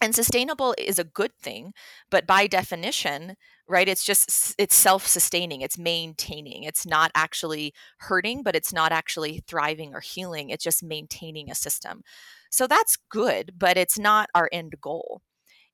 And 0.00 0.14
sustainable 0.14 0.74
is 0.78 0.98
a 0.98 1.04
good 1.04 1.32
thing, 1.40 1.72
but 2.10 2.26
by 2.26 2.48
definition, 2.48 3.36
right, 3.68 3.88
it's 3.88 4.04
just 4.04 4.54
it's 4.58 4.74
self-sustaining, 4.74 5.60
it's 5.60 5.78
maintaining. 5.78 6.64
It's 6.64 6.84
not 6.86 7.12
actually 7.14 7.72
hurting, 7.98 8.42
but 8.42 8.56
it's 8.56 8.72
not 8.72 8.90
actually 8.90 9.42
thriving 9.46 9.94
or 9.94 10.00
healing. 10.00 10.50
It's 10.50 10.64
just 10.64 10.82
maintaining 10.82 11.50
a 11.50 11.54
system. 11.54 12.02
So 12.50 12.66
that's 12.66 12.98
good, 13.10 13.52
but 13.56 13.76
it's 13.76 13.98
not 13.98 14.28
our 14.34 14.48
end 14.52 14.74
goal 14.80 15.22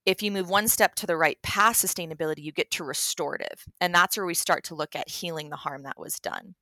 if 0.08 0.22
you 0.22 0.32
move 0.32 0.48
one 0.48 0.68
step 0.68 0.94
to 0.94 1.06
the 1.06 1.18
right 1.18 1.36
past 1.42 1.84
sustainability, 1.84 2.38
you 2.38 2.50
get 2.50 2.70
to 2.70 2.82
restorative. 2.82 3.66
And 3.78 3.94
that's 3.94 4.16
where 4.16 4.24
we 4.24 4.32
start 4.32 4.64
to 4.64 4.74
look 4.74 4.96
at 4.96 5.10
healing 5.10 5.50
the 5.50 5.56
harm 5.56 5.82
that 5.82 5.98
was 5.98 6.18
done 6.18 6.54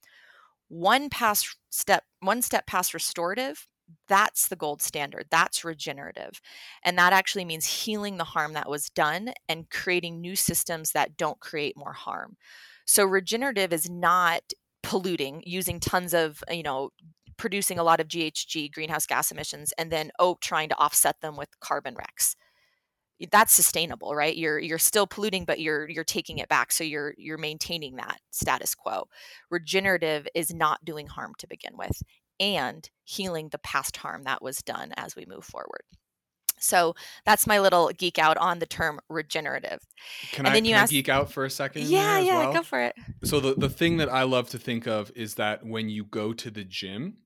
one 0.68 1.08
past 1.08 1.56
step 1.70 2.04
one 2.20 2.42
step 2.42 2.66
past 2.66 2.92
restorative 2.92 3.68
that's 4.08 4.48
the 4.48 4.56
gold 4.56 4.82
standard 4.82 5.26
that's 5.30 5.64
regenerative 5.64 6.40
and 6.84 6.98
that 6.98 7.12
actually 7.12 7.44
means 7.44 7.84
healing 7.84 8.16
the 8.16 8.24
harm 8.24 8.52
that 8.52 8.68
was 8.68 8.90
done 8.90 9.32
and 9.48 9.70
creating 9.70 10.20
new 10.20 10.34
systems 10.34 10.90
that 10.90 11.16
don't 11.16 11.38
create 11.38 11.76
more 11.76 11.92
harm 11.92 12.36
so 12.84 13.04
regenerative 13.04 13.72
is 13.72 13.88
not 13.88 14.42
polluting 14.82 15.40
using 15.46 15.78
tons 15.78 16.12
of 16.12 16.42
you 16.50 16.64
know 16.64 16.90
producing 17.36 17.78
a 17.78 17.84
lot 17.84 18.00
of 18.00 18.08
ghg 18.08 18.72
greenhouse 18.72 19.06
gas 19.06 19.30
emissions 19.30 19.72
and 19.78 19.92
then 19.92 20.10
oh 20.18 20.36
trying 20.40 20.68
to 20.68 20.78
offset 20.78 21.20
them 21.20 21.36
with 21.36 21.60
carbon 21.60 21.94
RECs 21.94 22.34
that's 23.30 23.52
sustainable 23.52 24.14
right 24.14 24.36
you're 24.36 24.58
you're 24.58 24.78
still 24.78 25.06
polluting 25.06 25.44
but 25.44 25.60
you're 25.60 25.88
you're 25.88 26.04
taking 26.04 26.38
it 26.38 26.48
back 26.48 26.70
so 26.72 26.84
you're 26.84 27.14
you're 27.16 27.38
maintaining 27.38 27.96
that 27.96 28.20
status 28.30 28.74
quo 28.74 29.08
regenerative 29.50 30.26
is 30.34 30.52
not 30.52 30.84
doing 30.84 31.06
harm 31.06 31.32
to 31.38 31.46
begin 31.46 31.76
with 31.76 32.02
and 32.38 32.90
healing 33.04 33.48
the 33.50 33.58
past 33.58 33.96
harm 33.96 34.24
that 34.24 34.42
was 34.42 34.58
done 34.58 34.92
as 34.96 35.16
we 35.16 35.24
move 35.26 35.44
forward 35.44 35.82
so 36.58 36.94
that's 37.24 37.46
my 37.46 37.58
little 37.60 37.90
geek 37.96 38.18
out 38.18 38.36
on 38.38 38.58
the 38.58 38.66
term 38.66 38.98
regenerative. 39.08 39.80
Can 40.32 40.46
and 40.46 40.48
I, 40.48 40.54
then 40.54 40.64
you 40.64 40.74
ask, 40.74 40.90
geek 40.90 41.08
out 41.08 41.30
for 41.30 41.44
a 41.44 41.50
second? 41.50 41.82
Yeah, 41.82 42.18
yeah, 42.18 42.38
well? 42.38 42.52
go 42.54 42.62
for 42.62 42.80
it. 42.80 42.94
So 43.24 43.40
the, 43.40 43.54
the 43.54 43.68
thing 43.68 43.98
that 43.98 44.08
I 44.08 44.22
love 44.22 44.48
to 44.50 44.58
think 44.58 44.86
of 44.86 45.12
is 45.14 45.34
that 45.34 45.64
when 45.64 45.88
you 45.88 46.04
go 46.04 46.32
to 46.32 46.50
the 46.50 46.64
gym 46.64 47.18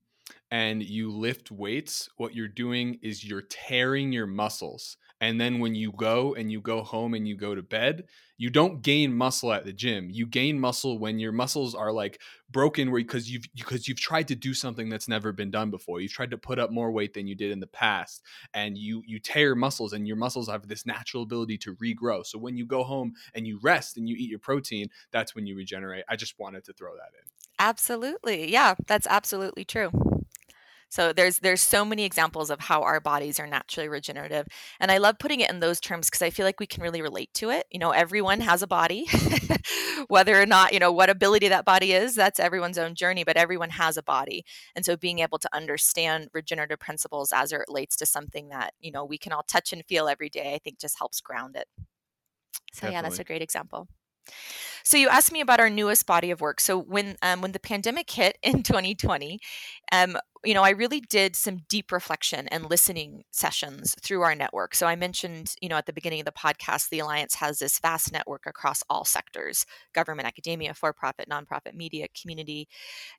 and 0.49 0.83
you 0.83 1.11
lift 1.11 1.49
weights, 1.49 2.09
what 2.17 2.35
you're 2.35 2.47
doing 2.47 2.99
is 3.01 3.23
you're 3.23 3.43
tearing 3.43 4.11
your 4.11 4.27
muscles 4.27 4.97
and 5.21 5.39
then 5.39 5.59
when 5.59 5.75
you 5.75 5.93
go 5.93 6.33
and 6.35 6.51
you 6.51 6.59
go 6.59 6.81
home 6.81 7.13
and 7.13 7.27
you 7.27 7.37
go 7.37 7.55
to 7.55 7.61
bed 7.61 8.03
you 8.41 8.49
don't 8.49 8.81
gain 8.81 9.15
muscle 9.15 9.53
at 9.53 9.65
the 9.65 9.71
gym. 9.71 10.09
You 10.09 10.25
gain 10.25 10.59
muscle 10.59 10.97
when 10.97 11.19
your 11.19 11.31
muscles 11.31 11.75
are 11.75 11.91
like 11.91 12.19
broken 12.49 12.89
where 12.89 12.99
because 12.99 13.29
you've 13.29 13.45
because 13.53 13.87
you've 13.87 13.99
tried 13.99 14.29
to 14.29 14.35
do 14.35 14.55
something 14.55 14.89
that's 14.89 15.07
never 15.07 15.31
been 15.31 15.51
done 15.51 15.69
before. 15.69 16.01
You've 16.01 16.11
tried 16.11 16.31
to 16.31 16.39
put 16.39 16.57
up 16.57 16.71
more 16.71 16.89
weight 16.89 17.13
than 17.13 17.27
you 17.27 17.35
did 17.35 17.51
in 17.51 17.59
the 17.59 17.67
past 17.67 18.23
and 18.55 18.79
you 18.79 19.03
you 19.05 19.19
tear 19.19 19.53
muscles 19.53 19.93
and 19.93 20.07
your 20.07 20.17
muscles 20.17 20.49
have 20.49 20.67
this 20.67 20.87
natural 20.87 21.21
ability 21.21 21.59
to 21.59 21.75
regrow. 21.75 22.25
So 22.25 22.39
when 22.39 22.57
you 22.57 22.65
go 22.65 22.83
home 22.83 23.13
and 23.35 23.45
you 23.45 23.59
rest 23.61 23.95
and 23.97 24.09
you 24.09 24.15
eat 24.17 24.31
your 24.31 24.39
protein 24.39 24.89
that's 25.11 25.35
when 25.35 25.45
you 25.45 25.55
regenerate. 25.55 26.05
I 26.09 26.15
just 26.15 26.39
wanted 26.39 26.63
to 26.63 26.73
throw 26.73 26.95
that 26.95 27.11
in. 27.13 27.29
Absolutely. 27.59 28.51
Yeah 28.51 28.73
that's 28.87 29.05
absolutely 29.05 29.65
true 29.65 29.91
so 30.91 31.13
there's 31.13 31.39
there's 31.39 31.61
so 31.61 31.85
many 31.85 32.03
examples 32.03 32.49
of 32.49 32.59
how 32.59 32.83
our 32.83 32.99
bodies 32.99 33.39
are 33.39 33.47
naturally 33.47 33.87
regenerative. 33.87 34.45
And 34.77 34.91
I 34.91 34.97
love 34.97 35.19
putting 35.19 35.39
it 35.39 35.49
in 35.49 35.61
those 35.61 35.79
terms 35.79 36.07
because 36.07 36.21
I 36.21 36.29
feel 36.29 36.45
like 36.45 36.59
we 36.59 36.67
can 36.67 36.83
really 36.83 37.01
relate 37.01 37.33
to 37.35 37.49
it. 37.49 37.65
You 37.71 37.79
know, 37.79 37.91
everyone 37.91 38.41
has 38.41 38.61
a 38.61 38.67
body. 38.67 39.07
Whether 40.09 40.39
or 40.39 40.45
not, 40.45 40.73
you 40.73 40.79
know, 40.79 40.91
what 40.91 41.09
ability 41.09 41.47
that 41.47 41.63
body 41.63 41.93
is, 41.93 42.13
that's 42.13 42.41
everyone's 42.41 42.77
own 42.77 42.95
journey, 42.95 43.23
but 43.23 43.37
everyone 43.37 43.69
has 43.69 43.95
a 43.95 44.03
body. 44.03 44.43
And 44.75 44.83
so 44.83 44.97
being 44.97 45.19
able 45.19 45.39
to 45.39 45.49
understand 45.55 46.27
regenerative 46.33 46.79
principles 46.79 47.31
as 47.31 47.53
it 47.53 47.61
relates 47.69 47.95
to 47.97 48.05
something 48.05 48.49
that, 48.49 48.73
you 48.81 48.91
know, 48.91 49.05
we 49.05 49.17
can 49.17 49.31
all 49.31 49.43
touch 49.43 49.71
and 49.71 49.85
feel 49.85 50.09
every 50.09 50.29
day, 50.29 50.53
I 50.53 50.57
think 50.57 50.77
just 50.77 50.97
helps 50.99 51.21
ground 51.21 51.55
it. 51.55 51.67
So 52.73 52.81
Definitely. 52.81 52.93
yeah, 52.93 53.01
that's 53.03 53.19
a 53.19 53.23
great 53.23 53.41
example. 53.41 53.87
So 54.83 54.97
you 54.97 55.09
asked 55.09 55.31
me 55.31 55.41
about 55.41 55.59
our 55.59 55.69
newest 55.69 56.05
body 56.05 56.31
of 56.31 56.41
work. 56.41 56.59
So 56.59 56.77
when 56.77 57.15
um, 57.21 57.41
when 57.41 57.51
the 57.51 57.59
pandemic 57.59 58.09
hit 58.09 58.37
in 58.43 58.63
2020, 58.63 59.39
um, 59.91 60.17
you 60.43 60.53
know, 60.53 60.63
I 60.63 60.71
really 60.71 61.01
did 61.01 61.35
some 61.35 61.59
deep 61.69 61.91
reflection 61.91 62.47
and 62.47 62.69
listening 62.69 63.23
sessions 63.31 63.95
through 64.01 64.21
our 64.21 64.33
network. 64.33 64.73
So 64.73 64.87
I 64.87 64.95
mentioned, 64.95 65.55
you 65.61 65.69
know, 65.69 65.75
at 65.75 65.85
the 65.85 65.93
beginning 65.93 66.21
of 66.21 66.25
the 66.25 66.31
podcast, 66.31 66.89
the 66.89 66.99
Alliance 66.99 67.35
has 67.35 67.59
this 67.59 67.79
vast 67.79 68.11
network 68.11 68.43
across 68.47 68.83
all 68.89 69.05
sectors: 69.05 69.65
government, 69.93 70.27
academia, 70.27 70.73
for-profit, 70.73 71.29
nonprofit, 71.29 71.75
media, 71.75 72.07
community, 72.19 72.67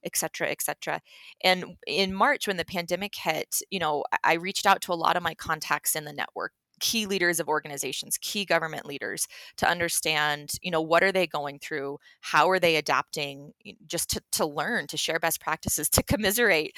et 0.04 0.16
cetera, 0.16 0.48
et 0.48 0.62
cetera. 0.62 1.00
And 1.44 1.76
in 1.86 2.12
March, 2.12 2.48
when 2.48 2.56
the 2.56 2.64
pandemic 2.64 3.14
hit, 3.14 3.62
you 3.70 3.78
know, 3.78 4.04
I 4.24 4.34
reached 4.34 4.66
out 4.66 4.80
to 4.82 4.92
a 4.92 4.94
lot 4.94 5.16
of 5.16 5.22
my 5.22 5.34
contacts 5.34 5.94
in 5.94 6.04
the 6.04 6.12
network 6.12 6.52
key 6.82 7.06
leaders 7.06 7.38
of 7.38 7.48
organizations 7.48 8.18
key 8.20 8.44
government 8.44 8.84
leaders 8.84 9.28
to 9.56 9.68
understand 9.68 10.50
you 10.62 10.70
know 10.70 10.82
what 10.82 11.04
are 11.04 11.12
they 11.12 11.28
going 11.28 11.58
through 11.60 11.96
how 12.20 12.50
are 12.50 12.58
they 12.58 12.74
adapting 12.74 13.52
just 13.86 14.10
to, 14.10 14.20
to 14.32 14.44
learn 14.44 14.88
to 14.88 14.96
share 14.96 15.20
best 15.20 15.40
practices 15.40 15.88
to 15.88 16.02
commiserate 16.02 16.76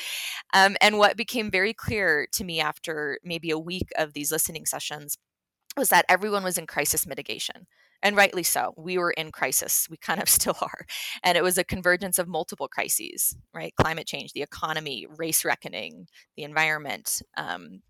um, 0.52 0.76
and 0.82 0.98
what 0.98 1.16
became 1.16 1.50
very 1.50 1.72
clear 1.72 2.28
to 2.30 2.44
me 2.44 2.60
after 2.60 3.18
maybe 3.24 3.50
a 3.50 3.58
week 3.58 3.88
of 3.96 4.12
these 4.12 4.30
listening 4.30 4.66
sessions 4.66 5.16
was 5.74 5.88
that 5.88 6.04
everyone 6.06 6.44
was 6.44 6.58
in 6.58 6.66
crisis 6.66 7.06
mitigation 7.06 7.66
and 8.02 8.16
rightly 8.16 8.42
so. 8.42 8.74
We 8.76 8.98
were 8.98 9.12
in 9.12 9.32
crisis. 9.32 9.88
We 9.90 9.96
kind 9.96 10.20
of 10.20 10.28
still 10.38 10.56
are. 10.60 10.86
And 11.24 11.38
it 11.38 11.42
was 11.42 11.56
a 11.56 11.64
convergence 11.64 12.18
of 12.18 12.28
multiple 12.28 12.68
crises, 12.68 13.34
right? 13.54 13.74
Climate 13.76 14.06
change, 14.06 14.34
the 14.34 14.42
economy, 14.42 15.06
race 15.16 15.42
reckoning, 15.42 16.06
the 16.36 16.42
environment, 16.42 17.22
um, 17.38 17.80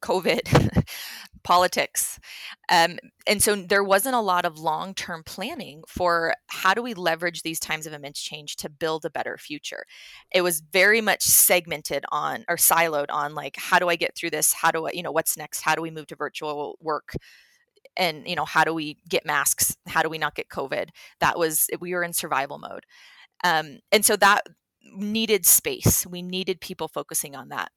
COVID, 0.00 0.84
politics. 1.44 2.18
Um, 2.68 2.98
and 3.26 3.42
so 3.42 3.56
there 3.56 3.84
wasn't 3.84 4.14
a 4.14 4.20
lot 4.20 4.44
of 4.44 4.58
long 4.58 4.94
term 4.94 5.22
planning 5.24 5.82
for 5.88 6.34
how 6.48 6.74
do 6.74 6.82
we 6.82 6.94
leverage 6.94 7.42
these 7.42 7.60
times 7.60 7.86
of 7.86 7.92
immense 7.92 8.20
change 8.20 8.56
to 8.56 8.68
build 8.68 9.04
a 9.04 9.10
better 9.10 9.36
future. 9.38 9.84
It 10.32 10.42
was 10.42 10.60
very 10.60 11.00
much 11.00 11.22
segmented 11.22 12.04
on 12.10 12.44
or 12.48 12.56
siloed 12.56 13.06
on 13.10 13.34
like, 13.34 13.56
how 13.56 13.78
do 13.78 13.88
I 13.88 13.96
get 13.96 14.14
through 14.14 14.30
this? 14.30 14.52
How 14.52 14.70
do 14.70 14.86
I, 14.86 14.90
you 14.92 15.02
know, 15.02 15.12
what's 15.12 15.36
next? 15.36 15.62
How 15.62 15.74
do 15.74 15.82
we 15.82 15.90
move 15.90 16.06
to 16.08 16.16
virtual 16.16 16.76
work? 16.80 17.14
And, 17.96 18.28
you 18.28 18.36
know, 18.36 18.44
how 18.44 18.64
do 18.64 18.74
we 18.74 18.98
get 19.08 19.26
masks? 19.26 19.76
How 19.88 20.02
do 20.02 20.08
we 20.08 20.18
not 20.18 20.34
get 20.34 20.48
COVID? 20.48 20.90
That 21.20 21.38
was, 21.38 21.66
we 21.80 21.94
were 21.94 22.04
in 22.04 22.12
survival 22.12 22.58
mode. 22.58 22.84
Um, 23.42 23.78
and 23.90 24.04
so 24.04 24.16
that 24.16 24.42
needed 24.94 25.46
space. 25.46 26.06
We 26.06 26.22
needed 26.22 26.60
people 26.60 26.88
focusing 26.88 27.34
on 27.34 27.48
that 27.48 27.70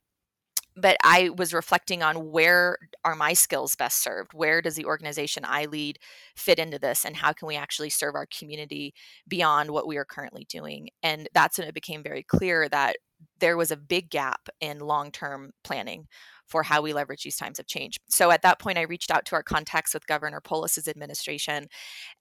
but 0.76 0.98
I 1.04 1.30
was 1.30 1.54
reflecting 1.54 2.02
on 2.04 2.32
where 2.32 2.78
are 3.04 3.16
my 3.16 3.34
skills 3.34 3.76
best 3.76 4.02
served? 4.02 4.34
Where 4.34 4.62
does 4.62 4.76
the 4.76 4.86
organization 4.86 5.44
I 5.46 5.66
lead 5.66 6.00
fit 6.36 6.60
into 6.60 6.80
this? 6.80 7.06
And 7.06 7.18
how 7.18 7.34
can 7.34 7.48
we 7.48 7.56
actually 7.56 7.90
serve 7.90 8.16
our 8.16 8.28
community 8.28 8.94
beyond 9.28 9.72
what 9.72 9.88
we 9.88 9.98
are 9.98 10.06
currently 10.06 10.46
doing? 10.50 10.90
And 11.04 11.28
that's 11.34 11.58
when 11.58 11.68
it 11.68 11.74
became 11.74 12.04
very 12.04 12.24
clear 12.24 12.70
that 12.70 12.98
there 13.40 13.58
was 13.58 13.72
a 13.72 13.78
big 13.78 14.10
gap 14.10 14.50
in 14.60 14.80
long 14.80 15.12
term 15.12 15.52
planning 15.64 16.08
for 16.48 16.64
how 16.64 16.82
we 16.82 16.92
leverage 16.94 17.24
these 17.24 17.38
times 17.38 17.60
of 17.60 17.68
change. 17.68 17.98
So 18.10 18.30
at 18.30 18.42
that 18.42 18.60
point, 18.60 18.78
I 18.78 18.82
reached 18.82 19.10
out 19.10 19.26
to 19.28 19.36
our 19.36 19.44
contacts 19.44 19.94
with 19.94 20.08
Governor 20.08 20.42
Polis's 20.42 20.88
administration 20.88 21.68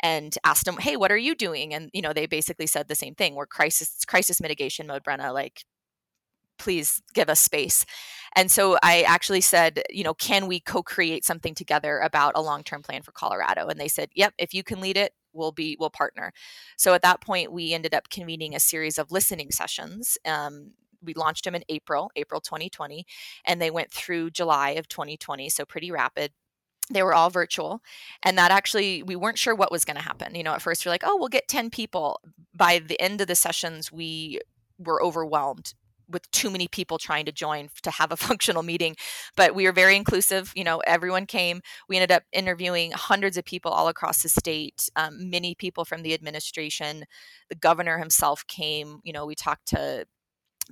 and 0.03 0.37
asked 0.45 0.67
them, 0.67 0.79
"Hey, 0.79 0.97
what 0.97 1.11
are 1.13 1.17
you 1.17 1.35
doing?" 1.35 1.75
And 1.75 1.91
you 1.93 2.03
know, 2.03 2.13
they 2.13 2.27
basically 2.27 2.67
said 2.67 2.89
the 2.89 2.95
same 2.95 3.15
thing: 3.15 3.35
"We're 3.35 3.47
crisis 3.47 4.05
crisis 4.07 4.41
mitigation 4.41 4.87
mode, 4.87 5.03
Brenna. 5.05 5.33
Like, 5.35 5.65
please 6.61 7.03
give 7.15 7.29
us 7.29 7.41
space. 7.41 7.85
And 8.37 8.51
so 8.51 8.79
I 8.83 9.03
actually 9.03 9.41
said, 9.41 9.83
you 9.91 10.05
know, 10.05 10.15
can 10.15 10.47
we 10.47 10.61
co 10.61 10.83
create 10.83 11.25
something 11.25 11.55
together 11.55 11.99
about 11.99 12.33
a 12.37 12.41
long 12.41 12.63
term 12.63 12.83
plan 12.83 13.03
for 13.03 13.13
Colorado? 13.13 13.67
And 13.67 13.81
they 13.81 13.89
said, 13.89 14.11
yep, 14.15 14.35
if 14.39 14.55
you 14.55 14.63
can 14.63 14.81
lead 14.81 14.97
it, 14.97 15.13
we'll 15.33 15.53
be 15.53 15.77
we'll 15.81 15.91
partner. 15.91 16.33
So 16.77 16.95
at 16.95 17.03
that 17.03 17.21
point 17.21 17.53
we 17.53 17.73
ended 17.73 17.95
up 17.95 18.11
convening 18.11 18.55
a 18.55 18.61
series 18.61 18.99
of 18.99 19.11
listening 19.11 19.51
sessions. 19.51 20.19
Um, 20.25 20.73
we 21.03 21.15
launched 21.15 21.45
them 21.45 21.55
in 21.55 21.65
april 21.71 22.11
april 22.15 22.43
2020 22.43 23.07
and 23.47 23.59
they 23.59 23.71
went 23.71 23.91
through 23.91 24.29
july 24.31 24.73
of 24.73 24.87
2020 24.87 25.49
so 25.49 25.65
pretty 25.65 25.91
rapid. 25.91 26.31
They 26.93 27.03
were 27.03 27.15
all 27.15 27.31
virtual 27.31 27.81
and 28.23 28.37
that 28.37 28.51
actually 28.51 29.03
we 29.03 29.17
weren't 29.17 29.39
sure 29.39 29.55
what 29.55 29.73
was 29.73 29.87
going 29.87 29.97
to 29.97 30.03
happen. 30.03 30.35
You 30.35 30.43
know 30.43 30.53
at 30.53 30.61
first 30.61 30.85
we're 30.85 30.93
like 30.93 31.05
oh 31.07 31.17
we'll 31.17 31.29
get 31.29 31.49
10 31.49 31.71
people. 31.71 32.21
By 32.55 32.81
the 32.81 33.01
end 33.01 33.23
of 33.23 33.29
the 33.29 33.35
sessions 33.35 33.91
we 33.91 34.41
were 34.79 35.03
overwhelmed 35.03 35.73
with 36.11 36.31
too 36.31 36.51
many 36.51 36.69
people 36.69 36.99
trying 36.99 37.25
to 37.25 37.33
join 37.33 37.69
to 37.83 37.91
have 37.91 38.13
a 38.13 38.17
functional 38.29 38.63
meeting 38.63 38.97
but 39.37 39.55
we 39.55 39.65
were 39.65 39.73
very 39.73 39.97
inclusive 39.97 40.53
you 40.55 40.65
know 40.65 40.79
everyone 40.87 41.27
came. 41.27 41.61
We 41.89 41.97
ended 41.97 42.13
up 42.13 42.25
interviewing 42.33 42.93
hundreds 42.93 43.37
of 43.37 43.45
people 43.45 43.71
all 43.71 43.89
across 43.89 44.23
the 44.23 44.29
state 44.29 44.89
um, 44.97 45.31
many 45.31 45.55
people 45.55 45.85
from 45.85 46.03
the 46.03 46.15
administration. 46.15 47.05
The 47.49 47.57
governor 47.57 47.99
himself 47.99 48.47
came 48.47 49.01
you 49.05 49.13
know 49.13 49.27
we 49.27 49.35
talked 49.35 49.67
to 49.69 50.07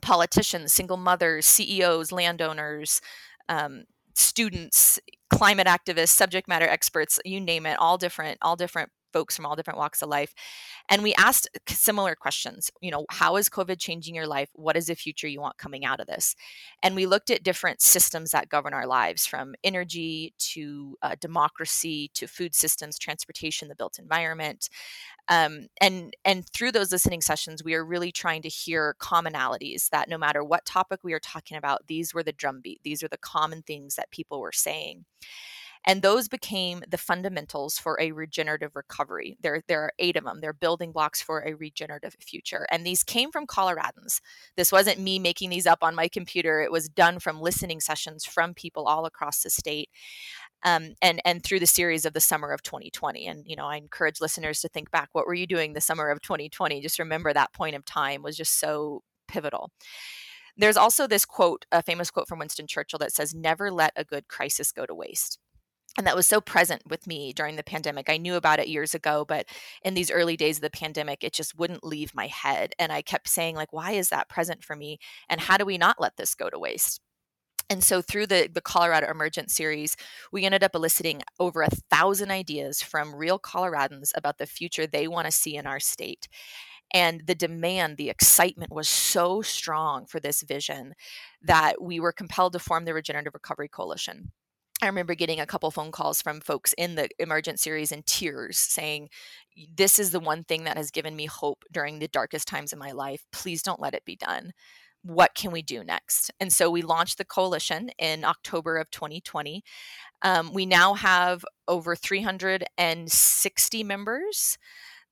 politicians 0.03 0.73
single 0.73 0.97
mothers 0.97 1.47
ceos 1.47 2.13
landowners 2.13 3.01
um, 3.49 3.85
students 4.15 4.99
climate 5.31 5.67
activists 5.67 6.11
subject 6.11 6.49
matter 6.49 6.67
experts 6.69 7.19
you 7.25 7.41
name 7.41 7.67
it 7.67 7.79
all 7.79 7.99
different 7.99 8.39
all 8.43 8.57
different 8.57 8.91
folks 9.13 9.37
from 9.37 9.47
all 9.47 9.57
different 9.57 9.79
walks 9.79 10.03
of 10.03 10.09
life. 10.09 10.35
And 10.89 11.03
we 11.03 11.15
asked 11.15 11.49
similar 11.69 12.15
questions. 12.15 12.71
You 12.81 12.91
know, 12.91 13.07
how 13.11 13.37
is 13.37 13.49
COVID 13.49 13.79
changing 13.79 14.15
your 14.15 14.27
life? 14.27 14.49
What 14.55 14.77
is 14.77 14.87
the 14.87 14.95
future 14.95 15.29
you 15.29 15.41
want 15.41 15.59
coming 15.59 15.85
out 15.85 16.01
of 16.01 16.07
this? 16.07 16.35
And 16.83 16.95
we 16.95 17.07
looked 17.07 17.31
at 17.31 17.43
different 17.43 17.81
systems 17.81 18.31
that 18.31 18.49
govern 18.49 18.75
our 18.75 18.87
lives 18.87 19.27
from 19.27 19.55
energy 19.65 20.35
to 20.39 20.97
uh, 21.03 21.17
democracy 21.21 22.11
to 22.15 22.27
food 22.27 22.55
systems, 22.55 22.99
transportation, 22.99 23.69
the 23.69 23.75
built 23.75 23.99
environment. 23.99 24.69
Um, 25.29 25.67
and 25.81 26.15
and 26.25 26.49
through 26.49 26.73
those 26.73 26.91
listening 26.91 27.21
sessions, 27.21 27.63
we 27.63 27.75
are 27.75 27.85
really 27.85 28.13
trying 28.13 28.43
to 28.43 28.49
hear 28.49 28.97
commonalities 28.99 29.91
that 29.91 30.09
no 30.09 30.17
matter 30.17 30.43
what 30.43 30.65
topic 30.65 31.01
we 31.03 31.13
are 31.13 31.21
talking 31.21 31.57
about, 31.57 31.87
these 31.87 32.15
were 32.15 32.23
the 32.23 32.33
drumbeat. 32.33 32.81
These 32.83 33.03
are 33.03 33.09
the 33.09 33.19
common 33.19 33.63
things 33.63 33.97
that 33.97 34.11
people 34.11 34.41
were 34.41 34.53
saying. 34.53 35.05
And 35.87 36.03
those 36.03 36.29
became 36.29 36.83
the 36.89 36.99
fundamentals 36.99 37.79
for 37.79 37.99
a 38.01 38.13
regenerative 38.13 38.77
recovery. 38.77 39.37
There, 39.41 39.63
there 39.69 39.83
are 39.83 39.93
eight 39.99 40.17
of 40.17 40.25
them. 40.25 40.41
They're 40.41 40.53
building 40.53 40.93
blocks 40.93 41.23
for 41.23 41.41
a 41.41 41.55
regenerative 41.55 42.17
future. 42.21 42.67
And 42.71 42.85
these 42.85 43.03
came 43.03 43.31
from 43.31 43.47
Coloradans. 43.47 44.21
This 44.57 44.73
wasn't 44.73 45.01
me 45.01 45.19
making 45.19 45.51
these 45.51 45.67
up 45.67 45.79
on 45.83 45.95
my 45.95 46.09
computer. 46.09 46.61
It 46.61 46.73
was 46.73 46.89
done 46.89 47.19
from 47.19 47.41
listening 47.41 47.81
sessions 47.81 48.25
from 48.25 48.55
people 48.55 48.87
all 48.87 49.07
across 49.07 49.43
the 49.43 49.51
state. 49.51 49.91
Um, 50.65 50.95
and 51.01 51.21
and 51.25 51.43
through 51.43 51.61
the 51.61 51.67
series 51.67 52.05
of 52.05 52.15
the 52.15 52.21
summer 52.21 52.51
of 52.51 52.65
2020 52.65 53.29
and 53.29 53.45
you 53.47 53.55
know 53.55 53.67
i 53.67 53.77
encourage 53.77 54.21
listeners 54.21 54.61
to 54.61 54.69
think 54.69 54.91
back 54.91 55.09
what 55.13 55.25
were 55.25 55.35
you 55.35 55.47
doing 55.47 55.73
the 55.73 55.81
summer 55.81 56.11
of 56.11 56.21
2020 56.21 56.81
just 56.81 56.99
remember 56.99 57.33
that 57.33 57.53
point 57.53 57.77
of 57.77 57.85
time 57.85 58.25
was 58.25 58.37
just 58.37 58.59
so 58.59 59.05
pivotal 59.29 59.71
there's 60.57 60.77
also 60.77 61.07
this 61.07 61.25
quote 61.25 61.65
a 61.71 61.81
famous 61.81 62.11
quote 62.11 62.27
from 62.27 62.41
winston 62.41 62.67
churchill 62.67 62.99
that 62.99 63.13
says 63.13 63.33
never 63.37 63.71
let 63.71 63.93
a 63.95 64.05
good 64.05 64.27
crisis 64.27 64.73
go 64.73 64.85
to 64.85 64.97
waste 64.97 65.39
and 65.97 66.07
that 66.07 66.17
was 66.17 66.27
so 66.27 66.41
present 66.41 66.83
with 66.89 67.07
me 67.07 67.33
during 67.33 67.57
the 67.57 67.63
pandemic. 67.65 68.09
I 68.09 68.19
knew 68.19 68.35
about 68.35 68.61
it 68.61 68.69
years 68.69 68.95
ago, 68.95 69.25
but 69.27 69.47
in 69.83 69.95
these 69.95 70.11
early 70.11 70.37
days 70.37 70.59
of 70.59 70.63
the 70.63 70.71
pandemic, 70.71 71.25
it 71.25 71.33
just 71.33 71.59
wouldn't 71.59 71.83
leave 71.83 72.15
my 72.15 72.27
head. 72.27 72.75
And 72.79 72.93
I 72.93 73.03
kept 73.03 73.29
saying, 73.29 73.57
like, 73.57 73.73
why 73.73 73.93
is 73.93 74.11
that 74.11 74.29
present 74.29 74.63
for 74.63 74.77
me? 74.77 74.99
And 75.29 75.41
how 75.41 75.57
do 75.57 75.65
we 75.65 75.79
not 75.79 76.01
let 76.01 76.17
this 76.17 76.35
go 76.35 76.51
to 76.51 76.59
waste? 76.59 77.01
And 77.71 77.85
so 77.85 78.01
through 78.01 78.29
the, 78.29 78.49
the 78.53 78.61
Colorado 78.61 79.11
Emergent 79.11 79.51
series, 79.51 79.97
we 80.33 80.45
ended 80.45 80.63
up 80.63 80.75
eliciting 80.75 81.23
over 81.39 81.63
a 81.63 81.69
thousand 81.91 82.31
ideas 82.31 82.81
from 82.81 83.15
real 83.15 83.39
Coloradans 83.39 84.11
about 84.15 84.39
the 84.39 84.47
future 84.47 84.87
they 84.87 85.07
want 85.07 85.27
to 85.27 85.33
see 85.33 85.57
in 85.57 85.67
our 85.67 85.81
state. 85.81 86.29
And 86.95 87.27
the 87.27 87.35
demand, 87.35 87.97
the 87.97 88.09
excitement 88.09 88.73
was 88.73 88.89
so 88.89 89.43
strong 89.43 90.07
for 90.07 90.21
this 90.21 90.43
vision 90.43 90.95
that 91.43 91.83
we 91.83 92.01
were 92.01 92.13
compelled 92.13 92.55
to 92.55 92.59
form 92.59 92.87
the 92.87 92.95
Regenerative 92.95 93.35
Recovery 93.35 93.69
Coalition. 93.69 94.33
I 94.81 94.87
remember 94.87 95.15
getting 95.15 95.41
a 95.41 95.47
couple 95.47 95.71
phone 95.71 95.91
calls 95.91 96.23
from 96.23 96.41
folks 96.41 96.73
in 96.79 96.95
the 96.95 97.09
emergent 97.19 97.59
series 97.59 97.91
in 97.91 98.03
tears 98.05 98.57
saying, 98.59 99.09
This 99.75 99.99
is 99.99 100.13
the 100.13 100.21
one 100.21 100.45
thing 100.45 100.65
that 100.65 100.77
has 100.77 100.91
given 100.93 101.17
me 101.17 101.27
hope 101.27 101.65
during 101.73 101.99
the 101.99 102.09
darkest 102.09 102.47
times 102.47 102.73
of 102.73 102.79
my 102.79 102.93
life. 102.93 103.25
Please 103.33 103.63
don't 103.63 103.81
let 103.81 103.95
it 103.95 104.05
be 104.05 104.15
done. 104.15 104.53
What 105.03 105.35
can 105.35 105.51
we 105.51 105.63
do 105.63 105.83
next? 105.83 106.31
And 106.39 106.53
so 106.53 106.71
we 106.71 106.83
launched 106.83 107.19
the 107.19 107.25
coalition 107.25 107.91
in 107.99 108.25
October 108.25 108.77
of 108.77 108.91
2020. 108.91 109.63
Um, 110.23 110.53
we 110.53 110.67
now 110.67 110.95
have 110.95 111.45
over 111.67 111.97
360 111.97 113.85
members 113.85 114.59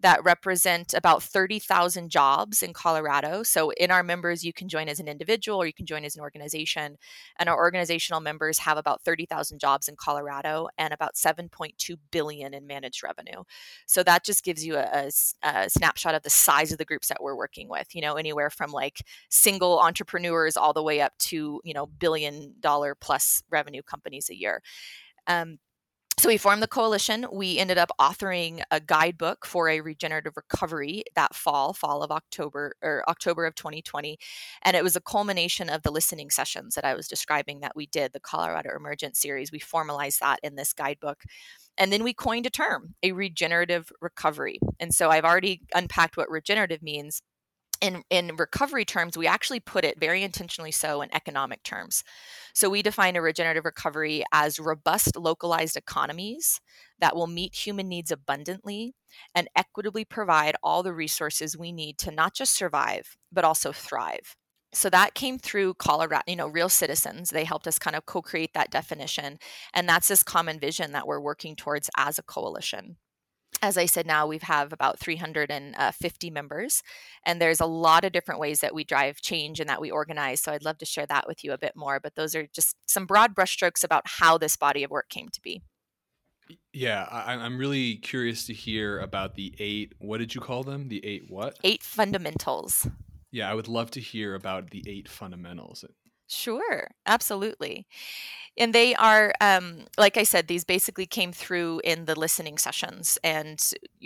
that 0.01 0.23
represent 0.25 0.93
about 0.93 1.23
30,000 1.23 2.11
jobs 2.11 2.63
in 2.63 2.73
Colorado. 2.73 3.43
So, 3.43 3.71
in 3.71 3.91
our 3.91 4.03
members, 4.03 4.45
you 4.45 4.53
can 4.53 4.69
join 4.69 4.89
as 4.89 5.01
an 5.01 5.09
individual 5.09 5.63
or 5.63 5.67
you 5.67 5.73
can 5.73 5.87
join 5.87 6.05
as 6.05 6.17
an 6.17 6.23
organization. 6.23 6.99
And 7.39 7.49
our 7.49 7.57
organizational 7.57 8.21
members 8.21 8.59
have 8.61 8.77
about 8.77 9.03
30,000 9.03 9.59
jobs 9.59 9.89
in 9.89 9.97
Colorado 9.97 10.69
and 10.77 10.93
about 10.93 11.15
7.2 11.15 11.97
billion 12.11 12.53
in 12.53 12.67
managed 12.67 13.03
revenue. 13.03 13.43
So, 13.87 14.03
that 14.03 14.25
just 14.25 14.45
gives 14.45 14.65
you 14.65 14.77
a, 14.77 15.11
a, 15.43 15.71
snapshot 15.71 16.15
of 16.15 16.23
the 16.23 16.31
size 16.31 16.73
of 16.73 16.79
the 16.79 16.85
groups 16.85 17.09
that 17.09 17.23
we're 17.23 17.37
working 17.37 17.69
with, 17.69 17.95
you 17.95 18.03
know, 18.03 18.15
anywhere 18.15 18.51
from 18.51 18.71
like 18.71 19.03
single 19.31 19.81
entrepreneurs 19.81 20.57
all 20.57 20.73
the 20.73 20.83
way 20.83 21.01
up 21.01 21.17
to, 21.19 21.61
you 21.65 21.75
know, 21.75 21.87
billion 21.87 22.55
dollar 22.61 22.95
plus 22.95 23.43
revenue 23.51 23.83
companies 23.83 24.29
a 24.29 24.37
year. 24.37 24.63
Um, 25.27 25.59
so 26.19 26.29
we 26.29 26.39
formed 26.39 26.63
the 26.63 26.67
coalition. 26.67 27.27
We 27.31 27.59
ended 27.59 27.77
up 27.77 27.91
authoring 28.01 28.63
a 28.71 28.81
guidebook 28.81 29.45
for 29.45 29.69
a 29.69 29.83
regenerative 29.83 30.33
recovery 30.35 31.05
that 31.15 31.35
fall, 31.35 31.75
fall 31.75 32.03
of 32.03 32.11
October 32.11 32.73
or 32.83 33.05
October 33.07 33.45
of 33.45 33.55
2020. 33.55 34.17
And 34.63 34.75
it 34.75 34.83
was 34.83 34.97
a 34.97 35.01
culmination 35.01 35.69
of 35.69 35.83
the 35.83 35.91
listening 35.91 36.31
sessions 36.31 36.75
that 36.75 36.87
I 36.87 36.95
was 36.95 37.07
describing 37.07 37.61
that 37.61 37.77
we 37.77 37.87
did, 37.87 38.15
the 38.15 38.21
Colorado 38.21 38.71
Emergent 38.75 39.15
series. 39.15 39.53
We 39.53 39.59
formalized 39.59 40.21
that 40.21 40.41
in 40.43 40.57
this 40.57 40.73
guidebook. 40.73 41.23
And 41.77 41.93
then 41.93 42.03
we 42.03 42.15
coined 42.15 42.47
a 42.47 42.51
term, 42.51 42.95
a 43.03 43.13
regenerative 43.13 43.93
recovery. 44.01 44.59
And 44.81 44.95
so 44.95 45.11
I've 45.11 45.27
already 45.27 45.63
unpacked 45.75 46.17
what 46.17 46.31
regenerative 46.31 46.83
means, 46.83 47.21
in, 47.81 48.03
in 48.11 48.37
recovery 48.37 48.85
terms, 48.85 49.17
we 49.17 49.27
actually 49.27 49.61
put 49.61 49.85
it 49.85 50.01
very 50.01 50.23
intentionally 50.23 50.71
so 50.71 51.03
in 51.03 51.15
economic 51.15 51.63
terms. 51.63 52.03
So 52.55 52.71
we 52.71 52.83
define 52.83 53.17
a 53.17 53.23
regenerative 53.23 53.65
recovery 53.65 54.25
as 54.33 54.59
robust 54.59 55.17
localized 55.17 55.77
economies 55.77 56.61
that 57.01 57.15
will 57.15 57.27
meet 57.27 57.55
human 57.55 57.89
needs 57.89 58.11
abundantly 58.11 58.95
and 59.35 59.49
equitably 59.57 60.05
provide 60.05 60.57
all 60.63 60.83
the 60.83 60.93
resources 60.93 61.57
we 61.57 61.73
need 61.73 61.99
to 61.99 62.11
not 62.11 62.35
just 62.35 62.57
survive, 62.57 63.17
but 63.33 63.45
also 63.45 63.73
thrive. 63.73 64.37
So 64.73 64.91
that 64.91 65.15
came 65.15 65.39
through 65.39 65.75
Colorado, 65.75 66.23
you 66.27 66.37
know, 66.37 66.49
real 66.49 66.69
citizens. 66.69 67.31
They 67.31 67.45
helped 67.45 67.67
us 67.67 67.79
kind 67.79 67.97
of 67.97 68.05
co 68.05 68.21
create 68.21 68.53
that 68.55 68.71
definition. 68.71 69.39
And 69.73 69.89
that's 69.89 70.09
this 70.09 70.23
common 70.23 70.61
vision 70.61 70.93
that 70.93 71.07
we're 71.07 71.21
working 71.21 71.57
towards 71.57 71.89
as 71.97 72.19
a 72.19 72.23
coalition. 72.23 72.97
As 73.63 73.79
I 73.79 73.87
said, 73.87 74.07
now 74.07 74.27
we 74.27 74.39
have 74.43 74.73
about 74.73 74.99
350 74.99 76.29
uh, 76.29 76.33
members, 76.33 76.83
and 77.25 77.41
there's 77.41 77.61
a 77.61 77.67
lot 77.67 78.05
of 78.05 78.13
different 78.13 78.41
ways 78.41 78.61
that 78.61 78.75
we 78.75 78.85
drive 78.85 79.21
change 79.21 79.61
and 79.61 79.69
that 79.69 79.81
we 79.81 79.91
organize. 79.91 80.41
So 80.41 80.53
I'd 80.53 80.65
love 80.65 80.79
to 80.79 80.87
share 80.87 81.07
that 81.07 81.27
with 81.27 81.43
you 81.43 81.53
a 81.53 81.59
bit 81.59 81.73
more. 81.75 81.99
But 82.01 82.15
those 82.17 82.35
are 82.35 82.47
just 82.47 82.77
some 82.87 83.07
broad 83.07 83.35
brushstrokes 83.35 83.83
about 83.83 84.03
how 84.05 84.39
this 84.39 84.57
body 84.57 84.85
of 84.85 84.91
work 84.91 85.09
came 85.09 85.29
to 85.31 85.41
be. 85.41 85.63
Yeah, 86.73 87.09
I, 87.11 87.33
I'm 87.35 87.59
really 87.59 87.97
curious 87.97 88.47
to 88.47 88.53
hear 88.53 89.01
about 89.01 89.35
the 89.35 89.55
eight. 89.59 89.95
What 89.99 90.19
did 90.19 90.35
you 90.35 90.41
call 90.41 90.63
them? 90.63 90.89
The 90.89 91.05
eight 91.05 91.25
what? 91.29 91.59
Eight 91.65 91.83
fundamentals. 91.83 92.87
Yeah, 93.33 93.51
I 93.51 93.55
would 93.55 93.69
love 93.69 93.91
to 93.93 94.01
hear 94.01 94.35
about 94.35 94.71
the 94.71 94.85
eight 94.87 95.09
fundamentals. 95.09 95.85
Sure, 96.29 96.89
absolutely. 97.07 97.87
And 98.59 98.75
they 98.75 98.95
are, 98.97 99.33
um, 99.41 99.87
like 99.99 100.17
I 100.17 100.25
said, 100.25 100.49
these 100.49 100.65
basically 100.65 101.07
came 101.07 101.33
through 101.33 101.81
in 101.85 102.07
the 102.07 102.19
listening 102.19 102.59
sessions. 102.59 103.19
And 103.25 103.61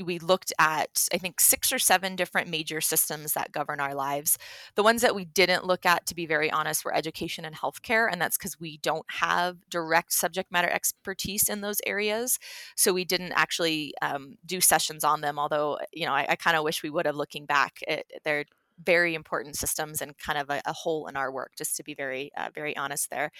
we 0.04 0.18
looked 0.18 0.52
at, 0.58 1.08
I 1.14 1.18
think, 1.18 1.40
six 1.40 1.72
or 1.72 1.78
seven 1.78 2.16
different 2.16 2.48
major 2.48 2.80
systems 2.80 3.34
that 3.34 3.52
govern 3.52 3.80
our 3.80 3.94
lives. 3.94 4.38
The 4.76 4.82
ones 4.82 5.02
that 5.02 5.14
we 5.14 5.24
didn't 5.24 5.66
look 5.66 5.86
at, 5.86 6.06
to 6.06 6.14
be 6.14 6.26
very 6.26 6.50
honest, 6.50 6.84
were 6.84 6.94
education 6.94 7.44
and 7.44 7.56
healthcare. 7.56 8.08
And 8.10 8.20
that's 8.20 8.38
because 8.38 8.60
we 8.60 8.78
don't 8.78 9.06
have 9.10 9.58
direct 9.70 10.12
subject 10.12 10.52
matter 10.52 10.70
expertise 10.70 11.48
in 11.48 11.60
those 11.62 11.80
areas. 11.86 12.38
So 12.76 12.92
we 12.92 13.04
didn't 13.04 13.32
actually 13.32 13.94
um, 14.02 14.36
do 14.46 14.60
sessions 14.60 15.04
on 15.04 15.20
them, 15.22 15.38
although, 15.38 15.78
you 15.92 16.06
know, 16.06 16.12
I, 16.14 16.26
I 16.30 16.36
kind 16.36 16.56
of 16.56 16.64
wish 16.64 16.82
we 16.82 16.90
would 16.90 17.06
have 17.06 17.16
looking 17.16 17.46
back. 17.46 17.80
It, 17.88 18.06
they're 18.24 18.44
very 18.84 19.14
important 19.14 19.56
systems 19.56 20.00
and 20.00 20.16
kind 20.18 20.38
of 20.38 20.50
a, 20.50 20.60
a 20.64 20.72
hole 20.72 21.06
in 21.06 21.16
our 21.16 21.30
work, 21.30 21.52
just 21.56 21.76
to 21.76 21.82
be 21.82 21.94
very, 21.94 22.30
uh, 22.36 22.48
very 22.54 22.76
honest 22.76 23.10
there. 23.10 23.30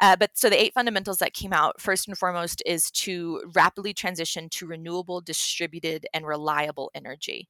Uh, 0.00 0.16
but 0.16 0.30
so 0.34 0.48
the 0.48 0.60
eight 0.60 0.74
fundamentals 0.74 1.18
that 1.18 1.34
came 1.34 1.52
out 1.52 1.80
first 1.80 2.08
and 2.08 2.16
foremost 2.16 2.62
is 2.66 2.90
to 2.90 3.42
rapidly 3.54 3.92
transition 3.92 4.48
to 4.48 4.66
renewable, 4.66 5.20
distributed, 5.20 6.06
and 6.14 6.26
reliable 6.26 6.90
energy. 6.94 7.48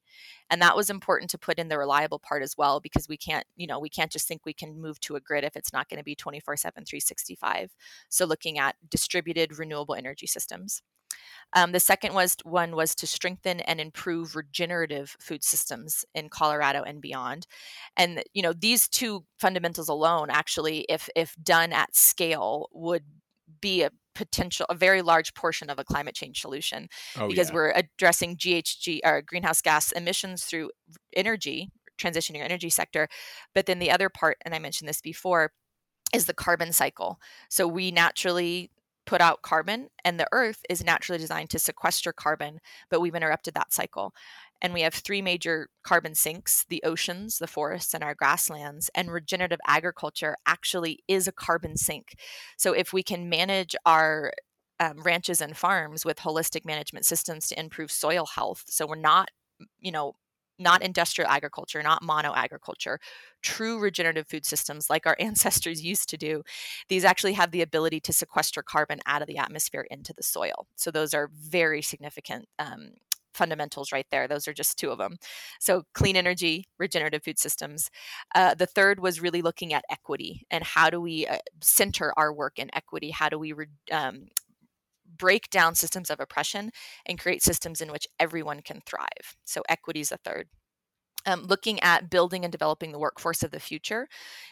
And 0.50 0.60
that 0.60 0.76
was 0.76 0.90
important 0.90 1.30
to 1.30 1.38
put 1.38 1.58
in 1.58 1.68
the 1.68 1.78
reliable 1.78 2.18
part 2.18 2.42
as 2.42 2.56
well 2.56 2.80
because 2.80 3.08
we 3.08 3.16
can't, 3.16 3.46
you 3.56 3.66
know, 3.66 3.78
we 3.78 3.88
can't 3.88 4.10
just 4.10 4.28
think 4.28 4.42
we 4.44 4.52
can 4.52 4.80
move 4.80 5.00
to 5.00 5.16
a 5.16 5.20
grid 5.20 5.44
if 5.44 5.56
it's 5.56 5.72
not 5.72 5.88
going 5.88 5.98
to 5.98 6.04
be 6.04 6.14
24 6.14 6.56
7, 6.56 6.84
365. 6.84 7.74
So 8.08 8.26
looking 8.26 8.58
at 8.58 8.76
distributed 8.90 9.58
renewable 9.58 9.94
energy 9.94 10.26
systems. 10.26 10.82
Um, 11.54 11.72
the 11.72 11.80
second 11.80 12.14
was 12.14 12.36
one 12.44 12.74
was 12.74 12.94
to 12.96 13.06
strengthen 13.06 13.60
and 13.60 13.80
improve 13.80 14.34
regenerative 14.34 15.16
food 15.20 15.44
systems 15.44 16.04
in 16.14 16.28
Colorado 16.28 16.82
and 16.82 17.00
beyond. 17.00 17.46
And 17.96 18.22
you 18.32 18.42
know 18.42 18.52
these 18.52 18.88
two 18.88 19.24
fundamentals 19.38 19.88
alone, 19.88 20.28
actually, 20.30 20.86
if 20.88 21.08
if 21.14 21.36
done 21.42 21.72
at 21.72 21.94
scale, 21.94 22.68
would 22.72 23.04
be 23.60 23.82
a 23.82 23.90
potential 24.14 24.66
a 24.68 24.74
very 24.74 25.02
large 25.02 25.34
portion 25.34 25.70
of 25.70 25.78
a 25.78 25.84
climate 25.84 26.14
change 26.14 26.40
solution 26.40 26.88
oh, 27.18 27.28
because 27.28 27.48
yeah. 27.48 27.54
we're 27.54 27.72
addressing 27.72 28.36
GHG 28.36 29.00
or 29.04 29.22
greenhouse 29.22 29.62
gas 29.62 29.90
emissions 29.92 30.44
through 30.44 30.70
energy 31.16 31.70
transitioning 31.98 32.36
your 32.36 32.44
energy 32.44 32.68
sector 32.68 33.08
but 33.54 33.66
then 33.66 33.78
the 33.78 33.90
other 33.90 34.08
part 34.10 34.36
and 34.44 34.54
I 34.54 34.58
mentioned 34.58 34.88
this 34.88 35.00
before 35.00 35.52
is 36.14 36.26
the 36.26 36.34
carbon 36.34 36.72
cycle 36.72 37.18
so 37.48 37.66
we 37.66 37.90
naturally 37.90 38.70
put 39.12 39.20
out 39.20 39.42
carbon 39.42 39.88
and 40.06 40.18
the 40.18 40.26
earth 40.32 40.64
is 40.70 40.82
naturally 40.82 41.18
designed 41.18 41.50
to 41.50 41.58
sequester 41.58 42.14
carbon 42.14 42.58
but 42.88 42.98
we've 42.98 43.14
interrupted 43.14 43.52
that 43.52 43.70
cycle. 43.70 44.14
And 44.62 44.72
we 44.72 44.80
have 44.80 44.94
three 44.94 45.20
major 45.20 45.68
carbon 45.82 46.14
sinks 46.14 46.64
the 46.70 46.82
oceans 46.82 47.36
the 47.36 47.46
forests 47.46 47.92
and 47.92 48.02
our 48.02 48.14
grasslands 48.14 48.88
and 48.94 49.12
regenerative 49.12 49.58
agriculture 49.66 50.34
actually 50.46 51.00
is 51.08 51.28
a 51.28 51.32
carbon 51.32 51.76
sink. 51.76 52.14
So 52.56 52.72
if 52.72 52.94
we 52.94 53.02
can 53.02 53.28
manage 53.28 53.76
our 53.84 54.32
um, 54.80 55.02
ranches 55.02 55.42
and 55.42 55.58
farms 55.58 56.06
with 56.06 56.20
holistic 56.20 56.64
management 56.64 57.04
systems 57.04 57.48
to 57.48 57.60
improve 57.60 57.92
soil 57.92 58.24
health 58.24 58.64
so 58.66 58.86
we're 58.86 58.96
not 58.96 59.28
you 59.78 59.92
know 59.92 60.14
not 60.62 60.82
industrial 60.82 61.30
agriculture, 61.30 61.82
not 61.82 62.02
mono 62.02 62.34
agriculture, 62.34 62.98
true 63.42 63.78
regenerative 63.78 64.26
food 64.28 64.46
systems 64.46 64.88
like 64.88 65.06
our 65.06 65.16
ancestors 65.20 65.82
used 65.82 66.08
to 66.10 66.16
do, 66.16 66.42
these 66.88 67.04
actually 67.04 67.34
have 67.34 67.50
the 67.50 67.62
ability 67.62 68.00
to 68.00 68.12
sequester 68.12 68.62
carbon 68.62 69.00
out 69.06 69.22
of 69.22 69.28
the 69.28 69.38
atmosphere 69.38 69.86
into 69.90 70.12
the 70.12 70.22
soil. 70.22 70.66
So 70.76 70.90
those 70.90 71.14
are 71.14 71.30
very 71.32 71.82
significant 71.82 72.46
um, 72.58 72.92
fundamentals 73.34 73.92
right 73.92 74.06
there. 74.10 74.28
Those 74.28 74.46
are 74.46 74.52
just 74.52 74.78
two 74.78 74.90
of 74.90 74.98
them. 74.98 75.16
So, 75.60 75.84
clean 75.94 76.16
energy, 76.16 76.66
regenerative 76.78 77.22
food 77.22 77.38
systems. 77.38 77.90
Uh, 78.34 78.54
the 78.54 78.66
third 78.66 79.00
was 79.00 79.20
really 79.20 79.42
looking 79.42 79.72
at 79.72 79.84
equity 79.90 80.46
and 80.50 80.62
how 80.64 80.90
do 80.90 81.00
we 81.00 81.26
uh, 81.26 81.38
center 81.60 82.12
our 82.16 82.32
work 82.32 82.58
in 82.58 82.70
equity? 82.74 83.10
How 83.10 83.28
do 83.28 83.38
we 83.38 83.52
re- 83.52 83.66
um, 83.90 84.26
break 85.16 85.50
down 85.50 85.74
systems 85.74 86.10
of 86.10 86.20
oppression 86.20 86.70
and 87.06 87.18
create 87.18 87.42
systems 87.42 87.80
in 87.80 87.92
which 87.92 88.06
everyone 88.18 88.60
can 88.60 88.80
thrive. 88.86 89.36
So, 89.44 89.62
equity 89.68 90.00
is 90.00 90.12
a 90.12 90.18
third. 90.18 90.48
Um, 91.24 91.44
looking 91.44 91.78
at 91.80 92.10
building 92.10 92.44
and 92.44 92.50
developing 92.50 92.90
the 92.90 92.98
workforce 92.98 93.44
of 93.44 93.52
the 93.52 93.60
future 93.60 94.08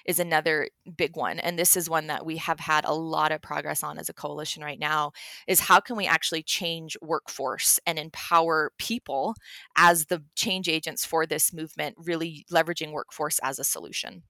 is 0.06 0.20
another 0.20 0.68
big 0.96 1.16
one 1.16 1.40
and 1.40 1.58
this 1.58 1.76
is 1.76 1.90
one 1.90 2.06
that 2.06 2.24
we 2.24 2.36
have 2.36 2.60
had 2.60 2.84
a 2.84 2.94
lot 2.94 3.32
of 3.32 3.42
progress 3.42 3.82
on 3.82 3.98
as 3.98 4.08
a 4.08 4.12
coalition 4.12 4.62
right 4.62 4.78
now 4.78 5.10
is 5.48 5.58
how 5.58 5.80
can 5.80 5.96
we 5.96 6.06
actually 6.06 6.44
change 6.44 6.96
workforce 7.02 7.80
and 7.86 7.98
empower 7.98 8.70
people 8.78 9.34
as 9.76 10.06
the 10.06 10.22
change 10.36 10.68
agents 10.68 11.04
for 11.04 11.26
this 11.26 11.52
movement 11.52 11.96
really 11.98 12.46
leveraging 12.52 12.92
workforce 12.92 13.40
as 13.42 13.58
a 13.58 13.64
solution 13.64 14.22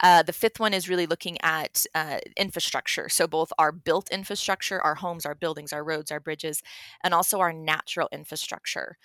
uh, 0.00 0.22
the 0.22 0.32
fifth 0.32 0.60
one 0.60 0.74
is 0.74 0.88
really 0.88 1.06
looking 1.06 1.38
at 1.42 1.84
uh, 1.94 2.18
infrastructure. 2.36 3.08
So, 3.08 3.26
both 3.26 3.52
our 3.58 3.72
built 3.72 4.10
infrastructure, 4.10 4.80
our 4.82 4.96
homes, 4.96 5.26
our 5.26 5.34
buildings, 5.34 5.72
our 5.72 5.84
roads, 5.84 6.10
our 6.10 6.20
bridges, 6.20 6.62
and 7.02 7.14
also 7.14 7.40
our 7.40 7.52
natural 7.52 8.08
infrastructure 8.12 8.96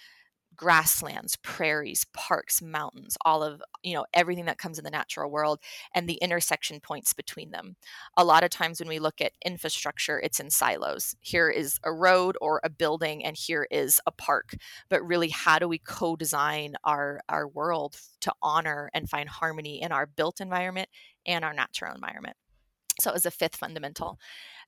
grasslands, 0.56 1.36
prairies, 1.38 2.06
parks, 2.14 2.62
mountains, 2.62 3.18
all 3.26 3.43
of, 3.43 3.62
you 3.84 3.93
know, 3.93 4.06
everything 4.14 4.45
that 4.45 4.58
comes 4.58 4.78
in 4.78 4.84
the 4.84 4.91
natural 4.91 5.30
world 5.32 5.60
and 5.95 6.08
the 6.08 6.20
intersection 6.22 6.80
points 6.80 7.14
between 7.14 7.52
them. 7.52 7.76
A 8.18 8.26
lot 8.26 8.43
of 8.43 8.49
times 8.49 8.80
when 8.80 8.89
we 8.89 8.99
look 8.99 9.22
at 9.22 9.34
infrastructure, 9.43 10.20
it's 10.20 10.39
in 10.39 10.49
silos. 10.49 11.16
Here 11.20 11.49
is 11.49 11.80
a 11.84 11.91
road 11.91 12.38
or 12.41 12.60
a 12.64 12.70
building 12.70 13.24
and 13.24 13.36
here 13.38 13.68
is 13.72 13.99
a 14.06 14.12
park. 14.12 14.54
But 14.89 15.06
really, 15.06 15.30
how 15.30 15.60
do 15.60 15.68
we 15.68 15.78
co-design 15.80 16.76
our 16.84 17.22
our 17.30 17.47
world 17.47 17.97
to 18.22 18.34
honor 18.41 18.89
and 18.93 19.10
find 19.10 19.30
harmony 19.30 19.82
in 19.82 19.91
our 19.91 20.06
built 20.06 20.41
environment 20.41 20.89
and 21.26 21.45
our 21.45 21.54
natural 21.54 21.93
environment? 21.93 22.36
So 22.99 23.10
it 23.10 23.14
was 23.14 23.26
a 23.26 23.32
fifth 23.32 23.56
fundamental. 23.56 24.20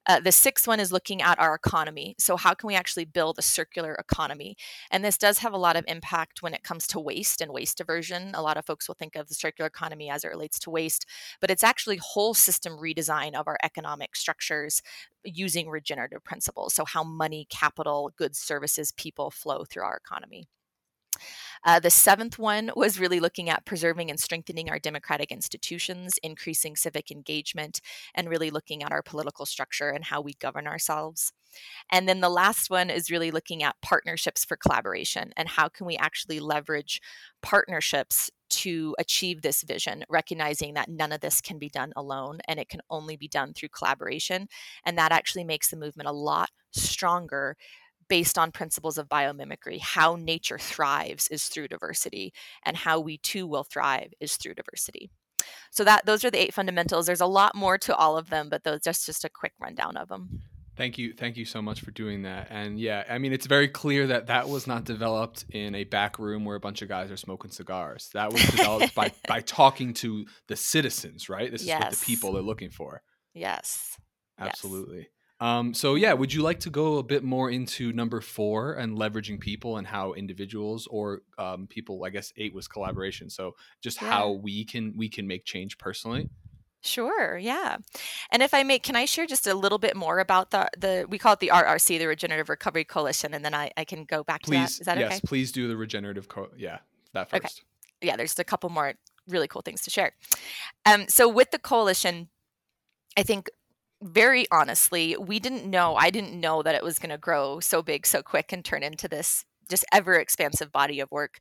Uh, 0.05 0.19
the 0.19 0.31
sixth 0.31 0.67
one 0.67 0.79
is 0.79 0.91
looking 0.91 1.21
at 1.21 1.39
our 1.39 1.55
economy. 1.55 2.15
So, 2.19 2.35
how 2.35 2.53
can 2.53 2.67
we 2.67 2.75
actually 2.75 3.05
build 3.05 3.39
a 3.39 3.41
circular 3.41 3.93
economy? 3.95 4.57
And 4.91 5.03
this 5.03 5.17
does 5.17 5.39
have 5.39 5.53
a 5.53 5.57
lot 5.57 5.75
of 5.75 5.85
impact 5.87 6.41
when 6.41 6.53
it 6.53 6.63
comes 6.63 6.87
to 6.87 6.99
waste 6.99 7.41
and 7.41 7.51
waste 7.53 7.77
diversion. 7.77 8.31
A 8.33 8.41
lot 8.41 8.57
of 8.57 8.65
folks 8.65 8.87
will 8.87 8.95
think 8.95 9.15
of 9.15 9.27
the 9.27 9.35
circular 9.35 9.67
economy 9.67 10.09
as 10.09 10.23
it 10.23 10.29
relates 10.29 10.59
to 10.59 10.69
waste, 10.69 11.05
but 11.39 11.49
it's 11.49 11.63
actually 11.63 11.97
whole 11.97 12.33
system 12.33 12.77
redesign 12.77 13.33
of 13.33 13.47
our 13.47 13.57
economic 13.63 14.15
structures 14.15 14.81
using 15.23 15.69
regenerative 15.69 16.23
principles. 16.23 16.73
So, 16.73 16.85
how 16.85 17.03
money, 17.03 17.47
capital, 17.49 18.11
goods, 18.17 18.39
services, 18.39 18.91
people 18.91 19.31
flow 19.31 19.63
through 19.63 19.83
our 19.83 19.97
economy. 19.97 20.47
Uh, 21.63 21.79
the 21.79 21.89
seventh 21.89 22.37
one 22.37 22.71
was 22.75 22.99
really 22.99 23.19
looking 23.19 23.49
at 23.49 23.65
preserving 23.65 24.09
and 24.09 24.19
strengthening 24.19 24.69
our 24.69 24.79
democratic 24.79 25.31
institutions, 25.31 26.19
increasing 26.23 26.75
civic 26.75 27.11
engagement, 27.11 27.79
and 28.13 28.29
really 28.29 28.49
looking 28.49 28.83
at 28.83 28.91
our 28.91 29.01
political 29.01 29.45
structure 29.45 29.89
and 29.89 30.05
how 30.05 30.21
we 30.21 30.33
govern 30.33 30.67
ourselves. 30.67 31.33
And 31.91 32.09
then 32.09 32.19
the 32.19 32.29
last 32.29 32.69
one 32.69 32.89
is 32.89 33.11
really 33.11 33.31
looking 33.31 33.63
at 33.63 33.75
partnerships 33.81 34.43
for 34.43 34.57
collaboration 34.57 35.31
and 35.37 35.47
how 35.47 35.69
can 35.69 35.85
we 35.85 35.95
actually 35.97 36.39
leverage 36.39 37.01
partnerships 37.41 38.31
to 38.49 38.95
achieve 38.99 39.41
this 39.41 39.63
vision, 39.63 40.03
recognizing 40.09 40.75
that 40.75 40.89
none 40.89 41.11
of 41.11 41.21
this 41.21 41.41
can 41.41 41.57
be 41.57 41.69
done 41.69 41.91
alone 41.95 42.39
and 42.47 42.59
it 42.59 42.69
can 42.69 42.81
only 42.89 43.15
be 43.15 43.27
done 43.27 43.53
through 43.53 43.69
collaboration. 43.69 44.47
And 44.85 44.97
that 44.97 45.11
actually 45.11 45.43
makes 45.43 45.69
the 45.69 45.77
movement 45.77 46.07
a 46.07 46.13
lot 46.13 46.49
stronger 46.71 47.55
based 48.13 48.37
on 48.37 48.51
principles 48.51 48.99
of 48.99 49.09
biomimicry. 49.09 49.81
How 49.81 50.15
nature 50.15 50.59
thrives 50.59 51.27
is 51.29 51.45
through 51.45 51.69
diversity, 51.69 52.31
and 52.63 52.77
how 52.77 52.99
we 52.99 53.17
too 53.17 53.47
will 53.47 53.63
thrive 53.63 54.13
is 54.19 54.35
through 54.35 54.53
diversity. 54.53 55.09
So 55.71 55.83
that 55.83 56.05
those 56.05 56.23
are 56.23 56.29
the 56.29 56.39
eight 56.39 56.53
fundamentals. 56.53 57.07
There's 57.07 57.21
a 57.21 57.25
lot 57.25 57.55
more 57.55 57.79
to 57.79 57.95
all 57.95 58.15
of 58.15 58.29
them, 58.29 58.49
but 58.49 58.63
those 58.63 58.81
just 58.81 59.07
just 59.07 59.25
a 59.25 59.29
quick 59.29 59.53
rundown 59.59 59.97
of 59.97 60.09
them. 60.09 60.43
Thank 60.77 60.99
you, 60.99 61.13
thank 61.13 61.37
you 61.37 61.45
so 61.45 61.59
much 61.59 61.81
for 61.81 61.89
doing 61.89 62.21
that. 62.21 62.49
And 62.51 62.79
yeah, 62.79 63.03
I 63.09 63.17
mean, 63.17 63.33
it's 63.33 63.47
very 63.47 63.67
clear 63.67 64.05
that 64.05 64.27
that 64.27 64.47
was 64.47 64.67
not 64.67 64.83
developed 64.83 65.45
in 65.49 65.73
a 65.73 65.83
back 65.83 66.19
room 66.19 66.45
where 66.45 66.55
a 66.55 66.59
bunch 66.59 66.83
of 66.83 66.89
guys 66.89 67.09
are 67.09 67.17
smoking 67.17 67.49
cigars. 67.49 68.11
That 68.13 68.31
was 68.31 68.43
developed 68.43 68.93
by 68.93 69.11
by 69.27 69.39
talking 69.41 69.95
to 69.95 70.27
the 70.47 70.55
citizens, 70.55 71.29
right? 71.29 71.49
This 71.49 71.61
is 71.61 71.67
yes. 71.67 71.81
what 71.81 71.93
the 71.93 72.05
people 72.05 72.37
are 72.37 72.43
looking 72.43 72.69
for. 72.69 73.01
Yes, 73.33 73.97
absolutely. 74.37 74.99
Yes. 74.99 75.07
Um, 75.43 75.73
so 75.73 75.95
yeah, 75.95 76.13
would 76.13 76.33
you 76.33 76.41
like 76.41 76.61
to 76.61 76.69
go 76.69 76.99
a 76.99 77.03
bit 77.03 77.21
more 77.21 77.51
into 77.51 77.91
number 77.91 78.21
four 78.21 78.75
and 78.75 78.97
leveraging 78.97 79.41
people 79.41 79.75
and 79.75 79.85
how 79.85 80.13
individuals 80.13 80.87
or 80.89 81.19
um, 81.37 81.67
people, 81.67 82.05
I 82.05 82.11
guess 82.11 82.31
eight 82.37 82.53
was 82.53 82.69
collaboration. 82.69 83.29
So 83.29 83.55
just 83.81 84.01
yeah. 84.01 84.09
how 84.09 84.31
we 84.31 84.63
can 84.63 84.93
we 84.95 85.09
can 85.09 85.27
make 85.27 85.43
change 85.43 85.77
personally. 85.77 86.29
Sure, 86.81 87.37
yeah. 87.37 87.75
And 88.31 88.41
if 88.41 88.53
I 88.53 88.63
may, 88.63 88.79
can 88.79 88.95
I 88.95 89.03
share 89.03 89.25
just 89.25 89.45
a 89.45 89.53
little 89.53 89.79
bit 89.79 89.97
more 89.97 90.19
about 90.19 90.51
the 90.51 90.69
the 90.77 91.05
we 91.09 91.17
call 91.17 91.33
it 91.33 91.39
the 91.41 91.51
RRC, 91.53 91.99
the 91.99 92.07
Regenerative 92.07 92.47
Recovery 92.47 92.85
Coalition, 92.85 93.33
and 93.33 93.43
then 93.43 93.53
I, 93.53 93.69
I 93.75 93.83
can 93.83 94.05
go 94.05 94.23
back 94.23 94.43
please, 94.43 94.77
to 94.77 94.85
that. 94.85 94.97
Is 94.97 95.03
that 95.03 95.11
yes, 95.11 95.11
okay? 95.11 95.21
please 95.25 95.51
do 95.51 95.67
the 95.67 95.75
regenerative 95.75 96.29
co- 96.29 96.51
yeah, 96.55 96.77
that 97.11 97.29
first. 97.29 97.43
Okay. 97.43 98.07
Yeah, 98.07 98.15
there's 98.15 98.39
a 98.39 98.45
couple 98.45 98.69
more 98.69 98.93
really 99.27 99.49
cool 99.49 99.61
things 99.61 99.81
to 99.81 99.89
share. 99.89 100.13
Um, 100.85 101.09
so 101.09 101.27
with 101.27 101.51
the 101.51 101.59
coalition, 101.59 102.29
I 103.17 103.23
think 103.23 103.49
very 104.03 104.45
honestly, 104.51 105.15
we 105.17 105.39
didn't 105.39 105.65
know, 105.65 105.95
I 105.95 106.09
didn't 106.09 106.39
know 106.39 106.61
that 106.61 106.75
it 106.75 106.83
was 106.83 106.99
going 106.99 107.09
to 107.09 107.17
grow 107.17 107.59
so 107.59 107.81
big 107.81 108.05
so 108.05 108.21
quick 108.21 108.51
and 108.51 108.63
turn 108.63 108.83
into 108.83 109.07
this 109.07 109.45
just 109.69 109.85
ever 109.91 110.15
expansive 110.15 110.71
body 110.71 110.99
of 110.99 111.11
work. 111.11 111.39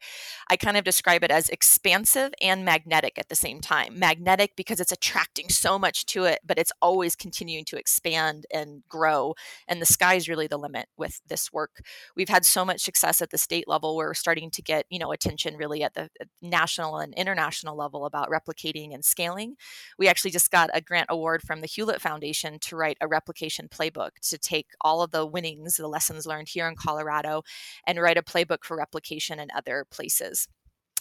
I 0.51 0.57
kind 0.57 0.77
of 0.77 0.85
describe 0.85 1.25
it 1.25 1.31
as 1.31 1.49
expansive 1.49 2.33
and 2.41 2.65
magnetic 2.65 3.19
at 3.19 3.29
the 3.29 3.35
same 3.35 3.61
time. 3.61 3.99
Magnetic 3.99 4.53
because 4.57 4.81
it's 4.81 4.93
attracting 4.93 5.49
so 5.49 5.79
much 5.79 6.07
to 6.07 6.25
it, 6.25 6.41
but 6.45 6.59
it's 6.59 6.73
always 6.81 7.17
continuing 7.17 7.65
to 7.67 7.77
expand 7.77 8.47
and 8.53 8.83
grow. 8.89 9.35
And 9.69 9.81
the 9.81 9.87
sky's 9.87 10.29
really 10.29 10.47
the 10.47 10.59
limit 10.59 10.87
with 10.97 11.21
this 11.29 11.53
work. 11.53 11.83
We've 12.17 12.29
had 12.29 12.45
so 12.45 12.65
much 12.65 12.81
success 12.81 13.21
at 13.23 13.31
the 13.31 13.39
state 13.39 13.69
level. 13.69 13.97
We're 13.97 14.15
starting 14.15 14.51
to 14.51 14.63
get, 14.63 14.87
you 14.91 14.99
know, 14.99 15.13
attention 15.13 15.57
really 15.57 15.83
at 15.83 15.95
the 15.95 16.11
national 16.41 16.99
and 16.99 17.15
international 17.15 17.77
level 17.77 18.07
about 18.07 18.31
replicating 18.31 18.95
and 18.95 19.05
scaling. 19.05 19.57
We 19.99 20.09
actually 20.09 20.31
just 20.31 20.51
got 20.51 20.71
a 20.73 20.81
grant 20.81 21.07
award 21.09 21.43
from 21.43 21.61
the 21.61 21.67
Hewlett 21.67 22.01
Foundation 22.01 22.59
to 22.61 22.77
write 22.77 22.99
a 23.01 23.09
replication 23.09 23.69
playbook 23.69 24.11
to 24.23 24.39
take 24.39 24.69
all 24.81 25.03
of 25.03 25.11
the 25.11 25.27
winnings, 25.27 25.77
the 25.77 25.89
lessons 25.89 26.27
learned 26.27 26.49
here 26.49 26.69
in 26.69 26.77
Colorado, 26.77 27.43
and 27.87 28.01
write 28.01 28.12
write 28.13 28.19
a 28.19 28.23
playbook 28.23 28.65
for 28.65 28.77
replication 28.77 29.39
in 29.39 29.49
other 29.57 29.87
places. 29.91 30.49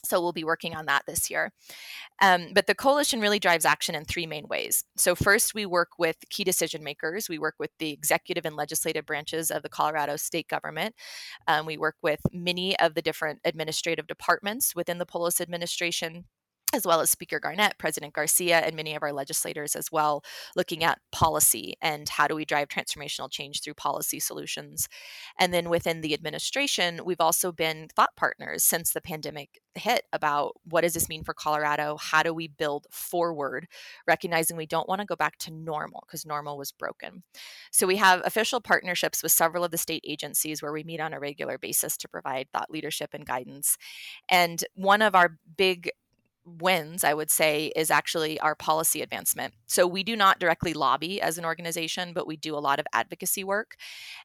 So 0.04 0.20
we'll 0.20 0.34
be 0.34 0.44
working 0.44 0.76
on 0.76 0.88
that 0.88 1.04
this 1.06 1.30
year. 1.30 1.52
Um, 2.24 2.54
but 2.56 2.66
the 2.66 2.74
coalition 2.74 3.22
really 3.22 3.38
drives 3.38 3.66
action 3.66 3.94
in 3.94 4.04
three 4.04 4.26
main 4.26 4.48
ways. 4.48 4.84
So, 4.98 5.14
first, 5.14 5.54
we 5.54 5.68
work 5.68 5.90
with 6.00 6.18
key 6.32 6.44
decision 6.44 6.84
makers. 6.84 7.30
We 7.30 7.38
work 7.38 7.56
with 7.60 7.70
the 7.78 7.92
executive 7.92 8.44
and 8.44 8.56
legislative 8.56 9.06
branches 9.06 9.52
of 9.52 9.62
the 9.62 9.70
Colorado 9.70 10.16
state 10.16 10.48
government. 10.48 10.96
Um, 11.48 11.68
we 11.68 11.78
work 11.78 11.98
with 12.02 12.22
many 12.34 12.78
of 12.80 12.96
the 12.96 13.04
different 13.04 13.42
administrative 13.46 14.08
departments 14.08 14.76
within 14.76 14.98
the 14.98 15.06
Polis 15.06 15.40
administration 15.40 16.26
as 16.74 16.86
well 16.86 17.02
as 17.02 17.10
Speaker 17.10 17.40
Garnett, 17.40 17.78
President 17.78 18.14
Garcia, 18.14 18.60
and 18.60 18.76
many 18.76 18.96
of 18.96 19.04
our 19.04 19.14
legislators 19.14 19.76
as 19.76 19.92
well, 19.92 20.24
looking 20.56 20.84
at 20.84 21.00
policy 21.12 21.76
and 21.82 22.08
how 22.10 22.28
do 22.28 22.36
we 22.36 22.46
drive 22.46 22.68
transformational 22.68 23.30
change 23.30 23.62
through 23.62 23.74
policy 23.74 24.20
solutions. 24.20 24.88
And 25.40 25.54
then 25.54 25.70
within 25.70 26.02
the 26.02 26.14
administration, 26.14 27.02
we've 27.06 27.22
also 27.22 27.52
been 27.52 27.88
thought 27.96 28.16
partners 28.16 28.64
since 28.64 28.94
the 28.94 29.02
pandemic 29.02 29.60
hit 29.76 30.04
about 30.12 30.54
what 30.66 30.82
does 30.82 30.94
this 30.94 31.10
mean 31.10 31.24
for 31.24 31.34
Colorado? 31.34 31.98
How 32.00 32.24
do 32.24 32.34
we 32.34 32.48
build 32.48 32.88
forward, 32.92 33.68
recognizing 34.08 34.58
we 34.58 34.66
don't 34.66 34.90
want 34.90 35.00
to 35.02 35.06
go 35.06 35.16
back 35.16 35.38
to 35.40 35.52
normal 35.52 36.04
because 36.06 36.26
normal 36.26 36.58
was 36.58 36.72
broken. 36.72 37.24
So 37.72 37.88
we 37.88 37.98
have 37.98 38.22
official 38.26 38.62
partnerships 38.62 39.24
with 39.24 39.32
several 39.32 39.64
of 39.64 39.72
the 39.72 39.78
state 39.78 40.04
agencies 40.08 40.62
where 40.62 40.74
we 40.74 40.84
meet 40.84 41.00
on 41.00 41.14
a 41.14 41.20
regular 41.20 41.58
basis 41.58 41.98
to 41.98 42.10
provide 42.10 42.48
thought 42.52 42.70
leadership 42.70 43.14
and 43.14 43.26
guidance. 43.26 43.78
And 44.30 44.64
one 44.76 45.02
of 45.02 45.16
our 45.16 45.38
big 45.58 45.92
wins, 46.46 47.04
I 47.04 47.14
would 47.14 47.32
say, 47.32 47.72
is 47.76 47.92
actually 47.92 48.40
our 48.40 48.56
policy 48.56 49.02
advancement. 49.02 49.54
So 49.68 49.86
we 49.88 50.04
do 50.04 50.16
not 50.16 50.40
directly 50.40 50.74
lobby 50.74 51.22
as 51.22 51.38
an 51.38 51.46
organization, 51.46 52.14
but 52.14 52.28
we 52.28 52.36
do 52.38 52.56
a 52.56 52.60
lot 52.60 52.80
of 52.80 52.86
advocacy 52.94 53.44
work. 53.44 53.76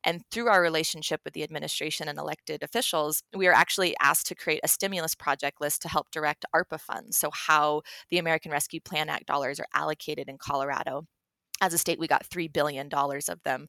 And 0.04 0.22
through 0.30 0.48
our 0.48 0.62
relationship 0.62 1.20
with 1.24 1.34
the 1.34 1.42
administration 1.42 2.08
and 2.08 2.18
elected 2.18 2.62
officials, 2.62 3.22
we 3.34 3.46
are 3.46 3.52
actually 3.52 3.94
asked 4.00 4.26
to 4.28 4.34
create 4.34 4.60
a 4.64 4.68
stimulus 4.68 5.14
project 5.14 5.60
list 5.60 5.82
to 5.82 5.88
help 5.88 6.10
direct 6.10 6.44
ARPA 6.54 6.80
funds. 6.80 7.16
So, 7.16 7.30
how 7.32 7.82
the 8.10 8.18
American 8.18 8.50
Rescue 8.50 8.80
Plan 8.80 9.08
Act 9.08 9.26
dollars 9.26 9.60
are 9.60 9.68
allocated 9.74 10.28
in 10.28 10.38
Colorado 10.38 11.06
as 11.60 11.72
a 11.72 11.78
state, 11.78 11.98
we 11.98 12.06
got 12.06 12.28
$3 12.28 12.52
billion 12.52 12.88
of 12.92 13.42
them. 13.44 13.68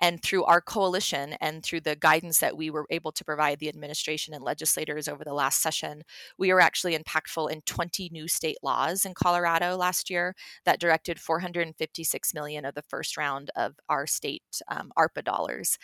And 0.00 0.22
through 0.22 0.44
our 0.44 0.60
coalition 0.60 1.34
and 1.40 1.62
through 1.62 1.82
the 1.82 1.96
guidance 1.96 2.40
that 2.40 2.56
we 2.56 2.70
were 2.70 2.86
able 2.90 3.12
to 3.12 3.24
provide 3.24 3.60
the 3.60 3.68
administration 3.68 4.34
and 4.34 4.42
legislators 4.42 5.06
over 5.06 5.24
the 5.24 5.34
last 5.34 5.62
session, 5.62 6.02
we 6.38 6.52
were 6.52 6.60
actually 6.60 6.98
impactful 6.98 7.50
in 7.50 7.60
20 7.62 8.08
new 8.12 8.26
state 8.26 8.58
laws 8.62 9.04
in 9.04 9.14
Colorado 9.14 9.76
last 9.76 10.10
year 10.10 10.34
that 10.64 10.80
directed 10.80 11.20
456 11.20 12.34
million 12.34 12.64
of 12.64 12.74
the 12.74 12.82
first 12.82 13.16
round 13.16 13.50
of 13.54 13.76
our 13.88 14.06
state 14.06 14.42
um, 14.68 14.90
ARPA 14.98 15.22
dollars 15.24 15.78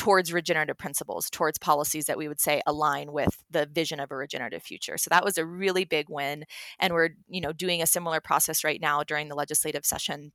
towards 0.00 0.32
regenerative 0.32 0.78
principles, 0.78 1.28
towards 1.28 1.58
policies 1.58 2.06
that 2.06 2.16
we 2.16 2.26
would 2.26 2.40
say 2.40 2.62
align 2.66 3.12
with 3.12 3.44
the 3.50 3.66
vision 3.66 4.00
of 4.00 4.10
a 4.10 4.16
regenerative 4.16 4.62
future. 4.62 4.96
So 4.96 5.10
that 5.10 5.26
was 5.26 5.36
a 5.36 5.44
really 5.44 5.84
big 5.84 6.06
win. 6.08 6.44
And 6.78 6.94
we're, 6.94 7.10
you 7.28 7.42
know, 7.42 7.52
doing 7.52 7.82
a 7.82 7.86
similar 7.86 8.18
process 8.18 8.64
right 8.64 8.80
now 8.80 9.02
during 9.02 9.28
the 9.28 9.34
legislative 9.34 9.84
session 9.84 10.32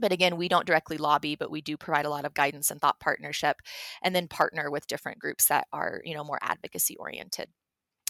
but 0.00 0.12
again 0.12 0.36
we 0.36 0.48
don't 0.48 0.66
directly 0.66 0.96
lobby 0.96 1.36
but 1.36 1.50
we 1.50 1.60
do 1.60 1.76
provide 1.76 2.06
a 2.06 2.10
lot 2.10 2.24
of 2.24 2.34
guidance 2.34 2.70
and 2.70 2.80
thought 2.80 3.00
partnership 3.00 3.56
and 4.02 4.14
then 4.14 4.28
partner 4.28 4.70
with 4.70 4.86
different 4.86 5.18
groups 5.18 5.46
that 5.46 5.66
are 5.72 6.00
you 6.04 6.14
know 6.14 6.24
more 6.24 6.38
advocacy 6.42 6.96
oriented 6.98 7.48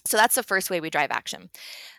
so 0.06 0.16
that's 0.16 0.36
the 0.36 0.42
first 0.42 0.70
way 0.70 0.80
we 0.80 0.90
drive 0.90 1.10
action. 1.10 1.50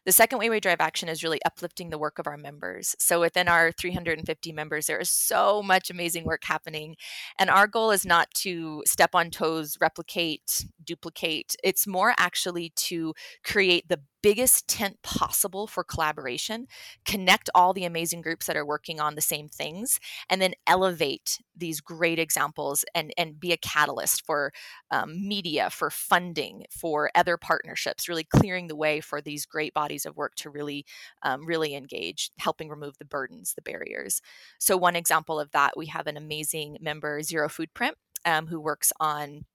The 0.05 0.11
second 0.11 0.39
way 0.39 0.49
we 0.49 0.59
drive 0.59 0.79
action 0.79 1.09
is 1.09 1.23
really 1.23 1.39
uplifting 1.45 1.89
the 1.89 1.97
work 1.97 2.17
of 2.17 2.27
our 2.27 2.37
members. 2.37 2.95
So 2.97 3.19
within 3.19 3.47
our 3.47 3.71
350 3.71 4.51
members, 4.51 4.87
there 4.87 4.99
is 4.99 5.09
so 5.09 5.61
much 5.61 5.89
amazing 5.89 6.23
work 6.23 6.43
happening. 6.43 6.95
And 7.37 7.49
our 7.49 7.67
goal 7.67 7.91
is 7.91 8.05
not 8.05 8.33
to 8.35 8.83
step 8.87 9.11
on 9.13 9.29
toes, 9.29 9.77
replicate, 9.79 10.65
duplicate. 10.83 11.55
It's 11.63 11.85
more 11.85 12.13
actually 12.17 12.71
to 12.77 13.13
create 13.43 13.89
the 13.89 14.01
biggest 14.21 14.67
tent 14.67 15.01
possible 15.01 15.67
for 15.67 15.83
collaboration, 15.83 16.67
connect 17.05 17.49
all 17.55 17.73
the 17.73 17.85
amazing 17.85 18.21
groups 18.21 18.45
that 18.45 18.57
are 18.57 18.65
working 18.65 18.99
on 18.99 19.15
the 19.15 19.21
same 19.21 19.47
things, 19.47 19.99
and 20.29 20.41
then 20.41 20.53
elevate 20.67 21.39
these 21.55 21.81
great 21.81 22.19
examples 22.19 22.85
and, 22.95 23.13
and 23.17 23.39
be 23.39 23.51
a 23.51 23.57
catalyst 23.57 24.25
for 24.25 24.51
um, 24.91 25.27
media, 25.27 25.69
for 25.69 25.89
funding, 25.89 26.65
for 26.71 27.11
other 27.15 27.37
partnerships, 27.37 28.07
really 28.07 28.23
clearing 28.23 28.67
the 28.67 28.75
way 28.75 29.01
for 29.01 29.21
these 29.21 29.45
great 29.45 29.73
bodies 29.73 30.05
of 30.05 30.17
work 30.17 30.35
to 30.35 30.49
really, 30.49 30.85
um, 31.23 31.45
really 31.45 31.75
engage, 31.75 32.31
helping 32.39 32.69
remove 32.69 32.97
the 32.97 33.05
burdens, 33.05 33.53
the 33.53 33.61
barriers. 33.61 34.21
So, 34.59 34.77
one 34.77 34.95
example 34.95 35.39
of 35.39 35.51
that, 35.51 35.77
we 35.77 35.87
have 35.87 36.07
an 36.07 36.17
amazing 36.17 36.77
member, 36.79 37.21
Zero 37.21 37.49
Foodprint, 37.49 37.93
um, 38.25 38.47
who 38.47 38.59
works 38.59 38.91
on 38.99 39.45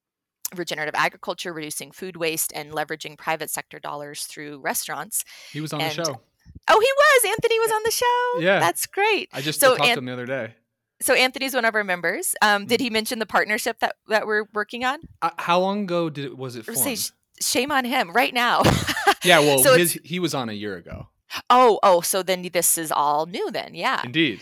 regenerative 0.54 0.94
agriculture, 0.96 1.52
reducing 1.52 1.90
food 1.90 2.16
waste, 2.16 2.52
and 2.54 2.72
leveraging 2.72 3.16
private 3.18 3.50
sector 3.50 3.78
dollars 3.78 4.24
through 4.24 4.58
restaurants. 4.60 5.24
He 5.52 5.60
was 5.60 5.72
on 5.72 5.80
and, 5.80 5.90
the 5.90 6.04
show. 6.04 6.20
Oh, 6.68 6.80
he 6.80 6.90
was. 6.96 7.32
Anthony 7.36 7.58
was 7.60 7.72
on 7.72 7.82
the 7.84 7.90
show. 7.90 8.40
Yeah, 8.40 8.60
that's 8.60 8.86
great. 8.86 9.28
I 9.32 9.40
just 9.40 9.60
so, 9.60 9.76
talked 9.76 9.88
An- 9.88 9.94
to 9.96 9.98
him 9.98 10.04
the 10.06 10.12
other 10.12 10.26
day. 10.26 10.54
So 11.00 11.12
Anthony's 11.12 11.54
one 11.54 11.64
of 11.64 11.74
our 11.74 11.84
members. 11.84 12.34
Um, 12.40 12.66
did 12.66 12.80
Mm. 12.80 12.84
he 12.84 12.90
mention 12.90 13.18
the 13.18 13.26
partnership 13.26 13.80
that 13.80 13.96
that 14.08 14.26
we're 14.26 14.44
working 14.54 14.84
on? 14.84 15.00
Uh, 15.20 15.30
how 15.38 15.58
long 15.58 15.82
ago 15.82 16.08
did 16.08 16.24
it, 16.26 16.38
was 16.38 16.56
it 16.56 16.64
formed? 16.64 16.78
say, 16.78 16.96
shame 17.40 17.72
on 17.72 17.84
him 17.84 18.12
right 18.12 18.32
now. 18.32 18.62
yeah, 19.24 19.40
well, 19.40 19.58
So 19.58 19.76
his, 19.76 19.98
he 20.04 20.18
was 20.20 20.34
on 20.34 20.48
a 20.48 20.52
year 20.52 20.76
ago. 20.76 21.08
oh, 21.50 21.78
oh, 21.82 22.00
so 22.00 22.22
then 22.22 22.48
this 22.52 22.78
is 22.78 22.92
all 22.92 23.26
new 23.26 23.50
then. 23.50 23.74
Yeah. 23.74 24.00
Indeed. 24.04 24.40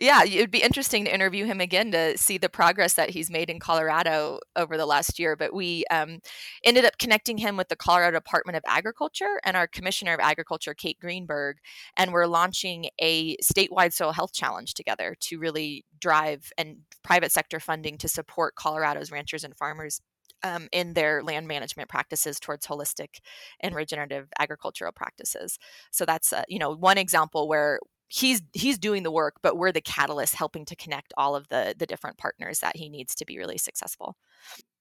Yeah, 0.00 0.22
it'd 0.22 0.52
be 0.52 0.62
interesting 0.62 1.04
to 1.04 1.14
interview 1.14 1.44
him 1.44 1.60
again 1.60 1.90
to 1.90 2.16
see 2.16 2.38
the 2.38 2.48
progress 2.48 2.94
that 2.94 3.10
he's 3.10 3.30
made 3.30 3.50
in 3.50 3.58
Colorado 3.58 4.38
over 4.54 4.76
the 4.76 4.86
last 4.86 5.18
year. 5.18 5.34
But 5.34 5.52
we 5.52 5.84
um, 5.90 6.20
ended 6.64 6.84
up 6.84 6.98
connecting 6.98 7.38
him 7.38 7.56
with 7.56 7.68
the 7.68 7.74
Colorado 7.74 8.16
Department 8.16 8.56
of 8.56 8.62
Agriculture 8.66 9.40
and 9.44 9.56
our 9.56 9.66
Commissioner 9.66 10.14
of 10.14 10.20
Agriculture, 10.20 10.72
Kate 10.72 10.98
Greenberg, 11.00 11.56
and 11.96 12.12
we're 12.12 12.26
launching 12.26 12.86
a 13.00 13.36
statewide 13.38 13.92
soil 13.92 14.12
health 14.12 14.32
challenge 14.32 14.74
together 14.74 15.16
to 15.20 15.38
really 15.38 15.84
drive 16.00 16.52
and 16.56 16.78
private 17.02 17.32
sector 17.32 17.58
funding 17.58 17.98
to 17.98 18.08
support 18.08 18.54
Colorado's 18.54 19.10
ranchers 19.10 19.42
and 19.42 19.56
farmers 19.56 20.00
um, 20.44 20.68
in 20.70 20.94
their 20.94 21.24
land 21.24 21.48
management 21.48 21.88
practices 21.88 22.38
towards 22.38 22.66
holistic 22.66 23.20
and 23.60 23.74
regenerative 23.74 24.28
agricultural 24.38 24.92
practices. 24.92 25.58
So 25.90 26.04
that's 26.04 26.32
uh, 26.32 26.44
you 26.48 26.60
know 26.60 26.72
one 26.74 26.98
example 26.98 27.48
where 27.48 27.80
he's 28.08 28.42
he's 28.52 28.78
doing 28.78 29.02
the 29.02 29.10
work, 29.10 29.36
but 29.42 29.56
we're 29.56 29.72
the 29.72 29.80
catalyst 29.80 30.34
helping 30.34 30.64
to 30.66 30.76
connect 30.76 31.12
all 31.16 31.36
of 31.36 31.48
the 31.48 31.74
the 31.78 31.86
different 31.86 32.18
partners 32.18 32.60
that 32.60 32.76
he 32.76 32.88
needs 32.88 33.14
to 33.16 33.24
be 33.26 33.38
really 33.38 33.58
successful. 33.58 34.16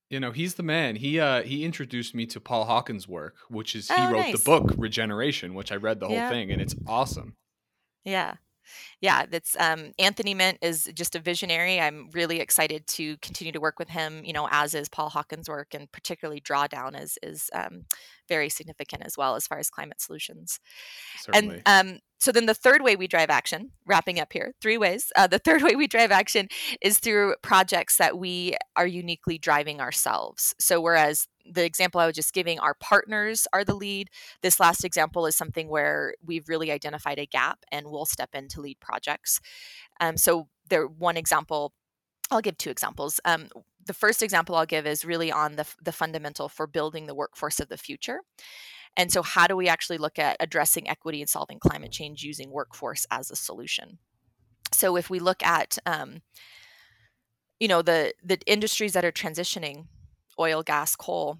You 0.09 0.19
know, 0.21 0.31
he's 0.31 0.55
the 0.55 0.63
man. 0.63 0.95
He 0.97 1.19
uh 1.19 1.43
he 1.43 1.63
introduced 1.65 2.13
me 2.15 2.25
to 2.27 2.39
Paul 2.41 2.65
Hawken's 2.65 3.07
work, 3.07 3.37
which 3.49 3.75
is 3.75 3.91
he 3.91 4.05
Oh, 4.05 4.05
wrote 4.05 4.31
nice. 4.31 4.31
the 4.31 4.37
book 4.39 4.73
Regeneration, 4.77 5.53
which 5.53 5.71
I 5.71 5.75
read 5.75 5.99
the 5.99 6.07
whole 6.07 6.21
Yeah. 6.21 6.21
thing, 6.21 6.51
and 6.51 6.61
it's 6.61 6.75
awesome. 6.87 7.35
Yeah. 8.03 8.37
Yeah, 8.99 9.27
that's 9.29 9.55
um, 9.59 9.91
Anthony 9.99 10.33
Myint 10.33 10.57
is 10.61 10.89
just 10.95 11.15
a 11.15 11.19
visionary. 11.19 11.79
I'm 11.79 12.09
really 12.13 12.39
excited 12.39 12.87
to 12.87 13.17
continue 13.17 13.51
to 13.51 13.59
work 13.59 13.77
with 13.77 13.89
him. 13.89 14.25
You 14.25 14.33
know, 14.33 14.47
as 14.49 14.73
is 14.73 14.89
Paul 14.89 15.09
Hawken's 15.09 15.47
work, 15.47 15.73
and 15.75 15.91
particularly 15.91 16.41
Drawdown 16.41 16.99
is 16.99 17.19
is 17.21 17.49
um, 17.53 17.85
very 18.27 18.49
significant 18.49 19.03
as 19.05 19.15
well 19.15 19.35
as 19.35 19.45
far 19.45 19.59
as 19.59 19.69
climate 19.69 20.01
solutions. 20.01 20.59
Certainly. 21.19 21.61
And 21.65 21.89
um, 21.89 21.99
so 22.19 22.31
then 22.31 22.47
the 22.47 22.53
third 22.53 22.81
way 22.81 22.95
we 22.95 23.07
drive 23.07 23.29
action, 23.29 23.71
wrapping 23.85 24.19
up 24.19 24.33
here, 24.33 24.53
three 24.61 24.77
ways. 24.77 25.11
Uh, 25.15 25.27
the 25.27 25.39
third 25.45 25.61
way 25.61 25.75
we 25.75 25.87
drive 25.87 26.11
action 26.11 26.47
is 26.81 26.99
through 26.99 27.35
projects 27.41 27.97
that 27.97 28.17
we 28.17 28.55
are 28.75 28.87
uniquely 28.87 29.37
driving 29.37 29.79
ourselves. 29.79 30.55
So 30.59 30.81
whereas 30.81 31.27
the 31.49 31.63
example 31.63 32.01
I 32.01 32.07
was 32.07 32.15
just 32.15 32.33
giving, 32.33 32.59
our 32.59 32.73
partners 32.73 33.47
are 33.53 33.63
the 33.63 33.75
lead. 33.75 34.09
This 34.41 34.59
last 34.59 34.83
example 34.83 35.25
is 35.25 35.35
something 35.35 35.69
where 35.69 36.13
we've 36.25 36.49
really 36.49 36.71
identified 36.71 37.19
a 37.19 37.25
gap 37.25 37.59
and 37.71 37.87
we'll 37.87 38.05
step 38.05 38.29
in 38.33 38.47
to 38.49 38.61
lead 38.61 38.79
projects. 38.87 39.39
Um, 39.99 40.17
so 40.17 40.47
there, 40.69 40.87
one 40.87 41.17
example, 41.17 41.73
I'll 42.31 42.41
give 42.41 42.57
two 42.57 42.69
examples. 42.69 43.19
Um, 43.25 43.49
the 43.85 43.93
first 43.93 44.21
example 44.21 44.55
I'll 44.55 44.65
give 44.65 44.85
is 44.85 45.05
really 45.05 45.31
on 45.31 45.55
the, 45.55 45.65
the 45.81 45.91
fundamental 45.91 46.49
for 46.49 46.67
building 46.67 47.07
the 47.07 47.15
workforce 47.15 47.59
of 47.59 47.69
the 47.69 47.77
future. 47.77 48.19
And 48.97 49.11
so, 49.11 49.21
how 49.21 49.45
do 49.47 49.55
we 49.55 49.69
actually 49.69 49.99
look 49.99 50.17
at 50.17 50.37
addressing 50.39 50.89
equity 50.89 51.21
and 51.21 51.29
solving 51.29 51.59
climate 51.59 51.91
change 51.91 52.23
using 52.23 52.51
workforce 52.51 53.05
as 53.11 53.29
a 53.29 53.35
solution? 53.35 53.99
So, 54.73 54.97
if 54.97 55.09
we 55.09 55.19
look 55.19 55.43
at, 55.43 55.77
um, 55.85 56.21
you 57.59 57.67
know, 57.67 57.83
the 57.83 58.13
the 58.23 58.39
industries 58.47 58.93
that 58.93 59.05
are 59.05 59.11
transitioning, 59.11 59.85
oil, 60.39 60.63
gas, 60.63 60.95
coal, 60.95 61.37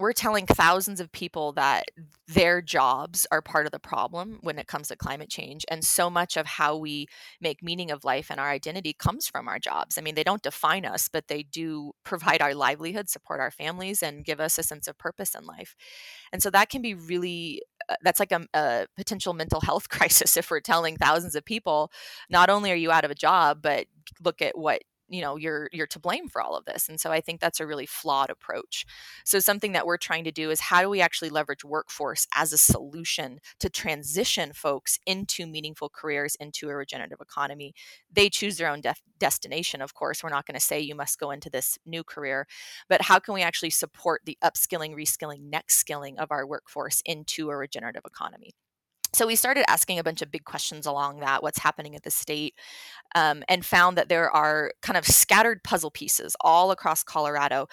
we're 0.00 0.14
telling 0.14 0.46
thousands 0.46 0.98
of 0.98 1.12
people 1.12 1.52
that 1.52 1.84
their 2.26 2.62
jobs 2.62 3.26
are 3.30 3.42
part 3.42 3.66
of 3.66 3.72
the 3.72 3.78
problem 3.78 4.38
when 4.40 4.58
it 4.58 4.66
comes 4.66 4.88
to 4.88 4.96
climate 4.96 5.28
change 5.28 5.64
and 5.68 5.84
so 5.84 6.08
much 6.08 6.38
of 6.38 6.46
how 6.46 6.76
we 6.76 7.06
make 7.40 7.62
meaning 7.62 7.90
of 7.90 8.02
life 8.02 8.30
and 8.30 8.40
our 8.40 8.50
identity 8.50 8.94
comes 8.94 9.28
from 9.28 9.46
our 9.46 9.58
jobs. 9.58 9.98
I 9.98 10.00
mean 10.00 10.14
they 10.14 10.24
don't 10.24 10.42
define 10.42 10.86
us 10.86 11.08
but 11.08 11.28
they 11.28 11.42
do 11.42 11.92
provide 12.02 12.40
our 12.40 12.54
livelihood 12.54 13.10
support 13.10 13.40
our 13.40 13.50
families 13.50 14.02
and 14.02 14.24
give 14.24 14.40
us 14.40 14.58
a 14.58 14.62
sense 14.62 14.88
of 14.88 14.96
purpose 14.96 15.34
in 15.34 15.44
life. 15.44 15.76
And 16.32 16.42
so 16.42 16.48
that 16.50 16.70
can 16.70 16.80
be 16.80 16.94
really 16.94 17.62
uh, 17.88 17.96
that's 18.02 18.20
like 18.20 18.32
a, 18.32 18.46
a 18.54 18.86
potential 18.96 19.34
mental 19.34 19.60
health 19.60 19.88
crisis 19.90 20.36
if 20.36 20.50
we're 20.50 20.60
telling 20.60 20.96
thousands 20.96 21.34
of 21.34 21.44
people 21.44 21.92
not 22.30 22.48
only 22.48 22.72
are 22.72 22.76
you 22.76 22.90
out 22.90 23.04
of 23.04 23.10
a 23.10 23.14
job 23.14 23.60
but 23.60 23.86
look 24.24 24.40
at 24.40 24.56
what 24.56 24.82
you 25.10 25.20
know 25.20 25.36
you're 25.36 25.68
you're 25.72 25.86
to 25.86 25.98
blame 25.98 26.28
for 26.28 26.40
all 26.40 26.56
of 26.56 26.64
this 26.64 26.88
and 26.88 26.98
so 26.98 27.10
i 27.10 27.20
think 27.20 27.40
that's 27.40 27.60
a 27.60 27.66
really 27.66 27.86
flawed 27.86 28.30
approach. 28.30 28.86
So 29.24 29.38
something 29.38 29.72
that 29.72 29.86
we're 29.86 29.96
trying 29.96 30.24
to 30.24 30.32
do 30.32 30.50
is 30.50 30.60
how 30.60 30.82
do 30.82 30.88
we 30.88 31.00
actually 31.00 31.30
leverage 31.30 31.64
workforce 31.64 32.26
as 32.34 32.52
a 32.52 32.58
solution 32.58 33.40
to 33.58 33.68
transition 33.68 34.52
folks 34.52 34.98
into 35.06 35.46
meaningful 35.46 35.90
careers 35.90 36.36
into 36.36 36.68
a 36.68 36.74
regenerative 36.74 37.20
economy? 37.20 37.74
They 38.10 38.28
choose 38.28 38.56
their 38.56 38.68
own 38.68 38.80
def- 38.80 39.02
destination 39.18 39.82
of 39.82 39.94
course 39.94 40.22
we're 40.22 40.30
not 40.30 40.46
going 40.46 40.54
to 40.54 40.60
say 40.60 40.80
you 40.80 40.94
must 40.94 41.18
go 41.18 41.30
into 41.30 41.50
this 41.50 41.78
new 41.84 42.02
career 42.02 42.46
but 42.88 43.02
how 43.02 43.18
can 43.18 43.34
we 43.34 43.42
actually 43.42 43.70
support 43.70 44.22
the 44.24 44.38
upskilling 44.42 44.94
reskilling 44.94 45.50
next 45.50 45.76
skilling 45.76 46.18
of 46.18 46.30
our 46.30 46.46
workforce 46.46 47.02
into 47.04 47.50
a 47.50 47.56
regenerative 47.56 48.02
economy 48.06 48.52
so 49.12 49.26
we 49.26 49.36
started 49.36 49.68
asking 49.68 49.98
a 49.98 50.04
bunch 50.04 50.22
of 50.22 50.30
big 50.30 50.44
questions 50.44 50.86
along 50.86 51.20
that 51.20 51.42
what's 51.42 51.58
happening 51.58 51.94
at 51.94 52.02
the 52.02 52.10
state 52.10 52.54
um, 53.14 53.42
and 53.48 53.64
found 53.64 53.98
that 53.98 54.08
there 54.08 54.30
are 54.30 54.72
kind 54.82 54.96
of 54.96 55.06
scattered 55.06 55.62
puzzle 55.64 55.90
pieces 55.90 56.36
all 56.40 56.70
across 56.70 57.02
colorado 57.02 57.66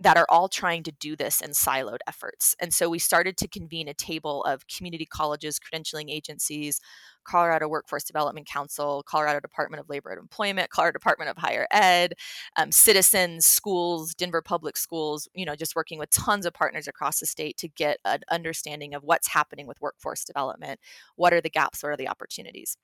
that 0.00 0.16
are 0.16 0.26
all 0.28 0.48
trying 0.48 0.82
to 0.82 0.92
do 0.92 1.14
this 1.14 1.40
in 1.40 1.50
siloed 1.50 1.98
efforts. 2.08 2.56
And 2.60 2.74
so 2.74 2.88
we 2.88 2.98
started 2.98 3.36
to 3.38 3.48
convene 3.48 3.88
a 3.88 3.94
table 3.94 4.42
of 4.42 4.66
community 4.66 5.06
colleges, 5.06 5.60
credentialing 5.60 6.10
agencies, 6.10 6.80
Colorado 7.24 7.68
Workforce 7.68 8.04
Development 8.04 8.46
Council, 8.46 9.02
Colorado 9.06 9.40
Department 9.40 9.80
of 9.80 9.88
Labor 9.88 10.10
and 10.10 10.20
Employment, 10.20 10.70
Colorado 10.70 10.92
Department 10.94 11.30
of 11.30 11.38
Higher 11.38 11.66
Ed, 11.70 12.14
um, 12.56 12.72
citizens, 12.72 13.46
schools, 13.46 14.14
Denver 14.14 14.42
Public 14.42 14.76
Schools, 14.76 15.28
you 15.34 15.44
know, 15.44 15.56
just 15.56 15.76
working 15.76 15.98
with 15.98 16.10
tons 16.10 16.46
of 16.46 16.54
partners 16.54 16.88
across 16.88 17.20
the 17.20 17.26
state 17.26 17.56
to 17.58 17.68
get 17.68 17.98
an 18.04 18.20
understanding 18.30 18.94
of 18.94 19.02
what's 19.02 19.28
happening 19.28 19.66
with 19.66 19.80
workforce 19.80 20.24
development. 20.24 20.80
What 21.16 21.32
are 21.32 21.40
the 21.40 21.50
gaps? 21.50 21.82
What 21.82 21.92
are 21.92 21.96
the 21.96 22.08
opportunities? 22.08 22.76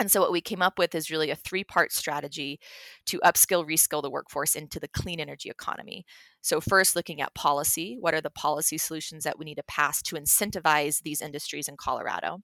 And 0.00 0.10
so, 0.10 0.20
what 0.20 0.32
we 0.32 0.40
came 0.40 0.60
up 0.60 0.78
with 0.78 0.94
is 0.94 1.10
really 1.10 1.30
a 1.30 1.36
three 1.36 1.62
part 1.62 1.92
strategy 1.92 2.58
to 3.06 3.20
upskill, 3.24 3.64
reskill 3.64 4.02
the 4.02 4.10
workforce 4.10 4.56
into 4.56 4.80
the 4.80 4.88
clean 4.88 5.20
energy 5.20 5.48
economy. 5.50 6.04
So, 6.40 6.60
first, 6.60 6.96
looking 6.96 7.20
at 7.20 7.34
policy 7.34 7.96
what 8.00 8.12
are 8.12 8.20
the 8.20 8.30
policy 8.30 8.76
solutions 8.76 9.22
that 9.24 9.38
we 9.38 9.44
need 9.44 9.54
to 9.56 9.62
pass 9.68 10.02
to 10.02 10.16
incentivize 10.16 11.02
these 11.02 11.22
industries 11.22 11.68
in 11.68 11.76
Colorado? 11.76 12.34
And 12.34 12.42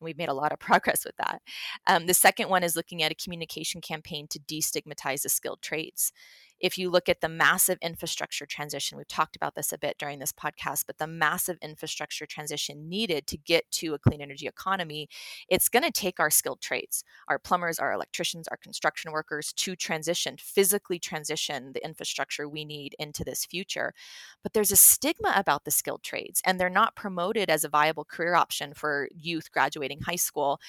we've 0.00 0.18
made 0.18 0.28
a 0.28 0.34
lot 0.34 0.52
of 0.52 0.58
progress 0.60 1.04
with 1.04 1.16
that. 1.16 1.40
Um, 1.86 2.06
the 2.06 2.14
second 2.14 2.50
one 2.50 2.62
is 2.62 2.76
looking 2.76 3.02
at 3.02 3.12
a 3.12 3.14
communication 3.22 3.80
campaign 3.80 4.26
to 4.28 4.38
destigmatize 4.38 5.22
the 5.22 5.30
skilled 5.30 5.62
trades 5.62 6.12
if 6.60 6.76
you 6.78 6.90
look 6.90 7.08
at 7.08 7.20
the 7.20 7.28
massive 7.28 7.78
infrastructure 7.80 8.46
transition, 8.46 8.98
we've 8.98 9.08
talked 9.08 9.36
about 9.36 9.54
this 9.54 9.72
a 9.72 9.78
bit 9.78 9.96
during 9.98 10.18
this 10.18 10.32
podcast, 10.32 10.84
but 10.86 10.98
the 10.98 11.06
massive 11.06 11.58
infrastructure 11.62 12.26
transition 12.26 12.88
needed 12.88 13.26
to 13.28 13.36
get 13.36 13.70
to 13.72 13.94
a 13.94 13.98
clean 13.98 14.20
energy 14.20 14.46
economy, 14.46 15.08
it's 15.48 15.68
going 15.68 15.82
to 15.82 15.90
take 15.90 16.20
our 16.20 16.30
skilled 16.30 16.60
trades, 16.60 17.04
our 17.28 17.38
plumbers, 17.38 17.78
our 17.78 17.92
electricians, 17.92 18.48
our 18.48 18.56
construction 18.56 19.12
workers 19.12 19.52
to 19.54 19.74
transition, 19.74 20.36
physically 20.38 20.98
transition 20.98 21.72
the 21.72 21.84
infrastructure 21.84 22.48
we 22.48 22.64
need 22.64 22.94
into 22.98 23.24
this 23.24 23.44
future. 23.44 23.94
But 24.42 24.52
there's 24.52 24.72
a 24.72 24.76
stigma 24.76 25.32
about 25.36 25.64
the 25.64 25.70
skilled 25.70 26.02
trades, 26.02 26.42
and 26.44 26.60
they're 26.60 26.68
not 26.68 26.96
promoted 26.96 27.48
as 27.50 27.64
a 27.64 27.68
viable 27.68 28.04
career 28.04 28.34
option 28.34 28.74
for 28.74 29.08
youth 29.14 29.50
graduating 29.50 30.00
high 30.02 30.16
school 30.16 30.60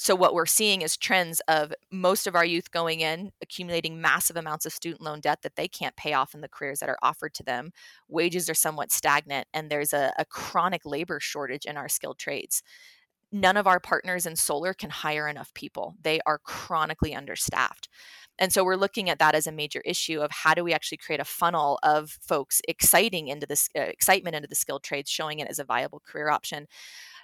so 0.00 0.14
what 0.14 0.32
we're 0.32 0.46
seeing 0.46 0.82
is 0.82 0.96
trends 0.96 1.40
of 1.48 1.72
most 1.90 2.28
of 2.28 2.36
our 2.36 2.44
youth 2.44 2.70
going 2.70 3.00
in 3.00 3.32
accumulating 3.42 4.00
massive 4.00 4.36
amounts 4.36 4.64
of 4.64 4.72
student 4.72 5.02
loan 5.02 5.20
debt 5.20 5.40
that 5.42 5.56
they 5.56 5.66
can't 5.66 5.96
pay 5.96 6.12
off 6.12 6.34
in 6.34 6.40
the 6.40 6.48
careers 6.48 6.78
that 6.78 6.88
are 6.88 6.98
offered 7.02 7.34
to 7.34 7.42
them. 7.42 7.72
Wages 8.08 8.48
are 8.48 8.54
somewhat 8.54 8.92
stagnant 8.92 9.48
and 9.52 9.68
there's 9.68 9.92
a, 9.92 10.12
a 10.16 10.24
chronic 10.24 10.82
labor 10.84 11.18
shortage 11.18 11.64
in 11.64 11.76
our 11.76 11.88
skilled 11.88 12.18
trades. 12.18 12.62
None 13.32 13.56
of 13.56 13.66
our 13.66 13.80
partners 13.80 14.24
in 14.24 14.36
solar 14.36 14.72
can 14.72 14.88
hire 14.88 15.28
enough 15.28 15.52
people. 15.52 15.96
They 16.00 16.20
are 16.24 16.38
chronically 16.38 17.14
understaffed. 17.14 17.88
And 18.38 18.52
so 18.52 18.64
we're 18.64 18.76
looking 18.76 19.10
at 19.10 19.18
that 19.18 19.34
as 19.34 19.48
a 19.48 19.52
major 19.52 19.82
issue 19.84 20.20
of 20.20 20.30
how 20.30 20.54
do 20.54 20.62
we 20.62 20.72
actually 20.72 20.98
create 20.98 21.20
a 21.20 21.24
funnel 21.24 21.78
of 21.82 22.18
folks 22.22 22.62
exciting 22.68 23.26
into 23.26 23.46
this 23.46 23.68
uh, 23.76 23.80
excitement 23.80 24.36
into 24.36 24.48
the 24.48 24.54
skilled 24.54 24.84
trades 24.84 25.10
showing 25.10 25.40
it 25.40 25.48
as 25.48 25.58
a 25.58 25.64
viable 25.64 26.00
career 26.06 26.30
option 26.30 26.68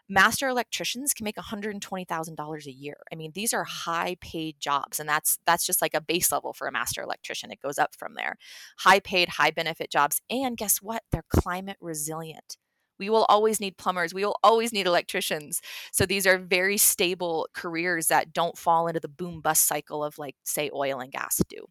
master 0.08 0.48
electricians 0.48 1.14
can 1.14 1.24
make 1.24 1.36
$120,000 1.36 2.66
a 2.66 2.72
year. 2.72 2.96
I 3.12 3.14
mean, 3.14 3.32
these 3.34 3.54
are 3.54 3.64
high 3.64 4.16
paid 4.20 4.56
jobs 4.60 5.00
and 5.00 5.08
that's 5.08 5.38
that's 5.46 5.66
just 5.66 5.80
like 5.80 5.94
a 5.94 6.00
base 6.00 6.30
level 6.30 6.52
for 6.52 6.66
a 6.66 6.72
master 6.72 7.02
electrician. 7.02 7.50
It 7.50 7.62
goes 7.62 7.78
up 7.78 7.94
from 7.96 8.14
there. 8.14 8.36
High 8.78 9.00
paid, 9.00 9.30
high 9.30 9.50
benefit 9.50 9.90
jobs 9.90 10.20
and 10.30 10.56
guess 10.56 10.78
what? 10.78 11.02
They're 11.10 11.24
climate 11.28 11.78
resilient. 11.80 12.56
We 12.98 13.10
will 13.10 13.26
always 13.28 13.60
need 13.60 13.76
plumbers. 13.76 14.14
We 14.14 14.24
will 14.24 14.38
always 14.42 14.72
need 14.72 14.86
electricians. 14.86 15.60
So 15.92 16.06
these 16.06 16.26
are 16.26 16.38
very 16.38 16.76
stable 16.76 17.48
careers 17.52 18.06
that 18.06 18.32
don't 18.32 18.56
fall 18.56 18.86
into 18.86 19.00
the 19.00 19.08
boom 19.08 19.40
bust 19.40 19.66
cycle 19.66 20.04
of 20.04 20.18
like 20.18 20.36
say 20.44 20.70
oil 20.72 21.00
and 21.00 21.10
gas 21.10 21.40
do. 21.48 21.66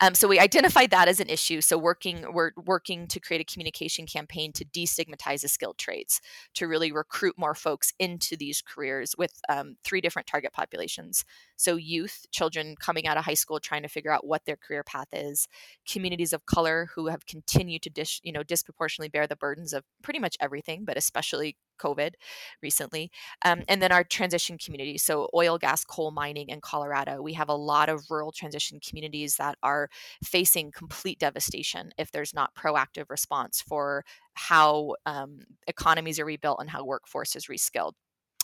Um, 0.00 0.14
so 0.14 0.28
we 0.28 0.38
identified 0.38 0.90
that 0.90 1.08
as 1.08 1.20
an 1.20 1.28
issue. 1.28 1.60
So 1.60 1.76
working, 1.76 2.24
we're 2.32 2.52
working 2.56 3.06
to 3.08 3.20
create 3.20 3.40
a 3.40 3.52
communication 3.52 4.06
campaign 4.06 4.52
to 4.52 4.64
destigmatize 4.64 5.42
the 5.42 5.48
skilled 5.48 5.78
trades, 5.78 6.20
to 6.54 6.66
really 6.66 6.92
recruit 6.92 7.36
more 7.36 7.54
folks 7.54 7.92
into 7.98 8.36
these 8.36 8.62
careers 8.62 9.14
with 9.18 9.40
um, 9.48 9.76
three 9.84 10.00
different 10.00 10.26
target 10.26 10.52
populations. 10.52 11.24
So 11.56 11.76
youth, 11.76 12.26
children 12.30 12.76
coming 12.80 13.06
out 13.06 13.16
of 13.16 13.24
high 13.24 13.34
school 13.34 13.60
trying 13.60 13.82
to 13.82 13.88
figure 13.88 14.12
out 14.12 14.26
what 14.26 14.44
their 14.44 14.56
career 14.56 14.84
path 14.84 15.08
is, 15.12 15.48
communities 15.88 16.32
of 16.32 16.46
color 16.46 16.88
who 16.94 17.08
have 17.08 17.26
continued 17.26 17.82
to 17.82 17.90
you 18.22 18.32
know 18.32 18.42
disproportionately 18.42 19.08
bear 19.08 19.26
the 19.26 19.36
burdens 19.36 19.72
of 19.72 19.84
pretty 20.02 20.20
much 20.20 20.36
everything, 20.40 20.84
but 20.84 20.96
especially 20.96 21.56
COVID 21.78 22.14
recently. 22.62 23.10
Um, 23.44 23.62
and 23.68 23.80
then 23.80 23.92
our 23.92 24.04
transition 24.04 24.58
community, 24.58 24.98
so 24.98 25.28
oil, 25.34 25.58
gas, 25.58 25.84
coal 25.84 26.10
mining 26.10 26.48
in 26.48 26.60
Colorado. 26.60 27.22
We 27.22 27.34
have 27.34 27.48
a 27.48 27.54
lot 27.54 27.88
of 27.88 28.10
rural 28.10 28.32
transition 28.32 28.80
communities 28.86 29.36
that 29.36 29.56
are 29.62 29.88
facing 30.24 30.72
complete 30.72 31.18
devastation 31.18 31.92
if 31.98 32.10
there's 32.10 32.34
not 32.34 32.54
proactive 32.54 33.10
response 33.10 33.62
for 33.62 34.04
how 34.34 34.94
um, 35.06 35.40
economies 35.66 36.18
are 36.18 36.24
rebuilt 36.24 36.58
and 36.60 36.70
how 36.70 36.84
workforce 36.84 37.34
is 37.36 37.46
reskilled. 37.46 37.92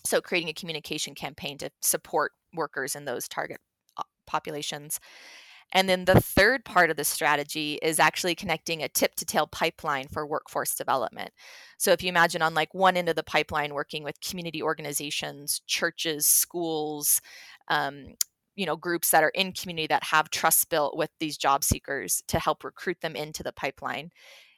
So, 0.04 0.20
creating 0.20 0.50
a 0.50 0.54
communication 0.54 1.14
campaign 1.14 1.56
to 1.58 1.70
support 1.80 2.32
workers 2.54 2.94
in 2.94 3.04
those 3.04 3.28
target 3.28 3.58
uh, 3.96 4.02
populations. 4.26 5.00
And 5.72 5.88
then 5.88 6.04
the 6.04 6.20
third 6.20 6.64
part 6.64 6.90
of 6.90 6.96
the 6.96 7.04
strategy 7.04 7.78
is 7.82 7.98
actually 7.98 8.34
connecting 8.34 8.82
a 8.82 8.88
tip 8.88 9.14
to 9.16 9.24
tail 9.24 9.46
pipeline 9.46 10.06
for 10.08 10.26
workforce 10.26 10.74
development. 10.74 11.30
So 11.78 11.90
if 11.92 12.02
you 12.02 12.08
imagine 12.08 12.42
on 12.42 12.54
like 12.54 12.72
one 12.74 12.96
end 12.96 13.08
of 13.08 13.16
the 13.16 13.22
pipeline 13.24 13.74
working 13.74 14.04
with 14.04 14.20
community 14.20 14.62
organizations, 14.62 15.62
churches, 15.66 16.26
schools, 16.26 17.20
um, 17.68 18.14
you 18.56 18.66
know 18.66 18.76
groups 18.76 19.10
that 19.10 19.24
are 19.24 19.30
in 19.30 19.52
community 19.52 19.86
that 19.88 20.04
have 20.04 20.30
trust 20.30 20.70
built 20.70 20.96
with 20.96 21.10
these 21.18 21.36
job 21.36 21.64
seekers 21.64 22.22
to 22.28 22.38
help 22.38 22.64
recruit 22.64 23.00
them 23.00 23.16
into 23.16 23.42
the 23.42 23.52
pipeline 23.52 24.10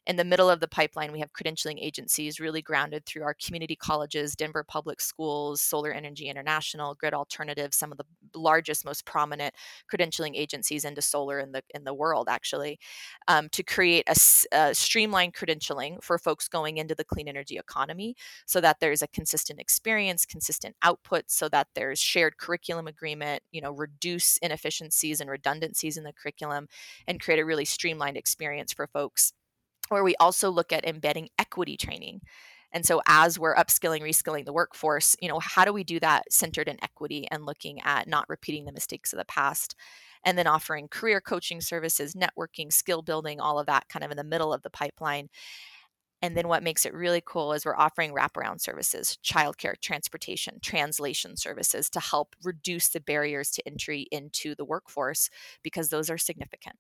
in 0.07 0.17
the 0.17 0.25
middle 0.25 0.49
of 0.49 0.61
the 0.61 0.69
pipeline, 0.69 1.11
we 1.11 1.19
have 1.19 1.33
credentialing 1.33 1.79
agencies 1.81 2.39
really 2.39 2.63
grounded 2.63 3.05
through 3.05 3.25
our 3.25 3.35
community 3.35 3.75
colleges, 3.75 4.37
Denver 4.37 4.63
Public 4.63 5.01
Schools, 5.01 5.61
Solar 5.61 5.91
Energy 5.91 6.29
International, 6.29 6.95
Grid 6.95 7.13
Alternatives, 7.13 7.77
some 7.77 7.91
of 7.91 7.99
the 7.99 8.05
largest, 8.35 8.85
most 8.85 9.05
prominent 9.05 9.55
credentialing 9.93 10.37
agencies 10.37 10.85
into 10.85 11.03
solar 11.03 11.41
in 11.41 11.53
the 11.53 11.63
in 11.75 11.85
the 11.85 11.95
world, 11.95 12.29
actually, 12.31 12.79
um, 13.27 13.49
to 13.51 13.63
create 13.63 14.05
a, 14.09 14.17
a 14.57 14.75
streamlined 14.75 15.35
credentialing 15.35 16.03
for 16.03 16.19
folks 16.19 16.49
going 16.49 16.77
into 16.77 16.95
the 16.95 17.05
clean 17.05 17.27
energy 17.27 17.59
economy, 17.59 18.15
so 18.47 18.61
that 18.61 18.79
there's 18.81 19.03
a 19.03 19.09
consistent 19.09 19.61
experience, 19.61 20.25
consistent 20.25 20.77
output, 20.83 21.25
so 21.27 21.49
that 21.49 21.67
there's 21.75 21.99
shared 21.99 22.37
curriculum 22.39 22.87
agreement, 22.87 23.43
you 23.51 23.61
know, 23.61 23.73
reduce 23.73 24.37
inefficiencies 24.39 25.21
and 25.21 25.29
redundancies 25.31 25.97
in 25.97 26.05
the 26.05 26.13
curriculum, 26.13 26.69
and 27.09 27.21
create 27.21 27.41
a 27.41 27.45
really 27.45 27.65
streamlined 27.65 28.17
experience 28.17 28.73
for 28.73 28.87
folks 28.87 29.33
where 29.89 30.05
we 30.05 30.15
also 30.17 30.51
look 30.51 30.73
at 30.73 30.87
embedding 30.87 31.29
equity 31.39 31.77
training. 31.77 32.21
And 32.73 32.85
so 32.85 33.01
as 33.07 33.39
we're 33.39 33.55
upskilling, 33.55 34.03
reskilling 34.03 34.45
the 34.45 34.53
workforce, 34.53 35.17
you 35.21 35.29
know, 35.29 35.39
how 35.39 35.65
do 35.65 35.73
we 35.73 35.85
do 35.85 36.01
that 36.01 36.31
centered 36.31 36.69
in 36.69 36.83
equity 36.83 37.27
and 37.31 37.47
looking 37.47 37.81
at 37.83 38.09
not 38.09 38.29
repeating 38.29 38.65
the 38.65 38.73
mistakes 38.73 39.13
of 39.13 39.19
the 39.19 39.25
past? 39.25 39.75
And 40.25 40.37
then 40.37 40.47
offering 40.47 40.89
career 40.89 41.21
coaching 41.21 41.61
services, 41.61 42.15
networking, 42.15 42.73
skill 42.73 43.01
building, 43.01 43.41
all 43.41 43.59
of 43.59 43.67
that 43.67 43.89
kind 43.89 44.05
of 44.05 44.11
in 44.11 44.17
the 44.17 44.25
middle 44.25 44.53
of 44.53 44.63
the 44.63 44.71
pipeline. 44.71 45.29
And 46.23 46.37
then 46.37 46.49
what 46.49 46.63
makes 46.63 46.85
it 46.85 46.95
really 46.95 47.23
cool 47.25 47.53
is 47.53 47.65
we're 47.65 47.77
offering 47.77 48.13
wraparound 48.13 48.61
services, 48.61 49.19
childcare, 49.25 49.75
transportation, 49.81 50.59
translation 50.61 51.37
services 51.37 51.89
to 51.91 52.01
help 52.01 52.35
reduce 52.43 52.89
the 52.89 53.01
barriers 53.01 53.51
to 53.53 53.67
entry 53.67 54.09
into 54.11 54.55
the 54.55 54.65
workforce 54.65 55.31
because 55.63 55.91
those 55.91 56.11
are 56.11 56.19
significant. 56.19 56.77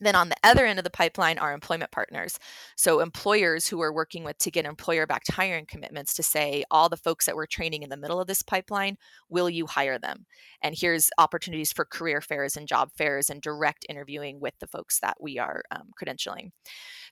Then 0.00 0.14
on 0.14 0.28
the 0.30 0.36
other 0.42 0.64
end 0.64 0.78
of 0.78 0.84
the 0.84 0.90
pipeline 0.90 1.38
are 1.38 1.52
employment 1.52 1.90
partners. 1.90 2.38
So 2.76 3.00
employers 3.00 3.68
who 3.68 3.80
are 3.82 3.92
working 3.92 4.24
with 4.24 4.38
to 4.38 4.50
get 4.50 4.64
employer 4.64 5.06
backed 5.06 5.30
hiring 5.30 5.66
commitments 5.66 6.14
to 6.14 6.22
say 6.22 6.64
all 6.70 6.88
the 6.88 6.96
folks 6.96 7.26
that 7.26 7.36
we're 7.36 7.46
training 7.46 7.82
in 7.82 7.90
the 7.90 7.96
middle 7.96 8.20
of 8.20 8.26
this 8.26 8.42
pipeline, 8.42 8.96
will 9.28 9.50
you 9.50 9.66
hire 9.66 9.98
them? 9.98 10.26
And 10.62 10.74
here's 10.78 11.10
opportunities 11.18 11.72
for 11.72 11.84
career 11.84 12.20
fairs 12.20 12.56
and 12.56 12.66
job 12.66 12.90
fairs 12.96 13.30
and 13.30 13.40
direct 13.40 13.86
interviewing 13.88 14.40
with 14.40 14.54
the 14.58 14.66
folks 14.66 15.00
that 15.00 15.16
we 15.20 15.38
are 15.38 15.62
um, 15.70 15.90
credentialing. 16.00 16.50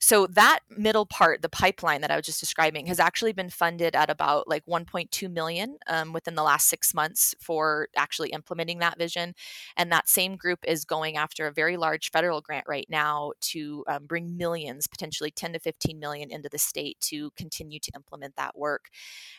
So 0.01 0.26
that 0.28 0.61
middle 0.70 1.07
part, 1.07 1.43
the 1.43 1.49
pipeline 1.49 2.03
that 2.03 2.11
I 2.11 2.16
was 2.16 2.26
just 2.26 2.41
describing, 2.41 2.86
has 2.86 3.01
actually 3.01 3.32
been 3.32 3.51
funded 3.51 3.97
at 3.97 4.11
about 4.11 4.49
like 4.49 4.64
1.2 4.66 5.30
million 5.30 5.78
um, 5.89 6.12
within 6.12 6.36
the 6.36 6.43
last 6.43 6.68
six 6.68 6.95
months 6.95 7.34
for 7.41 7.89
actually 7.97 8.30
implementing 8.30 8.78
that 8.78 8.99
vision. 8.99 9.34
And 9.76 9.91
that 9.91 10.09
same 10.09 10.36
group 10.36 10.61
is 10.66 10.84
going 10.84 11.16
after 11.16 11.47
a 11.47 11.53
very 11.53 11.76
large 11.76 12.11
federal 12.11 12.41
grant 12.41 12.66
right 12.68 12.78
now 12.89 13.33
to 13.41 13.85
um, 13.89 14.07
bring 14.07 14.37
millions, 14.37 14.87
potentially 14.87 15.31
10 15.31 15.55
to 15.55 15.59
15 15.59 15.99
million, 15.99 16.31
into 16.31 16.49
the 16.49 16.59
state 16.59 16.99
to 17.01 17.31
continue 17.33 17.81
to 17.81 17.93
implement 17.95 18.37
that 18.37 18.57
work. 18.57 18.89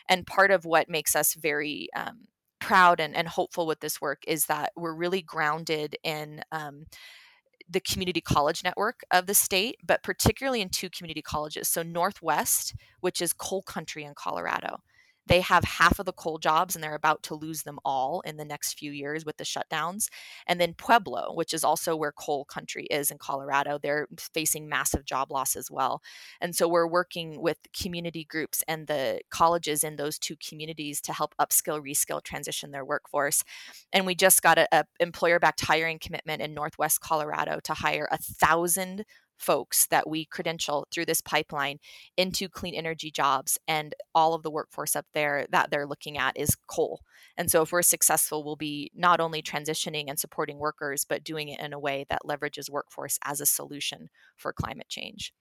And 0.08 0.26
part 0.26 0.50
of 0.50 0.64
what 0.64 0.88
makes 0.88 1.14
us 1.14 1.34
very 1.34 1.88
um, 1.96 2.26
proud 2.60 3.00
and, 3.00 3.16
and, 3.16 3.28
hopeful 3.28 3.66
with 3.66 3.80
this 3.80 4.00
work 4.00 4.22
is 4.26 4.46
that 4.46 4.72
we're 4.76 4.94
really 4.94 5.22
grounded 5.22 5.96
in 6.04 6.42
um, 6.52 6.84
the 7.68 7.80
community 7.80 8.20
college 8.20 8.62
network 8.64 9.00
of 9.10 9.26
the 9.26 9.34
state, 9.34 9.76
but 9.84 10.02
particularly 10.02 10.60
in 10.60 10.68
two 10.68 10.90
community 10.90 11.22
colleges. 11.22 11.68
So, 11.68 11.82
Northwest, 11.82 12.74
which 13.00 13.22
is 13.22 13.32
coal 13.32 13.62
country 13.62 14.04
in 14.04 14.14
Colorado, 14.14 14.80
they 15.26 15.40
have 15.40 15.64
half 15.64 15.98
of 15.98 16.06
the 16.06 16.12
coal 16.12 16.38
jobs 16.38 16.74
and 16.74 16.82
they're 16.82 16.94
about 16.94 17.22
to 17.24 17.34
lose 17.34 17.62
them 17.62 17.78
all 17.84 18.20
in 18.22 18.36
the 18.36 18.44
next 18.44 18.78
few 18.78 18.90
years 18.90 19.24
with 19.24 19.36
the 19.36 19.44
shutdowns. 19.44 20.08
And 20.46 20.60
then 20.60 20.74
Pueblo, 20.74 21.32
which 21.34 21.54
is 21.54 21.62
also 21.64 21.94
where 21.94 22.12
coal 22.12 22.44
country 22.44 22.86
is 22.90 23.10
in 23.10 23.18
Colorado, 23.18 23.78
they're 23.80 24.08
facing 24.34 24.68
massive 24.68 25.04
job 25.04 25.30
loss 25.30 25.56
as 25.56 25.70
well. 25.70 26.02
And 26.40 26.54
so 26.56 26.68
we're 26.68 26.86
working 26.86 27.40
with 27.40 27.58
community 27.78 28.24
groups 28.24 28.64
and 28.66 28.86
the 28.86 29.20
colleges 29.30 29.84
in 29.84 29.96
those 29.96 30.18
two 30.18 30.36
communities 30.36 31.00
to 31.02 31.12
help 31.12 31.34
upskill, 31.40 31.80
reskill, 31.80 32.22
transition 32.22 32.70
their 32.70 32.84
workforce. 32.84 33.44
And 33.92 34.06
we 34.06 34.14
just 34.14 34.42
got 34.42 34.58
a, 34.58 34.68
a 34.72 34.84
employer 34.98 35.38
backed 35.38 35.60
hiring 35.60 35.98
commitment 35.98 36.42
in 36.42 36.54
Northwest 36.54 37.00
Colorado 37.00 37.60
to 37.64 37.74
hire 37.74 38.08
a 38.10 38.18
thousand 38.18 39.04
folks 39.40 39.86
that 39.86 40.08
we 40.08 40.24
credential 40.26 40.86
through 40.92 41.06
this 41.06 41.20
pipeline 41.20 41.78
into 42.16 42.48
clean 42.48 42.74
energy 42.74 43.10
jobs 43.10 43.58
and 43.66 43.94
all 44.14 44.34
of 44.34 44.42
the 44.42 44.50
workforce 44.50 44.94
up 44.94 45.06
there 45.14 45.46
that 45.50 45.70
they're 45.70 45.86
looking 45.86 46.18
at 46.18 46.36
is 46.36 46.56
coal. 46.68 47.00
And 47.36 47.50
so 47.50 47.62
if 47.62 47.72
we're 47.72 47.82
successful 47.82 48.44
we'll 48.44 48.56
be 48.56 48.90
not 48.94 49.20
only 49.20 49.42
transitioning 49.42 50.04
and 50.08 50.18
supporting 50.18 50.58
workers 50.58 51.04
but 51.08 51.24
doing 51.24 51.48
it 51.48 51.60
in 51.60 51.72
a 51.72 51.78
way 51.78 52.04
that 52.10 52.22
leverages 52.24 52.70
workforce 52.70 53.18
as 53.24 53.40
a 53.40 53.46
solution 53.46 54.08
for 54.36 54.52
climate 54.52 54.88
change. 54.88 55.32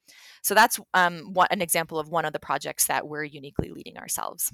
So 0.42 0.54
that's 0.54 0.80
um, 0.94 1.34
one, 1.34 1.48
an 1.52 1.62
example 1.62 2.00
of 2.00 2.10
one 2.10 2.26
of 2.26 2.34
the 2.34 2.40
projects 2.40 2.88
that 2.88 3.08
we're 3.08 3.26
uniquely 3.26 3.70
leading 3.70 3.98
ourselves 3.98 4.52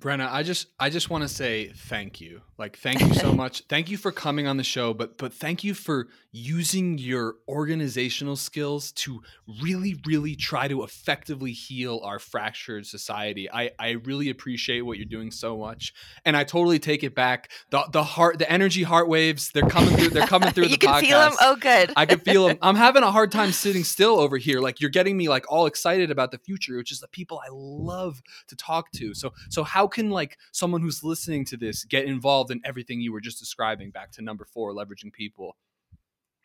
Brenna, 0.00 0.30
I 0.30 0.44
just 0.44 0.68
I 0.78 0.90
just 0.90 1.10
want 1.10 1.22
to 1.22 1.28
say 1.28 1.72
thank 1.74 2.20
you. 2.20 2.42
Like 2.56 2.78
thank 2.78 3.00
you 3.00 3.14
so 3.14 3.32
much. 3.34 3.62
thank 3.68 3.90
you 3.90 3.96
for 3.96 4.12
coming 4.12 4.46
on 4.46 4.56
the 4.56 4.64
show, 4.64 4.94
but 4.94 5.18
but 5.18 5.32
thank 5.32 5.64
you 5.64 5.74
for 5.74 6.06
using 6.30 6.98
your 6.98 7.36
organizational 7.48 8.36
skills 8.36 8.92
to 8.92 9.22
really 9.60 10.00
really 10.06 10.36
try 10.36 10.68
to 10.68 10.84
effectively 10.84 11.50
heal 11.50 12.00
our 12.04 12.20
fractured 12.20 12.86
society. 12.86 13.50
I 13.50 13.72
I 13.76 13.90
really 14.04 14.30
appreciate 14.30 14.82
what 14.82 14.98
you're 14.98 15.06
doing 15.06 15.32
so 15.32 15.58
much. 15.58 15.92
And 16.24 16.36
I 16.36 16.44
totally 16.44 16.78
take 16.78 17.02
it 17.02 17.16
back. 17.16 17.50
The 17.70 17.84
the 17.90 18.04
heart 18.04 18.38
the 18.38 18.50
energy 18.50 18.84
heart 18.84 19.08
waves, 19.08 19.50
they're 19.50 19.68
coming 19.68 19.96
through 19.96 20.10
they're 20.10 20.28
coming 20.28 20.52
through 20.52 20.64
you 20.66 20.76
the 20.76 20.86
can 20.86 21.00
feel 21.00 21.18
them. 21.18 21.32
Oh 21.40 21.56
good. 21.56 21.92
I 21.96 22.06
can 22.06 22.20
feel 22.20 22.46
them. 22.46 22.58
I'm 22.62 22.76
having 22.76 23.02
a 23.02 23.10
hard 23.10 23.32
time 23.32 23.50
sitting 23.50 23.82
still 23.82 24.20
over 24.20 24.36
here. 24.36 24.60
Like 24.60 24.80
you're 24.80 24.90
getting 24.90 25.16
me 25.16 25.28
like 25.28 25.50
all 25.50 25.66
excited 25.66 26.12
about 26.12 26.30
the 26.30 26.38
future, 26.38 26.76
which 26.76 26.92
is 26.92 27.00
the 27.00 27.08
people 27.08 27.40
I 27.44 27.48
love 27.50 28.22
to 28.46 28.54
talk 28.54 28.92
to. 28.92 29.12
So 29.12 29.32
so 29.48 29.64
how 29.64 29.87
can 29.88 30.10
like 30.10 30.36
someone 30.52 30.80
who's 30.80 31.02
listening 31.02 31.44
to 31.46 31.56
this 31.56 31.84
get 31.84 32.04
involved 32.04 32.50
in 32.50 32.60
everything 32.64 33.00
you 33.00 33.12
were 33.12 33.20
just 33.20 33.38
describing 33.38 33.90
back 33.90 34.12
to 34.12 34.22
number 34.22 34.44
four 34.44 34.72
leveraging 34.72 35.12
people? 35.12 35.56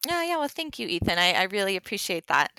Yeah 0.07 0.23
yeah 0.23 0.37
well 0.37 0.47
thank 0.47 0.79
you 0.79 0.87
ethan. 0.87 1.19
I, 1.19 1.33
I 1.33 1.43
really 1.43 1.75
appreciate 1.75 2.27
that. 2.27 2.51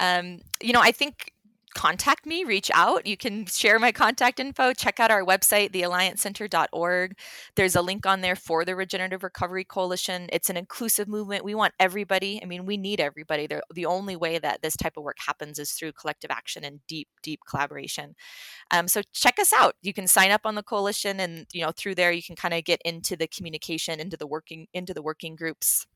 Um, 0.00 0.40
you 0.62 0.72
know 0.72 0.80
i 0.80 0.92
think 0.92 1.32
contact 1.74 2.26
me, 2.26 2.44
reach 2.44 2.70
out. 2.74 3.06
You 3.06 3.16
can 3.16 3.46
share 3.46 3.78
my 3.78 3.92
contact 3.92 4.40
info. 4.40 4.72
Check 4.72 5.00
out 5.00 5.10
our 5.10 5.24
website, 5.24 5.72
thealliancecenter.org. 5.72 7.16
There's 7.56 7.76
a 7.76 7.82
link 7.82 8.06
on 8.06 8.20
there 8.20 8.36
for 8.36 8.64
the 8.64 8.76
Regenerative 8.76 9.22
Recovery 9.22 9.64
Coalition. 9.64 10.28
It's 10.32 10.50
an 10.50 10.56
inclusive 10.56 11.08
movement. 11.08 11.44
We 11.44 11.54
want 11.54 11.74
everybody. 11.78 12.40
I 12.42 12.46
mean, 12.46 12.66
we 12.66 12.76
need 12.76 13.00
everybody. 13.00 13.46
They're, 13.46 13.62
the 13.72 13.86
only 13.86 14.16
way 14.16 14.38
that 14.38 14.62
this 14.62 14.76
type 14.76 14.96
of 14.96 15.04
work 15.04 15.18
happens 15.26 15.58
is 15.58 15.72
through 15.72 15.92
collective 15.92 16.30
action 16.30 16.64
and 16.64 16.80
deep, 16.86 17.08
deep 17.22 17.40
collaboration. 17.48 18.14
Um, 18.70 18.88
so 18.88 19.02
check 19.12 19.38
us 19.38 19.52
out. 19.52 19.74
You 19.82 19.92
can 19.92 20.06
sign 20.06 20.30
up 20.30 20.42
on 20.44 20.54
the 20.54 20.62
coalition, 20.62 21.20
and 21.20 21.46
you 21.52 21.62
know 21.62 21.72
through 21.72 21.94
there 21.94 22.12
you 22.12 22.22
can 22.22 22.36
kind 22.36 22.54
of 22.54 22.64
get 22.64 22.80
into 22.84 23.16
the 23.16 23.26
communication, 23.26 24.00
into 24.00 24.16
the 24.16 24.26
working, 24.26 24.66
into 24.72 24.94
the 24.94 25.02
working 25.02 25.36
groups 25.36 25.86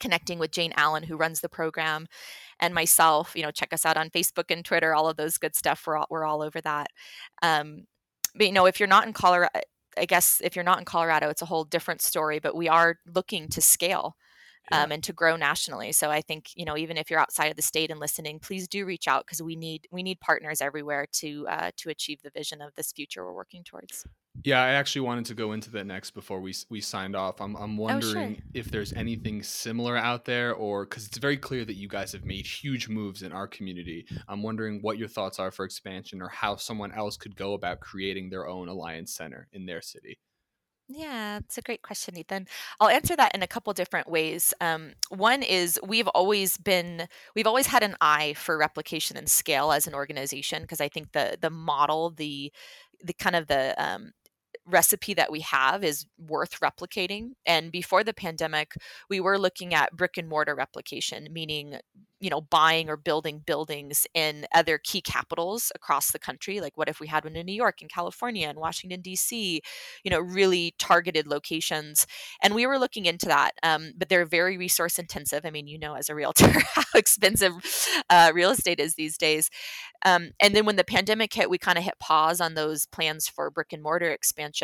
connecting 0.00 0.38
with 0.38 0.50
Jane 0.50 0.72
Allen, 0.76 1.02
who 1.02 1.16
runs 1.16 1.40
the 1.40 1.48
program, 1.48 2.06
and 2.60 2.74
myself. 2.74 3.32
You 3.34 3.42
know, 3.42 3.50
check 3.50 3.72
us 3.72 3.86
out 3.86 3.96
on 3.96 4.10
Facebook 4.10 4.50
and 4.50 4.64
Twitter, 4.64 4.94
all 4.94 5.08
of 5.08 5.16
those 5.16 5.38
good 5.38 5.54
stuff. 5.54 5.84
We're 5.86 5.96
all, 5.96 6.06
we're 6.10 6.24
all 6.24 6.42
over 6.42 6.60
that. 6.60 6.88
Um, 7.42 7.86
but 8.34 8.46
you 8.46 8.52
know, 8.52 8.66
if 8.66 8.80
you're 8.80 8.88
not 8.88 9.06
in 9.06 9.12
Colorado, 9.12 9.60
I 9.96 10.04
guess 10.04 10.40
if 10.44 10.54
you're 10.54 10.64
not 10.64 10.78
in 10.78 10.84
Colorado, 10.84 11.28
it's 11.28 11.42
a 11.42 11.46
whole 11.46 11.64
different 11.64 12.02
story. 12.02 12.38
But 12.38 12.56
we 12.56 12.68
are 12.68 12.96
looking 13.14 13.48
to 13.48 13.60
scale. 13.60 14.16
Um, 14.70 14.92
and 14.92 15.02
to 15.04 15.12
grow 15.12 15.36
nationally. 15.36 15.92
So 15.92 16.10
I 16.10 16.20
think 16.20 16.50
you 16.54 16.64
know 16.64 16.76
even 16.76 16.96
if 16.96 17.10
you're 17.10 17.20
outside 17.20 17.46
of 17.46 17.56
the 17.56 17.62
state 17.62 17.90
and 17.90 18.00
listening, 18.00 18.38
please 18.38 18.68
do 18.68 18.84
reach 18.84 19.08
out 19.08 19.26
because 19.26 19.42
we 19.42 19.56
need 19.56 19.86
we 19.90 20.02
need 20.02 20.20
partners 20.20 20.60
everywhere 20.60 21.06
to 21.14 21.46
uh, 21.48 21.70
to 21.78 21.90
achieve 21.90 22.22
the 22.22 22.30
vision 22.30 22.60
of 22.60 22.74
this 22.74 22.92
future 22.92 23.24
we're 23.24 23.32
working 23.32 23.64
towards. 23.64 24.04
Yeah, 24.44 24.62
I 24.62 24.70
actually 24.70 25.00
wanted 25.00 25.26
to 25.26 25.34
go 25.34 25.52
into 25.52 25.70
that 25.72 25.86
next 25.86 26.12
before 26.12 26.40
we 26.40 26.54
we 26.70 26.80
signed 26.80 27.16
off. 27.16 27.40
I'm 27.40 27.56
I'm 27.56 27.76
wondering 27.76 28.16
oh, 28.16 28.34
sure. 28.34 28.44
if 28.54 28.70
there's 28.70 28.92
anything 28.92 29.42
similar 29.42 29.96
out 29.96 30.24
there, 30.24 30.54
or 30.54 30.84
because 30.84 31.06
it's 31.06 31.18
very 31.18 31.36
clear 31.36 31.64
that 31.64 31.74
you 31.74 31.88
guys 31.88 32.12
have 32.12 32.24
made 32.24 32.46
huge 32.46 32.88
moves 32.88 33.22
in 33.22 33.32
our 33.32 33.48
community. 33.48 34.06
I'm 34.28 34.42
wondering 34.42 34.80
what 34.80 34.98
your 34.98 35.08
thoughts 35.08 35.38
are 35.38 35.50
for 35.50 35.64
expansion, 35.64 36.22
or 36.22 36.28
how 36.28 36.56
someone 36.56 36.92
else 36.92 37.16
could 37.16 37.36
go 37.36 37.54
about 37.54 37.80
creating 37.80 38.30
their 38.30 38.46
own 38.46 38.68
alliance 38.68 39.12
center 39.12 39.48
in 39.52 39.66
their 39.66 39.82
city. 39.82 40.18
Yeah, 40.90 41.36
it's 41.38 41.58
a 41.58 41.62
great 41.62 41.82
question, 41.82 42.16
Ethan. 42.16 42.46
I'll 42.80 42.88
answer 42.88 43.14
that 43.14 43.34
in 43.34 43.42
a 43.42 43.46
couple 43.46 43.70
different 43.74 44.08
ways. 44.08 44.54
Um, 44.60 44.92
one 45.10 45.42
is 45.42 45.78
we've 45.86 46.08
always 46.08 46.56
been, 46.56 47.08
we've 47.34 47.46
always 47.46 47.66
had 47.66 47.82
an 47.82 47.94
eye 48.00 48.32
for 48.34 48.56
replication 48.56 49.16
and 49.18 49.28
scale 49.28 49.70
as 49.70 49.86
an 49.86 49.94
organization 49.94 50.62
because 50.62 50.80
I 50.80 50.88
think 50.88 51.12
the 51.12 51.36
the 51.38 51.50
model, 51.50 52.10
the 52.10 52.50
the 53.04 53.12
kind 53.12 53.36
of 53.36 53.48
the 53.48 53.74
um, 53.82 54.12
recipe 54.68 55.14
that 55.14 55.32
we 55.32 55.40
have 55.40 55.82
is 55.82 56.06
worth 56.18 56.60
replicating. 56.60 57.30
And 57.46 57.72
before 57.72 58.04
the 58.04 58.14
pandemic, 58.14 58.74
we 59.08 59.20
were 59.20 59.38
looking 59.38 59.74
at 59.74 59.96
brick 59.96 60.16
and 60.16 60.28
mortar 60.28 60.54
replication, 60.54 61.28
meaning 61.32 61.78
you 62.20 62.30
know 62.30 62.40
buying 62.40 62.88
or 62.88 62.96
building 62.96 63.42
buildings 63.46 64.06
in 64.14 64.46
other 64.54 64.78
key 64.78 65.00
capitals 65.00 65.70
across 65.74 66.10
the 66.10 66.18
country 66.18 66.60
like 66.60 66.76
what 66.76 66.88
if 66.88 67.00
we 67.00 67.06
had 67.06 67.24
one 67.24 67.36
in 67.36 67.46
new 67.46 67.52
york 67.52 67.80
and 67.80 67.90
california 67.90 68.48
and 68.48 68.58
washington 68.58 69.00
d.c 69.00 69.60
you 70.02 70.10
know 70.10 70.18
really 70.18 70.74
targeted 70.78 71.26
locations 71.26 72.06
and 72.42 72.54
we 72.54 72.66
were 72.66 72.78
looking 72.78 73.06
into 73.06 73.26
that 73.26 73.52
um, 73.62 73.92
but 73.96 74.08
they're 74.08 74.26
very 74.26 74.58
resource 74.58 74.98
intensive 74.98 75.44
i 75.44 75.50
mean 75.50 75.66
you 75.66 75.78
know 75.78 75.94
as 75.94 76.08
a 76.08 76.14
realtor 76.14 76.50
how 76.74 76.82
expensive 76.94 77.52
uh, 78.10 78.30
real 78.34 78.50
estate 78.50 78.80
is 78.80 78.94
these 78.94 79.16
days 79.16 79.50
um, 80.04 80.30
and 80.40 80.54
then 80.54 80.64
when 80.64 80.76
the 80.76 80.84
pandemic 80.84 81.32
hit 81.32 81.50
we 81.50 81.58
kind 81.58 81.78
of 81.78 81.84
hit 81.84 81.98
pause 82.00 82.40
on 82.40 82.54
those 82.54 82.86
plans 82.86 83.28
for 83.28 83.50
brick 83.50 83.72
and 83.72 83.82
mortar 83.82 84.10
expansion 84.10 84.57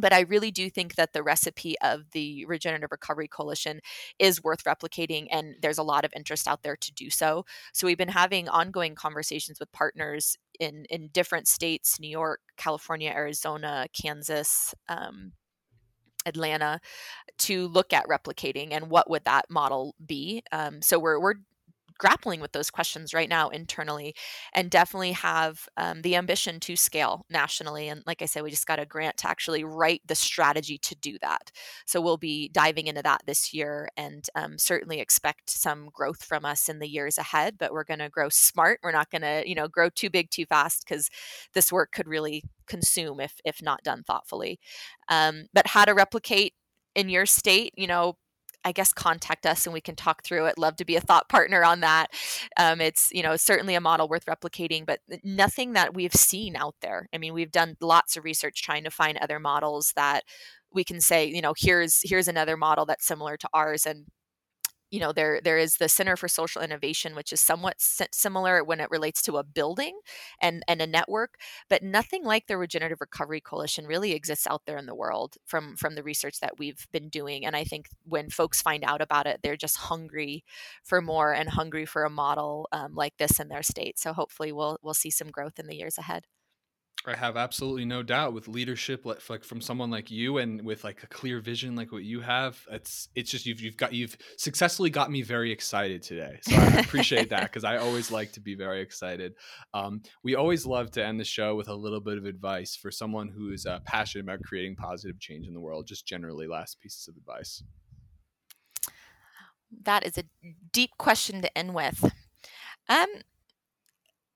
but 0.00 0.12
I 0.12 0.20
really 0.20 0.50
do 0.50 0.70
think 0.70 0.94
that 0.94 1.12
the 1.12 1.22
recipe 1.22 1.74
of 1.80 2.10
the 2.12 2.44
Regenerative 2.46 2.90
Recovery 2.92 3.28
Coalition 3.28 3.80
is 4.18 4.42
worth 4.42 4.64
replicating, 4.64 5.26
and 5.30 5.56
there's 5.60 5.78
a 5.78 5.82
lot 5.82 6.04
of 6.04 6.12
interest 6.14 6.46
out 6.46 6.62
there 6.62 6.76
to 6.76 6.92
do 6.92 7.10
so. 7.10 7.44
So 7.72 7.86
we've 7.86 7.98
been 7.98 8.08
having 8.08 8.48
ongoing 8.48 8.94
conversations 8.94 9.58
with 9.58 9.72
partners 9.72 10.36
in 10.60 10.84
in 10.90 11.08
different 11.12 11.48
states: 11.48 11.98
New 12.00 12.08
York, 12.10 12.40
California, 12.56 13.10
Arizona, 13.10 13.86
Kansas. 14.00 14.74
Um, 14.88 15.32
Atlanta 16.26 16.78
to 17.38 17.68
look 17.68 17.92
at 17.92 18.06
replicating 18.06 18.68
and 18.72 18.90
what 18.90 19.08
would 19.08 19.24
that 19.24 19.46
model 19.48 19.94
be. 20.04 20.42
Um, 20.52 20.82
so 20.82 20.98
we're 20.98 21.18
we're 21.18 21.36
grappling 21.98 22.40
with 22.40 22.52
those 22.52 22.70
questions 22.70 23.12
right 23.12 23.28
now 23.28 23.48
internally 23.48 24.14
and 24.54 24.70
definitely 24.70 25.12
have 25.12 25.68
um, 25.76 26.02
the 26.02 26.16
ambition 26.16 26.60
to 26.60 26.76
scale 26.76 27.26
nationally 27.30 27.88
and 27.88 28.02
like 28.06 28.22
i 28.22 28.26
said 28.26 28.42
we 28.42 28.50
just 28.50 28.66
got 28.66 28.78
a 28.78 28.86
grant 28.86 29.16
to 29.16 29.28
actually 29.28 29.64
write 29.64 30.00
the 30.06 30.14
strategy 30.14 30.78
to 30.78 30.94
do 30.96 31.18
that. 31.20 31.50
So 31.86 32.00
we'll 32.00 32.16
be 32.16 32.48
diving 32.48 32.86
into 32.86 33.02
that 33.02 33.22
this 33.26 33.52
year 33.52 33.88
and 33.96 34.24
um, 34.34 34.58
certainly 34.58 35.00
expect 35.00 35.50
some 35.50 35.88
growth 35.92 36.24
from 36.24 36.44
us 36.44 36.68
in 36.68 36.78
the 36.78 36.88
years 36.88 37.18
ahead 37.18 37.56
but 37.58 37.72
we're 37.72 37.84
going 37.84 37.98
to 38.00 38.08
grow 38.08 38.28
smart. 38.28 38.80
We're 38.82 38.92
not 38.92 39.10
going 39.10 39.22
to 39.22 39.42
you 39.46 39.54
know 39.54 39.68
grow 39.68 39.88
too 39.90 40.10
big 40.10 40.30
too 40.30 40.46
fast 40.46 40.84
because 40.86 41.10
this 41.54 41.72
work 41.72 41.92
could 41.92 42.08
really 42.08 42.44
consume 42.66 43.20
if 43.20 43.40
if 43.44 43.62
not 43.62 43.82
done 43.82 44.02
thoughtfully. 44.02 44.58
Um, 45.08 45.46
but 45.52 45.68
how 45.68 45.84
to 45.84 45.94
replicate 45.94 46.54
in 46.94 47.08
your 47.08 47.26
state 47.26 47.72
you 47.76 47.86
know 47.86 48.16
I 48.64 48.72
guess 48.72 48.92
contact 48.92 49.46
us 49.46 49.66
and 49.66 49.72
we 49.72 49.80
can 49.80 49.96
talk 49.96 50.24
through 50.24 50.46
it. 50.46 50.58
Love 50.58 50.76
to 50.76 50.84
be 50.84 50.96
a 50.96 51.00
thought 51.00 51.28
partner 51.28 51.64
on 51.64 51.80
that. 51.80 52.08
Um, 52.56 52.80
it's 52.80 53.10
you 53.12 53.22
know 53.22 53.36
certainly 53.36 53.74
a 53.74 53.80
model 53.80 54.08
worth 54.08 54.26
replicating, 54.26 54.84
but 54.84 55.00
nothing 55.22 55.72
that 55.74 55.94
we've 55.94 56.14
seen 56.14 56.56
out 56.56 56.74
there. 56.82 57.08
I 57.14 57.18
mean, 57.18 57.34
we've 57.34 57.52
done 57.52 57.76
lots 57.80 58.16
of 58.16 58.24
research 58.24 58.62
trying 58.62 58.84
to 58.84 58.90
find 58.90 59.16
other 59.18 59.38
models 59.38 59.92
that 59.96 60.24
we 60.72 60.84
can 60.84 61.00
say 61.00 61.24
you 61.24 61.40
know 61.40 61.54
here's 61.56 62.00
here's 62.04 62.28
another 62.28 62.56
model 62.56 62.84
that's 62.84 63.06
similar 63.06 63.36
to 63.36 63.48
ours 63.54 63.86
and 63.86 64.06
you 64.90 65.00
know 65.00 65.12
there 65.12 65.40
there 65.42 65.58
is 65.58 65.76
the 65.76 65.88
center 65.88 66.16
for 66.16 66.28
social 66.28 66.62
innovation 66.62 67.14
which 67.14 67.32
is 67.32 67.40
somewhat 67.40 67.76
similar 67.78 68.64
when 68.64 68.80
it 68.80 68.90
relates 68.90 69.22
to 69.22 69.36
a 69.36 69.44
building 69.44 69.98
and 70.40 70.62
and 70.68 70.80
a 70.80 70.86
network 70.86 71.34
but 71.68 71.82
nothing 71.82 72.24
like 72.24 72.46
the 72.46 72.56
regenerative 72.56 73.00
recovery 73.00 73.40
coalition 73.40 73.86
really 73.86 74.12
exists 74.12 74.46
out 74.46 74.62
there 74.66 74.78
in 74.78 74.86
the 74.86 74.94
world 74.94 75.36
from 75.46 75.76
from 75.76 75.94
the 75.94 76.02
research 76.02 76.40
that 76.40 76.58
we've 76.58 76.86
been 76.92 77.08
doing 77.08 77.44
and 77.44 77.56
i 77.56 77.64
think 77.64 77.88
when 78.04 78.30
folks 78.30 78.62
find 78.62 78.84
out 78.84 79.00
about 79.00 79.26
it 79.26 79.40
they're 79.42 79.56
just 79.56 79.76
hungry 79.76 80.44
for 80.84 81.00
more 81.00 81.32
and 81.32 81.48
hungry 81.50 81.86
for 81.86 82.04
a 82.04 82.10
model 82.10 82.68
um, 82.72 82.94
like 82.94 83.16
this 83.18 83.40
in 83.40 83.48
their 83.48 83.62
state. 83.62 83.98
So 83.98 84.12
hopefully 84.12 84.52
we'll 84.52 84.78
we'll 84.82 84.94
see 84.94 85.10
some 85.10 85.30
growth 85.30 85.58
in 85.58 85.66
the 85.66 85.76
years 85.76 85.98
ahead 85.98 86.24
I 87.06 87.16
have 87.16 87.36
absolutely 87.36 87.84
no 87.84 88.02
doubt 88.02 88.32
with 88.32 88.48
leadership 88.48 89.06
like, 89.06 89.44
from 89.44 89.60
someone 89.60 89.90
like 89.90 90.10
you 90.10 90.38
and 90.38 90.62
with 90.62 90.82
like 90.82 91.04
a 91.04 91.06
clear 91.06 91.40
vision 91.40 91.76
like 91.76 91.92
what 91.92 92.02
you 92.02 92.20
have 92.20 92.58
it's 92.70 93.08
it's 93.14 93.30
just 93.30 93.46
you've 93.46 93.60
you've 93.60 93.76
got 93.76 93.92
you've 93.92 94.16
successfully 94.36 94.90
got 94.90 95.10
me 95.10 95.22
very 95.22 95.52
excited 95.52 96.02
today 96.02 96.38
so 96.42 96.56
I 96.56 96.66
appreciate 96.80 97.30
that 97.30 97.44
because 97.44 97.62
I 97.62 97.76
always 97.76 98.10
like 98.10 98.32
to 98.32 98.40
be 98.40 98.54
very 98.54 98.80
excited. 98.82 99.34
Um, 99.74 100.02
we 100.24 100.34
always 100.34 100.66
love 100.66 100.90
to 100.92 101.04
end 101.04 101.20
the 101.20 101.24
show 101.24 101.54
with 101.54 101.68
a 101.68 101.74
little 101.74 102.00
bit 102.00 102.18
of 102.18 102.24
advice 102.24 102.74
for 102.74 102.90
someone 102.90 103.28
who 103.28 103.52
is 103.52 103.64
uh, 103.64 103.78
passionate 103.84 104.24
about 104.24 104.42
creating 104.42 104.74
positive 104.74 105.20
change 105.20 105.46
in 105.46 105.54
the 105.54 105.60
world 105.60 105.86
just 105.86 106.06
generally 106.06 106.48
last 106.48 106.80
pieces 106.80 107.06
of 107.06 107.16
advice. 107.16 107.62
That 109.84 110.04
is 110.04 110.18
a 110.18 110.24
deep 110.72 110.90
question 110.98 111.42
to 111.42 111.58
end 111.58 111.74
with. 111.74 112.12
Um 112.88 113.06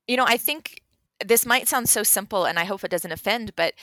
you 0.06 0.16
know 0.16 0.26
I 0.26 0.36
think 0.36 0.81
this 1.24 1.46
might 1.46 1.68
sound 1.68 1.88
so 1.88 2.02
simple 2.02 2.44
and 2.44 2.58
I 2.58 2.64
hope 2.64 2.84
it 2.84 2.90
doesn't 2.90 3.12
offend, 3.12 3.54
but 3.56 3.74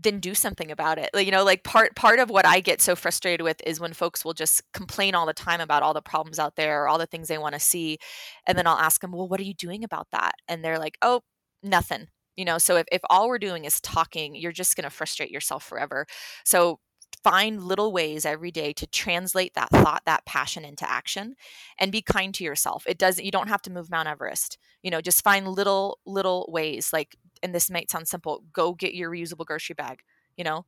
then 0.00 0.20
do 0.20 0.34
something 0.34 0.70
about 0.70 0.98
it. 0.98 1.10
You 1.14 1.30
know, 1.30 1.44
like 1.44 1.64
part 1.64 1.94
part 1.96 2.18
of 2.18 2.30
what 2.30 2.46
I 2.46 2.60
get 2.60 2.80
so 2.80 2.96
frustrated 2.96 3.42
with 3.42 3.60
is 3.66 3.80
when 3.80 3.92
folks 3.92 4.24
will 4.24 4.34
just 4.34 4.62
complain 4.72 5.14
all 5.14 5.26
the 5.26 5.32
time 5.34 5.60
about 5.60 5.82
all 5.82 5.94
the 5.94 6.02
problems 6.02 6.38
out 6.38 6.56
there 6.56 6.82
or 6.82 6.88
all 6.88 6.98
the 6.98 7.06
things 7.06 7.28
they 7.28 7.38
want 7.38 7.54
to 7.54 7.60
see. 7.60 7.98
And 8.46 8.56
then 8.56 8.66
I'll 8.66 8.78
ask 8.78 9.00
them, 9.00 9.12
well, 9.12 9.28
what 9.28 9.40
are 9.40 9.44
you 9.44 9.54
doing 9.54 9.84
about 9.84 10.08
that? 10.12 10.34
And 10.48 10.64
they're 10.64 10.78
like, 10.78 10.98
oh, 11.02 11.22
nothing. 11.62 12.08
You 12.36 12.44
know, 12.44 12.58
so 12.58 12.76
if, 12.76 12.86
if 12.90 13.00
all 13.10 13.28
we're 13.28 13.38
doing 13.38 13.64
is 13.64 13.80
talking, 13.80 14.34
you're 14.34 14.52
just 14.52 14.76
going 14.76 14.84
to 14.84 14.90
frustrate 14.90 15.30
yourself 15.30 15.64
forever. 15.64 16.06
So 16.44 16.80
find 17.24 17.62
little 17.62 17.92
ways 17.92 18.26
every 18.26 18.50
day 18.52 18.72
to 18.74 18.86
translate 18.88 19.54
that 19.54 19.70
thought 19.70 20.02
that 20.06 20.26
passion 20.26 20.64
into 20.64 20.88
action 20.90 21.34
and 21.78 21.90
be 21.92 22.02
kind 22.02 22.34
to 22.34 22.44
yourself. 22.44 22.84
It 22.86 22.98
doesn't 22.98 23.24
you 23.24 23.30
don't 23.32 23.48
have 23.48 23.62
to 23.62 23.70
move 23.72 23.90
mount 23.90 24.08
everest 24.08 24.58
you 24.82 24.90
know 24.90 25.00
just 25.00 25.24
find 25.24 25.48
little 25.48 25.98
little 26.06 26.46
ways 26.52 26.92
like 26.92 27.16
and 27.42 27.54
this 27.54 27.70
might 27.70 27.90
sound 27.90 28.08
simple 28.08 28.44
go 28.52 28.74
get 28.74 28.94
your 28.94 29.10
reusable 29.10 29.46
grocery 29.46 29.74
bag 29.74 30.00
you 30.36 30.44
know? 30.44 30.64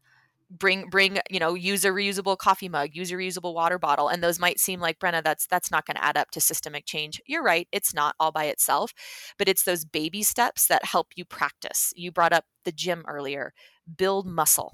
Bring 0.49 0.89
bring 0.91 1.19
you 1.29 1.41
know 1.41 1.55
use 1.55 1.85
a 1.85 1.89
reusable 1.89 2.39
coffee 2.39 2.69
mug 2.69 2.91
use 2.93 3.11
a 3.11 3.17
reusable 3.17 3.53
water 3.53 3.81
bottle 3.81 4.07
and 4.09 4.23
those 4.23 4.39
might 4.39 4.61
seem 4.61 4.79
like 4.81 5.01
brenna 5.01 5.23
that's 5.25 5.47
that's 5.49 5.73
not 5.73 5.87
going 5.87 5.97
to 5.97 6.05
add 6.05 6.17
up 6.17 6.31
to 6.33 6.41
systemic 6.41 6.87
change. 6.87 7.21
You're 7.27 7.43
right 7.43 7.67
it's 7.73 7.93
not 7.93 8.15
all 8.21 8.31
by 8.31 8.45
itself 8.47 8.93
but 9.39 9.49
it's 9.49 9.65
those 9.65 9.85
baby 9.85 10.23
steps 10.23 10.69
that 10.69 10.85
help 10.85 11.09
you 11.17 11.25
practice. 11.25 11.93
You 11.97 12.13
brought 12.13 12.33
up 12.33 12.45
the 12.65 12.71
gym 12.73 13.03
earlier 13.09 13.55
build 13.97 14.27
muscle 14.27 14.73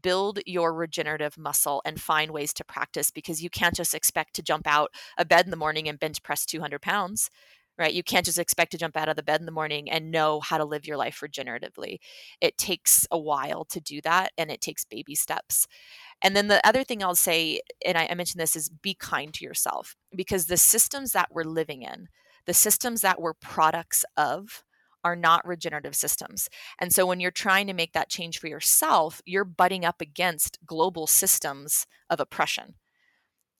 build 0.00 0.40
your 0.46 0.72
regenerative 0.72 1.36
muscle 1.36 1.82
and 1.84 2.00
find 2.00 2.30
ways 2.30 2.52
to 2.54 2.64
practice 2.64 3.10
because 3.10 3.42
you 3.42 3.50
can't 3.50 3.74
just 3.74 3.94
expect 3.94 4.34
to 4.34 4.42
jump 4.42 4.66
out 4.66 4.90
of 5.18 5.28
bed 5.28 5.44
in 5.44 5.50
the 5.50 5.56
morning 5.56 5.88
and 5.88 6.00
bench 6.00 6.22
press 6.22 6.46
200 6.46 6.80
pounds 6.80 7.30
right? 7.78 7.94
You 7.94 8.02
can't 8.02 8.26
just 8.26 8.38
expect 8.38 8.72
to 8.72 8.78
jump 8.78 8.96
out 8.96 9.08
of 9.08 9.16
the 9.16 9.22
bed 9.22 9.40
in 9.40 9.46
the 9.46 9.52
morning 9.52 9.90
and 9.90 10.10
know 10.10 10.40
how 10.40 10.58
to 10.58 10.64
live 10.64 10.86
your 10.86 10.96
life 10.96 11.20
regeneratively. 11.24 11.98
It 12.40 12.58
takes 12.58 13.06
a 13.10 13.18
while 13.18 13.64
to 13.66 13.80
do 13.80 14.00
that 14.02 14.32
and 14.36 14.50
it 14.50 14.60
takes 14.60 14.84
baby 14.84 15.14
steps. 15.14 15.66
And 16.22 16.36
then 16.36 16.48
the 16.48 16.64
other 16.66 16.84
thing 16.84 17.02
i'll 17.02 17.14
say 17.14 17.60
and 17.84 17.98
i, 17.98 18.06
I 18.08 18.14
mentioned 18.14 18.40
this 18.40 18.56
is 18.56 18.68
be 18.68 18.94
kind 18.94 19.34
to 19.34 19.44
yourself 19.44 19.96
because 20.14 20.46
the 20.46 20.56
systems 20.56 21.12
that 21.12 21.30
we're 21.32 21.44
living 21.44 21.82
in 21.82 22.08
the 22.46 22.54
systems 22.54 23.00
that 23.00 23.20
we're 23.20 23.34
products 23.34 24.04
of 24.16 24.64
are 25.04 25.16
not 25.16 25.46
regenerative 25.46 25.94
systems. 25.94 26.48
And 26.80 26.92
so 26.92 27.06
when 27.06 27.20
you're 27.20 27.30
trying 27.30 27.66
to 27.66 27.72
make 27.72 27.92
that 27.92 28.08
change 28.08 28.38
for 28.38 28.48
yourself, 28.48 29.20
you're 29.24 29.44
butting 29.44 29.84
up 29.84 30.00
against 30.00 30.58
global 30.64 31.06
systems 31.06 31.86
of 32.08 32.20
oppression. 32.20 32.74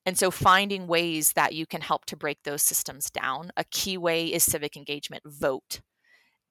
And 0.05 0.19
so 0.19 0.31
finding 0.31 0.87
ways 0.87 1.33
that 1.35 1.55
you 1.55 1.67
can 1.67 1.81
help 1.81 2.05
to 2.07 2.17
break 2.17 2.43
those 2.43 2.63
systems 2.63 3.11
down. 3.11 3.51
A 3.57 3.65
key 3.65 3.97
way 3.97 4.27
is 4.27 4.43
civic 4.43 4.77
engagement, 4.77 5.23
vote 5.25 5.81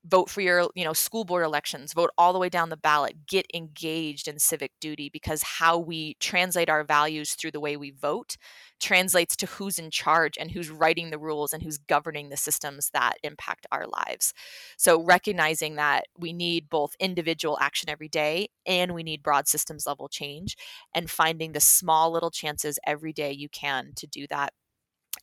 vote 0.05 0.29
for 0.29 0.41
your 0.41 0.67
you 0.75 0.83
know 0.83 0.93
school 0.93 1.23
board 1.23 1.43
elections 1.43 1.93
vote 1.93 2.09
all 2.17 2.33
the 2.33 2.39
way 2.39 2.49
down 2.49 2.69
the 2.69 2.77
ballot 2.77 3.27
get 3.27 3.45
engaged 3.53 4.27
in 4.27 4.39
civic 4.39 4.71
duty 4.79 5.09
because 5.09 5.43
how 5.43 5.77
we 5.77 6.15
translate 6.19 6.69
our 6.69 6.83
values 6.83 7.33
through 7.33 7.51
the 7.51 7.59
way 7.59 7.77
we 7.77 7.91
vote 7.91 8.35
translates 8.81 9.35
to 9.35 9.45
who's 9.45 9.79
in 9.79 9.91
charge 9.91 10.37
and 10.37 10.51
who's 10.51 10.69
writing 10.69 11.11
the 11.11 11.19
rules 11.19 11.53
and 11.53 11.63
who's 11.63 11.77
governing 11.77 12.29
the 12.29 12.37
systems 12.37 12.89
that 12.93 13.13
impact 13.23 13.67
our 13.71 13.85
lives. 13.87 14.33
So 14.75 15.01
recognizing 15.03 15.75
that 15.75 16.05
we 16.17 16.33
need 16.33 16.69
both 16.69 16.95
individual 16.99 17.57
action 17.61 17.89
every 17.89 18.09
day 18.09 18.49
and 18.65 18.93
we 18.93 19.03
need 19.03 19.23
broad 19.23 19.47
systems 19.47 19.85
level 19.85 20.09
change 20.09 20.57
and 20.93 21.09
finding 21.09 21.51
the 21.51 21.59
small 21.59 22.11
little 22.11 22.31
chances 22.31 22.79
every 22.85 23.13
day 23.13 23.31
you 23.31 23.49
can 23.49 23.91
to 23.95 24.07
do 24.07 24.25
that. 24.29 24.51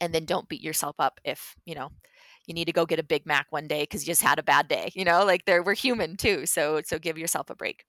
And 0.00 0.14
then 0.14 0.24
don't 0.24 0.48
beat 0.48 0.62
yourself 0.62 0.96
up 1.00 1.20
if 1.24 1.56
you 1.64 1.74
know 1.74 1.90
you 2.48 2.54
need 2.54 2.64
to 2.64 2.72
go 2.72 2.86
get 2.86 2.98
a 2.98 3.04
Big 3.04 3.26
Mac 3.26 3.46
one 3.50 3.68
day 3.68 3.82
because 3.82 4.02
you 4.02 4.10
just 4.10 4.22
had 4.22 4.38
a 4.38 4.42
bad 4.42 4.66
day. 4.66 4.90
You 4.94 5.04
know, 5.04 5.24
like 5.24 5.44
they're 5.44 5.62
we're 5.62 5.74
human 5.74 6.16
too. 6.16 6.46
So 6.46 6.80
so 6.84 6.98
give 6.98 7.18
yourself 7.18 7.50
a 7.50 7.54
break. 7.54 7.84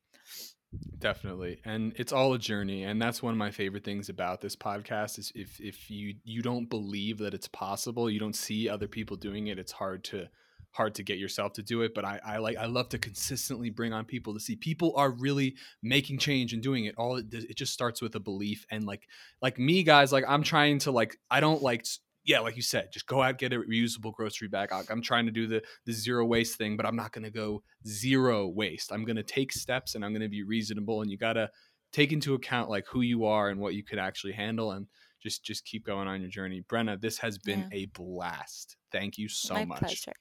Definitely. 1.00 1.62
And 1.66 1.94
it's 1.96 2.14
all 2.14 2.34
a 2.34 2.40
journey. 2.40 2.84
And 2.84 3.02
that's 3.02 3.24
one 3.24 3.34
of 3.34 3.38
my 3.38 3.50
favorite 3.50 3.84
things 3.84 4.10
about 4.10 4.42
this 4.42 4.56
podcast 4.56 5.18
is 5.18 5.32
if 5.34 5.60
if 5.60 5.90
you 5.90 6.16
you 6.24 6.42
don't 6.42 6.70
believe 6.70 7.18
that 7.20 7.34
it's 7.34 7.48
possible, 7.48 8.10
you 8.10 8.20
don't 8.20 8.36
see 8.36 8.70
other 8.70 8.88
people 8.88 9.18
doing 9.18 9.48
it, 9.48 9.58
it's 9.58 9.72
hard 9.72 10.04
to 10.06 10.28
hard 10.72 10.94
to 10.96 11.04
get 11.04 11.18
yourself 11.18 11.54
to 11.54 11.64
do 11.64 11.82
it. 11.82 11.94
But 11.96 12.06
I, 12.06 12.20
I 12.24 12.38
like 12.38 12.58
I 12.58 12.66
love 12.66 12.90
to 12.90 13.00
consistently 13.00 13.70
bring 13.70 13.94
on 13.94 14.06
people 14.06 14.34
to 14.34 14.40
see 14.40 14.56
people 14.56 14.94
are 14.96 15.10
really 15.10 15.56
making 15.82 16.20
change 16.20 16.54
and 16.54 16.62
doing 16.62 16.86
it. 16.86 16.96
All 16.98 17.16
it, 17.16 17.34
it 17.34 17.58
just 17.58 17.74
starts 17.74 18.02
with 18.02 18.14
a 18.16 18.20
belief. 18.20 18.66
And 18.70 18.86
like 18.86 19.08
like 19.42 19.58
me 19.58 19.84
guys, 19.84 20.12
like 20.12 20.26
I'm 20.28 20.44
trying 20.44 20.80
to 20.80 20.92
like 20.92 21.18
I 21.32 21.40
don't 21.40 21.64
like 21.64 21.86
yeah, 22.24 22.40
like 22.40 22.56
you 22.56 22.62
said, 22.62 22.90
just 22.92 23.08
go 23.08 23.22
out 23.22 23.38
get 23.38 23.54
a 23.54 23.60
reusable 23.60 24.14
grocery 24.14 24.48
bag. 24.48 24.70
I'm 24.90 25.02
trying 25.02 25.26
to 25.26 25.32
do 25.32 25.48
the 25.48 25.62
the 25.86 25.94
zero 25.94 26.26
waste 26.26 26.58
thing, 26.58 26.78
but 26.78 26.86
I'm 26.86 26.96
not 26.96 27.12
going 27.12 27.24
to 27.24 27.32
go 27.32 27.64
zero 27.88 28.48
waste. 28.48 28.92
I'm 28.92 29.06
going 29.06 29.16
to 29.16 29.24
take 29.24 29.52
steps 29.52 29.96
and 29.96 30.04
I'm 30.04 30.12
going 30.12 30.22
to 30.22 30.30
be 30.30 30.44
reasonable. 30.44 31.02
And 31.02 31.10
you 31.10 31.18
got 31.18 31.34
to 31.34 31.50
take 31.92 32.12
into 32.12 32.36
account 32.36 32.70
like 32.70 32.86
who 32.88 33.02
you 33.02 33.26
are 33.26 33.50
and 33.50 33.60
what 33.60 33.74
you 33.74 33.84
could 33.84 34.00
actually 34.00 34.34
handle, 34.34 34.72
and 34.72 34.88
just 35.22 35.44
just 35.44 35.66
keep 35.66 35.86
going 35.86 36.08
on 36.08 36.22
your 36.22 36.30
journey. 36.30 36.64
Brenna, 36.70 37.00
this 37.00 37.18
has 37.18 37.38
been 37.38 37.68
yeah. 37.72 37.80
a 37.80 37.86
blast. 37.88 38.78
Thank 38.92 39.18
you 39.18 39.28
so 39.30 39.54
My 39.54 39.66
much. 39.66 39.82
My 39.82 39.88
pleasure. 39.88 40.14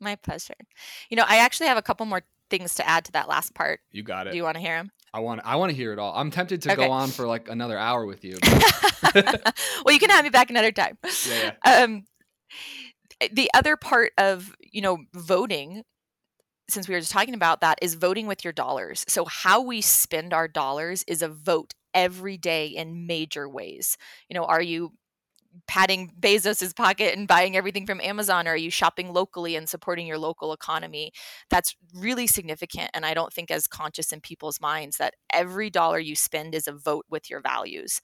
My 0.00 0.16
pleasure. 0.16 0.54
You 1.10 1.16
know, 1.16 1.24
I 1.26 1.38
actually 1.38 1.68
have 1.68 1.78
a 1.78 1.82
couple 1.82 2.06
more 2.06 2.22
things 2.50 2.74
to 2.76 2.88
add 2.88 3.04
to 3.06 3.12
that 3.12 3.28
last 3.28 3.54
part. 3.54 3.80
You 3.90 4.02
got 4.02 4.26
it. 4.26 4.30
Do 4.30 4.36
you 4.36 4.44
want 4.44 4.56
to 4.56 4.60
hear 4.60 4.76
them? 4.76 4.90
I 5.16 5.20
want 5.20 5.40
I 5.44 5.56
want 5.56 5.70
to 5.70 5.76
hear 5.76 5.94
it 5.94 5.98
all. 5.98 6.12
I'm 6.14 6.30
tempted 6.30 6.60
to 6.62 6.72
okay. 6.72 6.84
go 6.84 6.90
on 6.90 7.08
for 7.08 7.26
like 7.26 7.48
another 7.48 7.78
hour 7.78 8.04
with 8.04 8.22
you. 8.22 8.36
well, 9.14 9.94
you 9.94 9.98
can 9.98 10.10
have 10.10 10.22
me 10.22 10.28
back 10.28 10.50
another 10.50 10.72
time. 10.72 10.98
Yeah, 11.26 11.52
yeah. 11.64 11.82
Um, 11.82 12.04
the 13.32 13.50
other 13.54 13.78
part 13.78 14.12
of 14.18 14.54
you 14.60 14.82
know 14.82 14.98
voting, 15.14 15.84
since 16.68 16.86
we 16.86 16.94
were 16.94 17.00
just 17.00 17.12
talking 17.12 17.32
about 17.32 17.62
that, 17.62 17.78
is 17.80 17.94
voting 17.94 18.26
with 18.26 18.44
your 18.44 18.52
dollars. 18.52 19.06
So 19.08 19.24
how 19.24 19.62
we 19.62 19.80
spend 19.80 20.34
our 20.34 20.48
dollars 20.48 21.02
is 21.08 21.22
a 21.22 21.28
vote 21.28 21.72
every 21.94 22.36
day 22.36 22.66
in 22.66 23.06
major 23.06 23.48
ways. 23.48 23.96
You 24.28 24.34
know, 24.34 24.44
are 24.44 24.60
you 24.60 24.92
patting 25.66 26.12
Bezos's 26.18 26.72
pocket 26.72 27.16
and 27.16 27.28
buying 27.28 27.56
everything 27.56 27.86
from 27.86 28.00
Amazon? 28.00 28.46
Or 28.46 28.52
are 28.52 28.56
you 28.56 28.70
shopping 28.70 29.12
locally 29.12 29.56
and 29.56 29.68
supporting 29.68 30.06
your 30.06 30.18
local 30.18 30.52
economy? 30.52 31.12
That's 31.50 31.74
really 31.94 32.26
significant. 32.26 32.90
And 32.94 33.06
I 33.06 33.14
don't 33.14 33.32
think 33.32 33.50
as 33.50 33.66
conscious 33.66 34.12
in 34.12 34.20
people's 34.20 34.60
minds 34.60 34.98
that 34.98 35.14
every 35.32 35.70
dollar 35.70 35.98
you 35.98 36.14
spend 36.14 36.54
is 36.54 36.68
a 36.68 36.72
vote 36.72 37.06
with 37.10 37.30
your 37.30 37.40
values. 37.40 38.00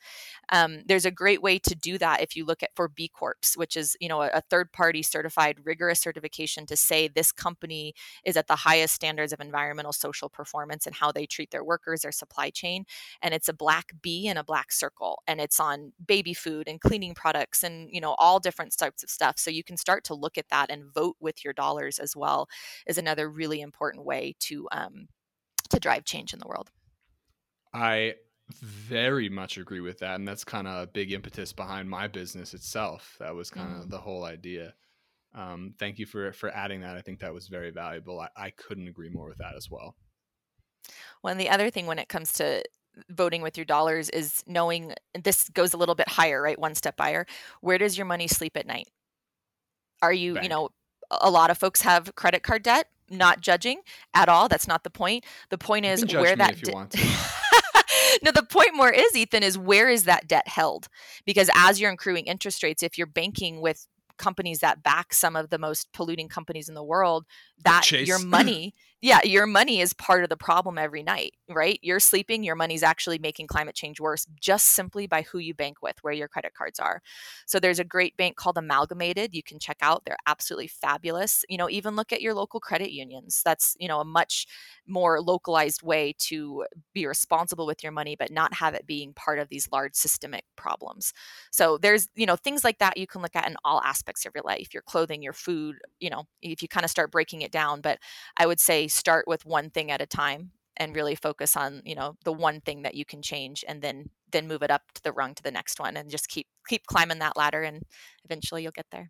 Um, 0.51 0.83
there's 0.87 1.05
a 1.05 1.11
great 1.11 1.43
way 1.43 1.59
to 1.59 1.75
do 1.75 1.99
that 1.99 2.21
if 2.21 2.37
you 2.37 2.45
look 2.45 2.63
at 2.63 2.71
for 2.75 2.89
B 2.89 3.09
Corps, 3.09 3.37
which 3.57 3.77
is 3.77 3.97
you 4.01 4.09
know 4.09 4.23
a, 4.23 4.29
a 4.29 4.43
third 4.51 4.73
party 4.73 5.03
certified 5.03 5.59
rigorous 5.65 6.01
certification 6.01 6.67
to 6.67 6.77
say 6.77 7.09
this 7.09 7.33
company 7.33 7.95
is 8.25 8.37
at 8.37 8.49
the 8.49 8.57
highest 8.57 8.95
standards 8.95 9.33
of 9.33 9.41
environmental 9.41 9.93
social 9.93 10.29
performance 10.29 10.87
and 10.87 10.95
how 10.95 11.13
they 11.13 11.27
treat 11.27 11.51
their 11.51 11.65
workers, 11.65 12.03
their 12.03 12.13
supply 12.13 12.51
chain. 12.51 12.85
And 13.21 13.35
it's 13.35 13.49
a 13.49 13.53
black 13.53 13.93
B 14.03 14.29
and 14.29 14.39
a 14.39 14.45
black 14.45 14.73
circle, 14.73 15.23
and 15.27 15.41
it's 15.41 15.61
on 15.61 15.93
baby 16.05 16.35
food 16.35 16.69
and 16.69 16.81
cleaning 16.81 17.15
products 17.15 17.42
and 17.63 17.89
you 17.91 18.01
know 18.01 18.15
all 18.19 18.39
different 18.39 18.77
types 18.77 19.03
of 19.03 19.11
stuff. 19.11 19.39
So 19.39 19.51
you 19.51 19.65
can 19.65 19.77
start 19.77 20.05
to 20.05 20.15
look 20.15 20.39
at 20.39 20.49
that 20.51 20.71
and 20.71 20.93
vote 20.93 21.17
with 21.21 21.45
your 21.45 21.53
dollars 21.53 21.99
as 21.99 22.17
well. 22.17 22.49
Is 22.87 22.99
another 22.99 23.29
really 23.29 23.61
important 23.61 24.05
way 24.05 24.35
to 24.41 24.69
um, 24.73 25.09
to 25.71 25.81
drive 25.81 26.05
change 26.05 26.33
in 26.33 26.39
the 26.39 26.49
world. 26.49 26.71
I 27.75 28.15
very 28.61 29.29
much 29.29 29.57
agree 29.57 29.81
with 29.81 29.99
that, 30.01 30.17
and 30.17 30.29
that's 30.29 30.45
kind 30.45 30.67
of 30.67 30.83
a 30.83 30.87
big 30.87 31.13
impetus 31.13 31.53
behind 31.53 31.89
my 31.89 32.07
business 32.07 32.55
itself. 32.55 33.17
That 33.19 33.35
was 33.35 33.51
kind 33.51 33.77
of 33.77 33.87
mm. 33.87 33.91
the 33.91 33.99
whole 33.99 34.25
idea. 34.25 34.75
Um, 35.35 35.75
thank 35.79 35.99
you 35.99 36.07
for 36.07 36.33
for 36.33 36.51
adding 36.51 36.83
that. 36.83 36.97
I 36.97 37.01
think 37.01 37.21
that 37.21 37.33
was 37.33 37.49
very 37.49 37.71
valuable. 37.71 38.21
I, 38.21 38.29
I 38.37 38.51
couldn't 38.51 38.89
agree 38.89 39.09
more 39.09 39.29
with 39.29 39.39
that 39.39 39.57
as 39.57 39.71
well. 39.71 39.97
Well, 41.23 41.33
and 41.33 41.41
the 41.41 41.49
other 41.49 41.71
thing 41.71 41.87
when 41.87 41.99
it 41.99 42.09
comes 42.09 42.33
to 42.35 42.63
voting 43.09 43.43
with 43.43 43.57
your 43.57 43.65
dollars 43.65 44.09
is 44.11 44.43
knowing 44.47 44.95
this 45.23 45.49
goes 45.51 45.73
a 45.75 45.77
little 45.77 45.95
bit 45.95 46.09
higher, 46.09 46.41
right? 46.43 46.59
One 46.59 46.75
step 46.75 46.95
higher. 46.99 47.27
Where 47.61 47.79
does 47.79 47.97
your 47.97 48.07
money 48.07 48.29
sleep 48.29 48.57
at 48.57 48.67
night? 48.67 48.89
Are 50.03 50.13
you, 50.13 50.41
you 50.41 50.49
know, 50.49 50.71
a 51.11 51.31
lot 51.31 51.51
of 51.51 51.59
folks 51.59 51.83
have 51.83 52.15
credit 52.15 52.43
card 52.43 52.63
debt. 52.63 52.89
Not 53.11 53.43
judging 53.43 53.81
at 54.15 54.31
all. 54.31 54.49
That's 54.49 54.67
not 54.67 54.85
the 54.85 54.91
point. 54.91 55.25
The 55.51 55.59
point 55.59 55.85
is 55.85 56.05
where 56.15 56.35
that. 56.35 56.53
If 56.53 56.67
you 56.67 56.73
want 56.73 56.91
to. 56.93 56.99
no, 58.23 58.31
the 58.33 58.43
point 58.43 58.75
more 58.75 58.91
is, 58.91 59.15
Ethan, 59.15 59.43
is 59.43 59.59
where 59.59 59.91
is 59.91 60.05
that 60.05 60.27
debt 60.27 60.49
held? 60.49 60.89
Because 61.27 61.51
as 61.55 61.79
you're 61.79 61.91
accruing 61.91 62.25
interest 62.25 62.63
rates, 62.63 62.83
if 62.83 62.97
you're 62.97 63.07
banking 63.07 63.61
with 63.61 63.87
companies 64.17 64.61
that 64.61 64.83
back 64.83 65.13
some 65.13 65.37
of 65.37 65.51
the 65.51 65.59
most 65.59 65.93
polluting 65.93 66.29
companies 66.29 66.69
in 66.71 66.75
the 66.75 66.83
world, 66.83 67.27
that 67.65 67.91
your 67.91 68.19
money 68.19 68.73
yeah, 69.03 69.19
your 69.25 69.47
money 69.47 69.81
is 69.81 69.93
part 69.93 70.23
of 70.23 70.29
the 70.31 70.37
problem 70.37 70.79
every 70.79 71.03
night, 71.03 71.35
right? 71.49 71.79
You're 71.83 71.99
sleeping, 71.99 72.45
your 72.45 72.55
money's 72.55 72.85
actually 72.85 73.19
making 73.19 73.49
climate 73.49 73.75
change 73.75 74.01
worse 74.01 74.27
just 74.41 74.69
simply 74.69 75.09
by 75.09 75.23
who 75.23 75.39
you 75.39 75.55
bank 75.55 75.79
with, 75.83 75.97
where 76.03 76.13
your 76.13 76.29
credit 76.29 76.55
cards 76.55 76.79
are. 76.79 77.03
So 77.47 77.59
there's 77.59 77.81
a 77.81 77.85
great 77.85 78.17
bank 78.17 78.37
called 78.37 78.59
Amalgamated 78.59 79.35
you 79.35 79.43
can 79.43 79.59
check 79.59 79.79
out. 79.83 80.05
They're 80.07 80.17
absolutely 80.29 80.69
fabulous. 80.69 81.45
You 81.49 81.59
know, 81.59 81.69
even 81.69 81.97
look 81.97 82.13
at 82.13 82.23
your 82.23 82.33
local 82.33 82.61
credit 82.61 82.93
unions. 82.93 83.43
That's, 83.45 83.77
you 83.81 83.89
know, 83.89 83.99
a 84.01 84.05
much 84.05 84.47
more 84.87 85.21
localized 85.21 85.83
way 85.83 86.15
to 86.19 86.65
be 86.95 87.07
responsible 87.07 87.67
with 87.67 87.83
your 87.83 87.93
money 87.93 88.15
but 88.17 88.31
not 88.31 88.55
have 88.55 88.75
it 88.75 88.87
being 88.87 89.13
part 89.15 89.39
of 89.41 89.49
these 89.49 89.69
large 89.73 89.95
systemic 89.95 90.45
problems. 90.57 91.13
So 91.51 91.79
there's, 91.79 92.09
you 92.15 92.27
know, 92.27 92.37
things 92.37 92.65
like 92.65 92.79
that 92.79 92.97
you 92.97 93.07
can 93.07 93.23
look 93.23 93.35
at 93.37 93.49
in 93.49 93.57
all 93.65 93.81
aspects 93.83 94.25
of 94.27 94.33
your 94.35 94.45
life, 94.45 94.73
your 94.73 94.83
clothing, 94.83 95.23
your 95.23 95.33
food, 95.33 95.77
you 96.01 96.11
know, 96.11 96.25
if 96.41 96.63
you 96.63 96.69
kind 96.69 96.85
of 96.85 96.91
start 96.91 97.11
breaking 97.11 97.43
it 97.43 97.51
down, 97.53 97.81
but 97.81 97.99
I 98.37 98.47
would 98.47 98.61
say 98.61 98.89
start 98.93 99.27
with 99.27 99.45
one 99.47 99.71
thing 99.71 99.91
at 99.91 100.01
a 100.01 100.07
time 100.07 100.53
and 100.77 100.97
really 100.97 101.15
focus 101.15 101.57
on 101.57 101.83
you 101.85 101.95
know 101.95 102.17
the 102.25 102.33
one 102.33 102.61
thing 102.61 102.83
that 102.83 102.95
you 102.95 103.05
can 103.05 103.23
change 103.23 103.65
and 103.69 103.83
then 103.83 104.09
then 104.31 104.49
move 104.49 104.63
it 104.63 104.71
up 104.71 104.83
to 104.95 105.03
the 105.03 105.13
rung 105.13 105.35
to 105.35 105.43
the 105.43 105.51
next 105.51 105.79
one 105.79 105.97
and 105.97 106.11
just 106.11 106.29
keep 106.29 106.47
keep 106.67 106.87
climbing 106.87 107.19
that 107.19 107.37
ladder 107.37 107.63
and 107.63 107.83
eventually 108.25 108.63
you'll 108.63 108.73
get 108.73 108.87
there. 108.91 109.09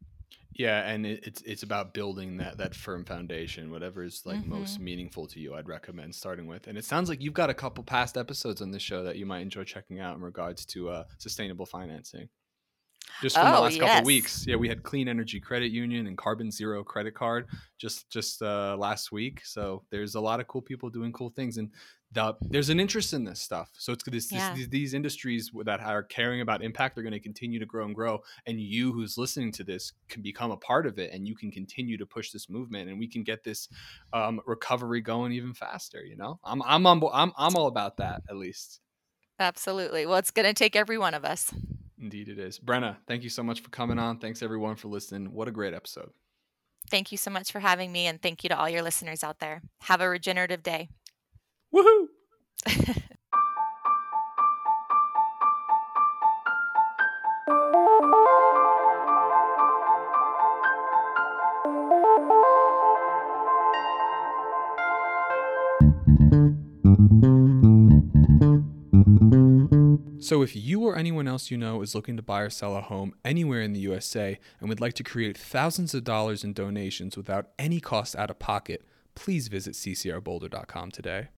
Yeah 0.54 0.82
and 0.86 1.06
it, 1.06 1.24
it's 1.26 1.42
it's 1.42 1.62
about 1.62 1.94
building 1.94 2.36
that 2.38 2.58
that 2.58 2.74
firm 2.74 3.04
foundation 3.04 3.70
whatever 3.70 4.02
is 4.02 4.22
like 4.26 4.40
mm-hmm. 4.40 4.58
most 4.58 4.80
meaningful 4.80 5.26
to 5.28 5.40
you 5.40 5.54
i'd 5.54 5.68
recommend 5.68 6.14
starting 6.14 6.46
with. 6.46 6.66
And 6.66 6.76
it 6.76 6.84
sounds 6.84 7.08
like 7.08 7.22
you've 7.22 7.32
got 7.32 7.48
a 7.50 7.54
couple 7.54 7.84
past 7.84 8.18
episodes 8.18 8.60
on 8.60 8.70
this 8.70 8.82
show 8.82 9.02
that 9.04 9.16
you 9.16 9.24
might 9.24 9.40
enjoy 9.40 9.64
checking 9.64 10.00
out 10.00 10.16
in 10.16 10.22
regards 10.22 10.66
to 10.66 10.90
uh, 10.90 11.04
sustainable 11.18 11.66
financing 11.66 12.28
just 13.20 13.36
from 13.36 13.46
oh, 13.48 13.52
the 13.52 13.60
last 13.60 13.76
yes. 13.76 13.88
couple 13.88 14.06
weeks. 14.06 14.46
Yeah, 14.46 14.56
we 14.56 14.68
had 14.68 14.82
Clean 14.82 15.08
Energy 15.08 15.40
Credit 15.40 15.70
Union 15.70 16.06
and 16.06 16.16
Carbon 16.16 16.50
Zero 16.50 16.82
Credit 16.82 17.14
Card 17.14 17.46
just 17.78 18.10
just 18.10 18.42
uh, 18.42 18.76
last 18.78 19.12
week. 19.12 19.40
So 19.44 19.84
there's 19.90 20.14
a 20.14 20.20
lot 20.20 20.40
of 20.40 20.46
cool 20.48 20.62
people 20.62 20.90
doing 20.90 21.12
cool 21.12 21.30
things, 21.30 21.58
and 21.58 21.70
the, 22.12 22.34
there's 22.42 22.68
an 22.68 22.78
interest 22.78 23.12
in 23.12 23.24
this 23.24 23.40
stuff. 23.40 23.70
So 23.78 23.92
it's 23.92 24.04
this, 24.04 24.30
yeah. 24.30 24.54
this, 24.54 24.68
these 24.68 24.94
industries 24.94 25.50
that 25.64 25.80
are 25.80 26.02
caring 26.02 26.40
about 26.40 26.62
impact 26.62 26.98
are 26.98 27.02
going 27.02 27.12
to 27.12 27.20
continue 27.20 27.58
to 27.58 27.66
grow 27.66 27.86
and 27.86 27.94
grow. 27.94 28.20
And 28.46 28.60
you, 28.60 28.92
who's 28.92 29.16
listening 29.16 29.52
to 29.52 29.64
this, 29.64 29.92
can 30.08 30.22
become 30.22 30.50
a 30.50 30.56
part 30.56 30.86
of 30.86 30.98
it, 30.98 31.12
and 31.12 31.26
you 31.26 31.34
can 31.34 31.50
continue 31.50 31.96
to 31.96 32.06
push 32.06 32.30
this 32.30 32.50
movement, 32.50 32.90
and 32.90 32.98
we 32.98 33.08
can 33.08 33.22
get 33.22 33.44
this 33.44 33.68
um, 34.12 34.40
recovery 34.46 35.00
going 35.00 35.32
even 35.32 35.54
faster. 35.54 36.04
You 36.04 36.16
know, 36.16 36.38
I'm 36.44 36.62
I'm 36.62 36.86
on 36.86 37.02
I'm 37.12 37.32
I'm 37.36 37.56
all 37.56 37.66
about 37.66 37.96
that 37.98 38.22
at 38.28 38.36
least. 38.36 38.80
Absolutely. 39.38 40.06
Well, 40.06 40.18
it's 40.18 40.30
going 40.30 40.46
to 40.46 40.54
take 40.54 40.76
every 40.76 40.98
one 40.98 41.14
of 41.14 41.24
us. 41.24 41.52
Indeed, 42.02 42.28
it 42.28 42.38
is. 42.38 42.58
Brenna, 42.58 42.96
thank 43.06 43.22
you 43.22 43.30
so 43.30 43.44
much 43.44 43.60
for 43.60 43.70
coming 43.70 43.98
on. 43.98 44.18
Thanks 44.18 44.42
everyone 44.42 44.74
for 44.74 44.88
listening. 44.88 45.32
What 45.32 45.46
a 45.46 45.52
great 45.52 45.72
episode. 45.72 46.10
Thank 46.90 47.12
you 47.12 47.16
so 47.16 47.30
much 47.30 47.52
for 47.52 47.60
having 47.60 47.92
me, 47.92 48.06
and 48.06 48.20
thank 48.20 48.42
you 48.42 48.48
to 48.48 48.58
all 48.58 48.68
your 48.68 48.82
listeners 48.82 49.22
out 49.22 49.38
there. 49.38 49.62
Have 49.82 50.00
a 50.00 50.08
regenerative 50.08 50.64
day. 50.64 50.88
Woohoo! 51.72 52.06
So, 70.32 70.40
if 70.40 70.56
you 70.56 70.80
or 70.80 70.96
anyone 70.96 71.28
else 71.28 71.50
you 71.50 71.58
know 71.58 71.82
is 71.82 71.94
looking 71.94 72.16
to 72.16 72.22
buy 72.22 72.40
or 72.40 72.48
sell 72.48 72.74
a 72.74 72.80
home 72.80 73.12
anywhere 73.22 73.60
in 73.60 73.74
the 73.74 73.80
USA 73.80 74.38
and 74.60 74.68
would 74.70 74.80
like 74.80 74.94
to 74.94 75.02
create 75.02 75.36
thousands 75.36 75.92
of 75.92 76.04
dollars 76.04 76.42
in 76.42 76.54
donations 76.54 77.18
without 77.18 77.50
any 77.58 77.80
cost 77.80 78.16
out 78.16 78.30
of 78.30 78.38
pocket, 78.38 78.82
please 79.14 79.48
visit 79.48 79.74
ccrboulder.com 79.74 80.90
today. 80.90 81.28